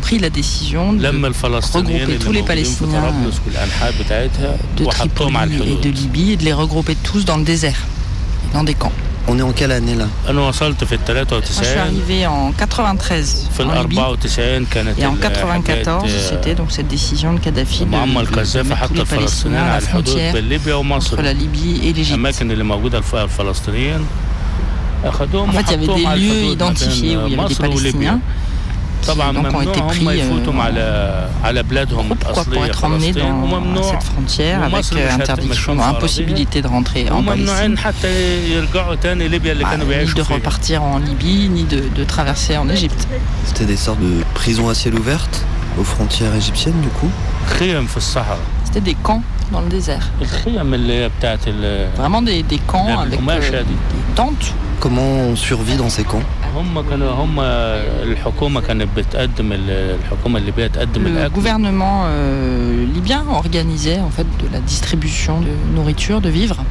pris 0.01 0.19
la 0.19 0.31
décision 0.31 0.93
de 0.93 1.03
regrouper 1.07 2.19
tous 2.19 2.33
les 2.33 2.43
Palestiniens 2.43 3.13
de 4.77 4.85
et 5.63 5.77
de 5.77 5.91
Libye 5.91 6.33
et 6.33 6.37
de 6.37 6.45
les 6.45 6.53
regrouper 6.53 6.95
tous 6.95 7.25
dans 7.25 7.37
le 7.37 7.45
désert, 7.45 7.87
dans 8.53 8.65
des 8.65 8.75
camps. 8.75 8.93
On 9.27 9.39
est 9.39 9.43
en 9.43 9.53
quelle 9.53 9.73
année 9.73 9.95
là 9.95 10.07
je 11.41 11.53
suis 11.53 11.67
arrivée 11.81 12.27
en 12.27 12.51
93 12.53 13.49
en 13.69 13.73
Libye. 13.83 13.97
et 14.97 15.07
en 15.07 15.15
94 15.21 16.05
c'était 16.31 16.55
donc 16.55 16.71
cette 16.73 16.89
décision 16.89 17.35
de 17.35 17.41
Kadhafi 17.41 17.85
de, 18.23 18.31
de 18.63 18.69
mettre 18.69 18.93
les 18.95 18.99
Palestiniens 19.17 19.63
à 19.65 19.67
la 19.67 19.81
frontière 19.89 20.33
entre 21.17 21.23
la 21.23 21.33
Libye 21.35 21.81
et 21.85 21.93
l'Égypte. 21.93 22.19
En 25.43 25.53
fait 25.53 25.61
il 25.69 25.71
y 25.71 25.75
avait 25.75 25.87
des 25.97 26.03
lieux 26.21 26.45
identifiés 26.53 27.17
où 27.17 27.27
il 27.27 27.33
y 27.33 27.35
avait 27.35 27.49
des 27.49 27.55
Palestiniens 27.93 28.21
qui 29.01 29.17
donc, 29.35 29.55
ont 29.55 29.61
été 29.61 29.81
pris 29.81 30.07
euh, 30.21 31.27
pourquoi 32.21 32.45
pour 32.45 32.65
être 32.65 32.85
emmenés 32.85 33.13
dans 33.13 33.83
cette 33.83 34.03
frontière 34.03 34.63
avec 34.63 34.85
euh, 34.93 35.13
interdiction, 35.13 35.81
hein, 35.81 35.89
impossibilité 35.91 36.63
de 36.63 36.69
rentrer 36.69 37.11
en 37.11 37.23
Palestine, 37.23 37.77
ah, 37.85 37.91
ni 39.17 40.13
de 40.15 40.23
repartir 40.23 40.83
en 40.83 40.99
Libye, 40.99 41.49
ni 41.49 41.65
de, 41.65 42.05
traverser 42.05 42.57
en 42.57 42.69
Égypte. 42.69 43.07
C'était 43.45 43.67
des 43.67 43.77
sortes 43.77 44.01
de 44.01 44.23
prisons 44.35 44.69
à 44.69 44.75
ciel 44.75 44.95
ouverte 44.95 45.45
aux 45.79 45.85
frontières 45.85 46.35
égyptiennes 46.35 46.81
du 46.81 46.89
coup 46.89 47.11
C'était 48.65 48.81
des 48.81 48.95
camps 48.95 49.23
dans 49.53 49.61
le 49.61 49.69
désert. 49.69 50.11
Vraiment 51.97 52.23
des, 52.23 52.45
camps 52.67 52.99
avec 52.99 53.21
euh, 53.21 53.63
des 53.63 54.15
tentes. 54.15 54.55
Comment 54.81 55.03
on 55.03 55.37
survit 55.37 55.77
dans 55.77 55.89
ces 55.89 56.05
camps? 56.05 56.23
هم 56.56 56.82
كانوا 56.90 57.12
هم 57.12 57.40
الحكومة 57.40 58.62
كانت 58.62 58.88
بتقدم 58.98 59.52
ال- 59.54 59.96
الحكومة 60.00 60.40
الليبية 60.40 60.68
تقدم 60.68 61.04
Le 61.04 61.08
الأكل 61.08 61.34
gouvernement 61.42 62.06
euh, 62.06 62.96
libyen 62.96 63.24
organisait 63.30 64.00
en 64.00 64.10
fait 64.18 64.28
de 64.44 64.48
la 64.54 64.60
distribution 64.60 65.36
de 65.42 65.54
nourriture, 65.76 66.22
de 66.22 66.30
vivres. 66.30 66.64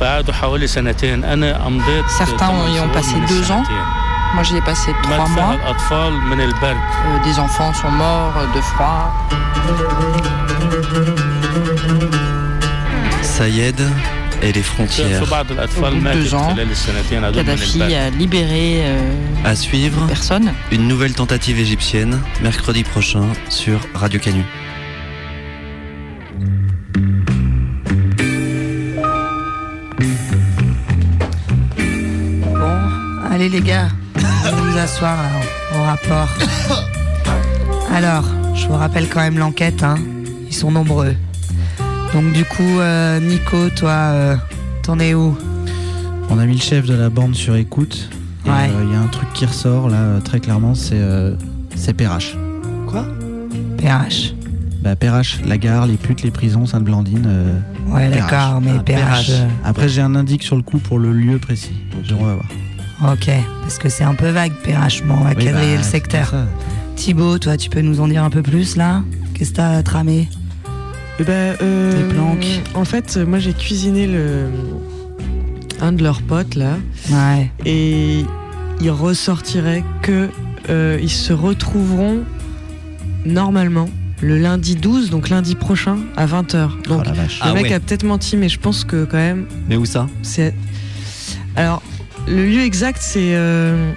فقعدوا 0.00 0.34
حوالي 0.34 0.66
سنتين 0.66 1.24
انا 1.24 1.66
امضيت 1.66 2.04
Certains 2.18 2.40
ثمان 2.40 2.76
y 2.76 2.80
ont 2.80 2.94
شهور 2.94 3.02
passé 3.02 3.14
من 3.14 3.26
deux 3.26 3.50
ans. 3.50 3.62
السنتين. 3.62 3.84
Moi, 4.36 4.44
j'y 4.44 4.56
ai 4.56 4.60
passé 4.60 4.90
trois 5.02 5.18
مات 5.18 5.28
فيها 5.28 5.46
mois. 5.56 5.60
الاطفال 5.64 6.12
من 6.12 6.40
البرد 6.40 6.76
Euh, 6.76 7.26
des 7.28 7.38
enfants 7.38 7.72
sont 7.82 7.90
morts 7.90 8.38
de 8.54 8.60
froid. 8.60 9.06
Sayed 13.22 13.80
et 14.41 14.51
les 14.51 14.61
frontières. 14.61 15.23
Au 15.23 15.25
bout 15.25 15.99
de 15.99 16.13
deux 16.13 16.33
ans, 16.33 16.55
Kadhafi 17.33 17.81
a 17.95 18.09
libéré 18.09 18.81
euh, 18.85 18.99
à 19.43 19.55
suivre 19.55 20.05
personne. 20.07 20.53
Une 20.71 20.87
nouvelle 20.87 21.13
tentative 21.13 21.59
égyptienne 21.59 22.19
mercredi 22.41 22.83
prochain 22.83 23.27
sur 23.49 23.79
Radio 23.93 24.19
Canu. 24.19 24.43
Bon, 32.53 33.31
allez 33.31 33.49
les 33.49 33.61
gars, 33.61 33.87
vous 34.15 34.71
vous 34.71 34.77
asseoir 34.77 35.17
là, 35.17 35.77
au 35.77 35.83
rapport. 35.83 36.29
Alors, 37.93 38.25
je 38.55 38.67
vous 38.67 38.75
rappelle 38.75 39.07
quand 39.07 39.21
même 39.21 39.37
l'enquête, 39.37 39.83
hein. 39.83 39.95
Ils 40.47 40.53
sont 40.53 40.71
nombreux. 40.71 41.15
Donc 42.13 42.31
du 42.33 42.45
coup, 42.45 42.79
euh, 42.79 43.19
Nico, 43.19 43.69
toi, 43.69 43.91
euh, 43.91 44.35
t'en 44.83 44.99
es 44.99 45.13
où? 45.13 45.37
On 46.29 46.39
a 46.39 46.45
mis 46.45 46.55
le 46.55 46.61
chef 46.61 46.85
de 46.85 46.93
la 46.95 47.09
bande 47.09 47.35
sur 47.35 47.55
écoute. 47.55 48.09
Ouais. 48.45 48.51
euh, 48.69 48.83
Il 48.87 48.93
y 48.93 48.95
a 48.95 48.99
un 48.99 49.07
truc 49.07 49.31
qui 49.33 49.45
ressort 49.45 49.89
là, 49.89 50.19
très 50.23 50.39
clairement, 50.39 50.75
c'est 50.75 50.95
euh, 50.95 51.35
c'est 51.75 51.93
PRH. 51.93 52.35
Quoi? 52.87 53.05
PRH. 53.77 54.33
Bah, 54.81 54.95
PRH, 54.95 55.39
la 55.45 55.57
gare, 55.57 55.87
les 55.87 55.97
putes, 55.97 56.21
les 56.21 56.31
prisons, 56.31 56.65
Sainte-Blandine. 56.65 57.25
euh, 57.27 57.59
Ouais, 57.87 58.09
d'accord, 58.09 58.61
mais 58.61 58.71
Ah, 58.79 58.83
PRH, 58.83 59.29
euh, 59.31 59.47
Après, 59.63 59.89
j'ai 59.89 60.01
un 60.01 60.15
indique 60.15 60.43
sur 60.43 60.55
le 60.55 60.61
coup 60.61 60.77
pour 60.77 60.99
le 60.99 61.11
lieu 61.11 61.37
précis. 61.39 61.73
Je 62.03 62.13
on 62.13 62.23
va 62.23 62.35
voir. 62.35 63.13
Ok, 63.13 63.29
parce 63.61 63.77
que 63.77 63.89
c'est 63.89 64.03
un 64.03 64.13
peu 64.13 64.29
vague, 64.29 64.53
PRH. 64.63 65.03
Bon, 65.03 65.15
on 65.19 65.23
va 65.23 65.31
Oui, 65.35 65.43
quadriller 65.45 65.73
bah, 65.73 65.77
le 65.79 65.83
secteur. 65.83 66.33
Thibaut, 66.95 67.39
toi, 67.39 67.57
tu 67.57 67.69
peux 67.69 67.81
nous 67.81 67.99
en 67.99 68.07
dire 68.07 68.23
un 68.23 68.29
peu 68.29 68.41
plus 68.41 68.77
là? 68.77 69.01
Qu'est-ce 69.33 69.51
que 69.51 69.55
t'as 69.57 69.83
tramé? 69.83 70.29
Ben, 71.23 71.55
euh, 71.61 71.95
Des 72.07 72.13
planques. 72.13 72.61
En 72.73 72.85
fait, 72.85 73.17
moi 73.17 73.39
j'ai 73.39 73.53
cuisiné 73.53 74.07
le 74.07 74.47
un 75.81 75.91
de 75.91 76.03
leurs 76.03 76.21
potes 76.21 76.55
là. 76.55 76.77
Ouais. 77.09 77.51
Et 77.65 78.25
il 78.81 78.89
ressortirait 78.91 79.83
que 80.01 80.29
euh, 80.69 80.97
ils 81.01 81.09
se 81.09 81.33
retrouveront 81.33 82.23
normalement 83.25 83.89
le 84.21 84.37
lundi 84.37 84.75
12, 84.75 85.09
donc 85.09 85.29
lundi 85.29 85.55
prochain 85.55 85.97
à 86.15 86.25
20h. 86.25 86.81
Donc 86.87 87.01
Oh 87.01 87.03
la 87.05 87.11
vache. 87.13 87.39
le 87.43 87.49
Ah 87.49 87.53
mec 87.53 87.63
ouais. 87.65 87.73
a 87.73 87.79
peut-être 87.79 88.03
menti, 88.03 88.37
mais 88.37 88.49
je 88.49 88.59
pense 88.59 88.83
que 88.83 89.05
quand 89.05 89.17
même 89.17 89.45
Mais 89.69 89.75
où 89.77 89.85
ça? 89.85 90.07
c'est. 90.21 90.53
Alors 91.55 91.81
le 92.27 92.45
lieu 92.45 92.61
exact 92.61 92.99
c'est. 93.01 93.35
euh, 93.35 93.91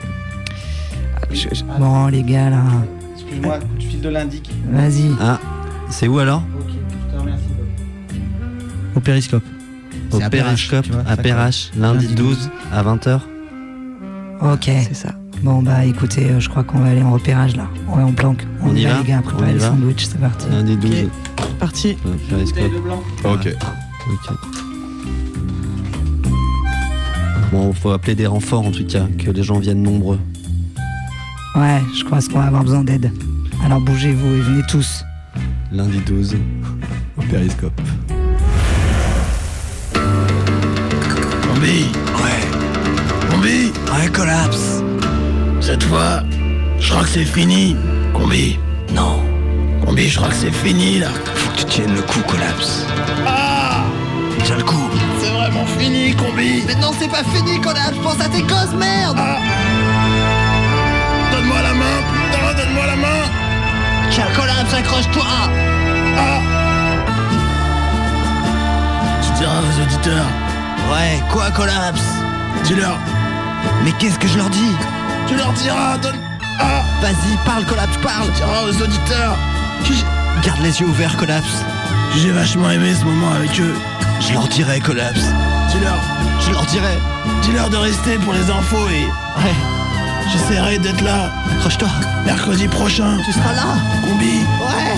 je- 1.33 1.49
Bon, 1.79 2.07
les 2.09 2.23
gars, 2.23 2.51
là, 2.51 2.62
Excuse-moi, 3.14 3.59
coup 3.59 3.66
de 3.79 3.83
fil 3.83 4.01
de 4.01 4.09
l'indique. 4.09 4.51
vas-y. 4.71 5.11
Ah, 5.21 5.39
c'est 5.91 6.09
où 6.09 6.19
alors? 6.19 6.43
Au 8.99 9.01
périscope. 9.01 9.44
Au 10.11 10.20
à 10.20 10.28
Perrache, 10.28 10.68
Périscope, 10.68 10.92
vois, 10.92 11.09
à 11.09 11.16
Perrache, 11.16 11.70
lundi 11.78 12.07
Lundi 12.09 12.14
12 12.16 12.51
à 12.72 12.82
20h. 12.82 13.20
Ok. 14.42 14.64
C'est 14.64 14.94
ça. 14.94 15.14
Bon, 15.44 15.62
bah 15.62 15.84
écoutez, 15.84 16.28
euh, 16.30 16.40
je 16.40 16.49
crois 16.49 16.64
qu'on 16.64 16.80
va 16.80 16.88
aller 16.88 17.03
en 17.03 17.12
repérage 17.12 17.55
là. 17.55 17.68
Ouais, 17.86 18.03
on 18.03 18.11
planque. 18.12 18.44
On, 18.61 18.70
On 18.70 18.74
y 18.74 18.82
va, 18.82 18.94
va 18.94 18.99
les 18.99 19.09
gars, 19.09 19.20
On 19.20 19.22
préparez 19.22 19.51
y 19.53 19.55
le 19.55 19.61
va 19.61 19.68
sandwich, 19.68 20.05
c'est 20.05 20.18
parti. 20.18 20.49
Lundi 20.51 20.76
12 20.76 20.92
Parti. 21.61 21.96
au 22.05 22.09
Périscope. 22.28 22.72
Ok. 23.22 23.55
Ok. 24.11 24.36
Bon, 27.53 27.72
faut 27.72 27.92
appeler 27.92 28.16
des 28.16 28.26
renforts 28.26 28.66
en 28.66 28.72
tout 28.72 28.84
cas, 28.84 29.07
que 29.16 29.30
les 29.30 29.44
gens 29.44 29.61
viennent 29.61 29.82
nombreux. 29.84 30.18
Ouais, 31.55 31.80
je 31.96 32.03
crois 32.03 32.18
qu'on 32.20 32.40
va 32.40 32.46
avoir 32.46 32.64
besoin 32.64 32.82
d'aide. 32.82 33.12
Alors 33.64 33.80
bougez-vous 33.80 34.26
et 34.26 34.40
venez 34.40 34.62
tous. 34.68 35.05
Lundi 35.70 36.01
12 36.05 36.36
au 37.16 37.22
Périscope. 37.22 37.80
Combi 41.59 41.91
Ouais. 42.23 43.29
Combi 43.29 43.73
Ouais, 43.93 44.09
collapse. 44.13 44.81
Cette 45.61 45.83
fois, 45.83 46.23
je 46.79 46.89
crois 46.89 47.03
que 47.03 47.09
c'est 47.09 47.25
fini. 47.25 47.77
Combi 48.15 48.61
Non, 48.95 49.21
Combi, 49.85 50.09
je 50.09 50.19
crois 50.19 50.29
que 50.29 50.37
c'est 50.37 50.53
fini 50.53 51.01
là. 51.01 51.09
faut 51.35 51.51
que 51.51 51.57
tu 51.59 51.65
tiennes 51.65 51.95
le 51.97 52.03
coup, 52.03 52.21
collapse. 52.29 52.87
Ah 53.27 53.83
Tiens 54.45 54.57
le 54.57 54.63
coup. 54.63 54.89
C'est 55.21 55.31
vraiment 55.31 55.67
fini, 55.81 56.15
Combi 56.15 56.63
Mais 56.65 56.77
non, 56.77 56.93
c'est 56.97 57.11
pas 57.11 57.25
fini, 57.25 57.61
Collapse, 57.61 57.97
pense 58.05 58.21
à 58.25 58.29
tes 58.29 58.43
gosses, 58.43 58.75
merde 58.79 59.17
Ah 59.19 59.39
Donne-moi 61.33 61.61
la 61.61 61.75
main, 61.75 61.99
putain, 62.13 62.63
donne-moi 62.63 62.87
la 62.87 62.97
main 62.97 63.23
Tiens, 64.13 64.29
Collapse, 64.37 64.75
accroche-toi 64.75 65.25
Ah 66.19 66.41
Tu 69.23 69.33
diras 69.41 69.59
aux 69.59 69.83
auditeurs, 69.83 70.27
Ouais, 70.91 71.22
quoi, 71.30 71.51
Collapse 71.51 72.03
dis-leur, 72.64 72.99
Mais 73.84 73.93
qu'est-ce 73.93 74.18
que 74.18 74.28
je 74.28 74.36
leur 74.39 74.51
dis 74.51 74.74
tu 75.28 75.36
leur 75.36 75.53
diras, 75.53 75.99
donne... 75.99 76.16
Ah. 76.59 76.80
Vas-y, 77.03 77.36
parle, 77.45 77.62
Collapse, 77.66 77.99
parle 78.03 78.28
Tu 78.28 78.36
diras 78.36 78.62
aux 78.62 78.82
auditeurs, 78.82 79.36
Garde 80.43 80.61
les 80.62 80.80
yeux 80.80 80.86
ouverts, 80.86 81.14
Collapse. 81.18 81.62
J'ai 82.16 82.30
vachement 82.30 82.70
aimé 82.70 82.95
ce 82.99 83.05
moment 83.05 83.30
avec 83.32 83.61
eux. 83.61 83.74
Je 84.20 84.32
leur 84.32 84.49
dirai, 84.49 84.80
Collapse. 84.80 85.20
Dis-leur, 85.70 85.99
Je 86.41 86.51
leur 86.51 86.64
dirai. 86.64 86.99
Dis-leur 87.43 87.68
de 87.68 87.76
rester 87.76 88.16
pour 88.16 88.32
les 88.32 88.51
infos 88.51 88.89
et 88.89 89.05
Ouais, 89.45 89.55
j'essaierai 90.32 90.78
d'être 90.78 91.03
là. 91.03 91.30
Accroche-toi. 91.57 91.89
Mercredi 92.24 92.66
prochain. 92.66 93.18
Tu 93.26 93.32
seras 93.32 93.53
là. 93.53 93.76
Combi, 94.07 94.39
Ouais. 94.61 94.97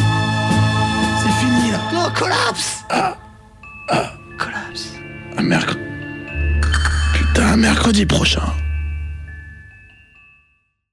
C'est 1.18 1.44
fini 1.44 1.72
là. 1.72 1.78
Non, 1.92 2.08
Collapse. 2.14 2.84
Un 2.90 3.14
mercredi. 5.50 5.80
Putain, 7.12 7.56
mercredi 7.56 8.06
prochain. 8.06 8.69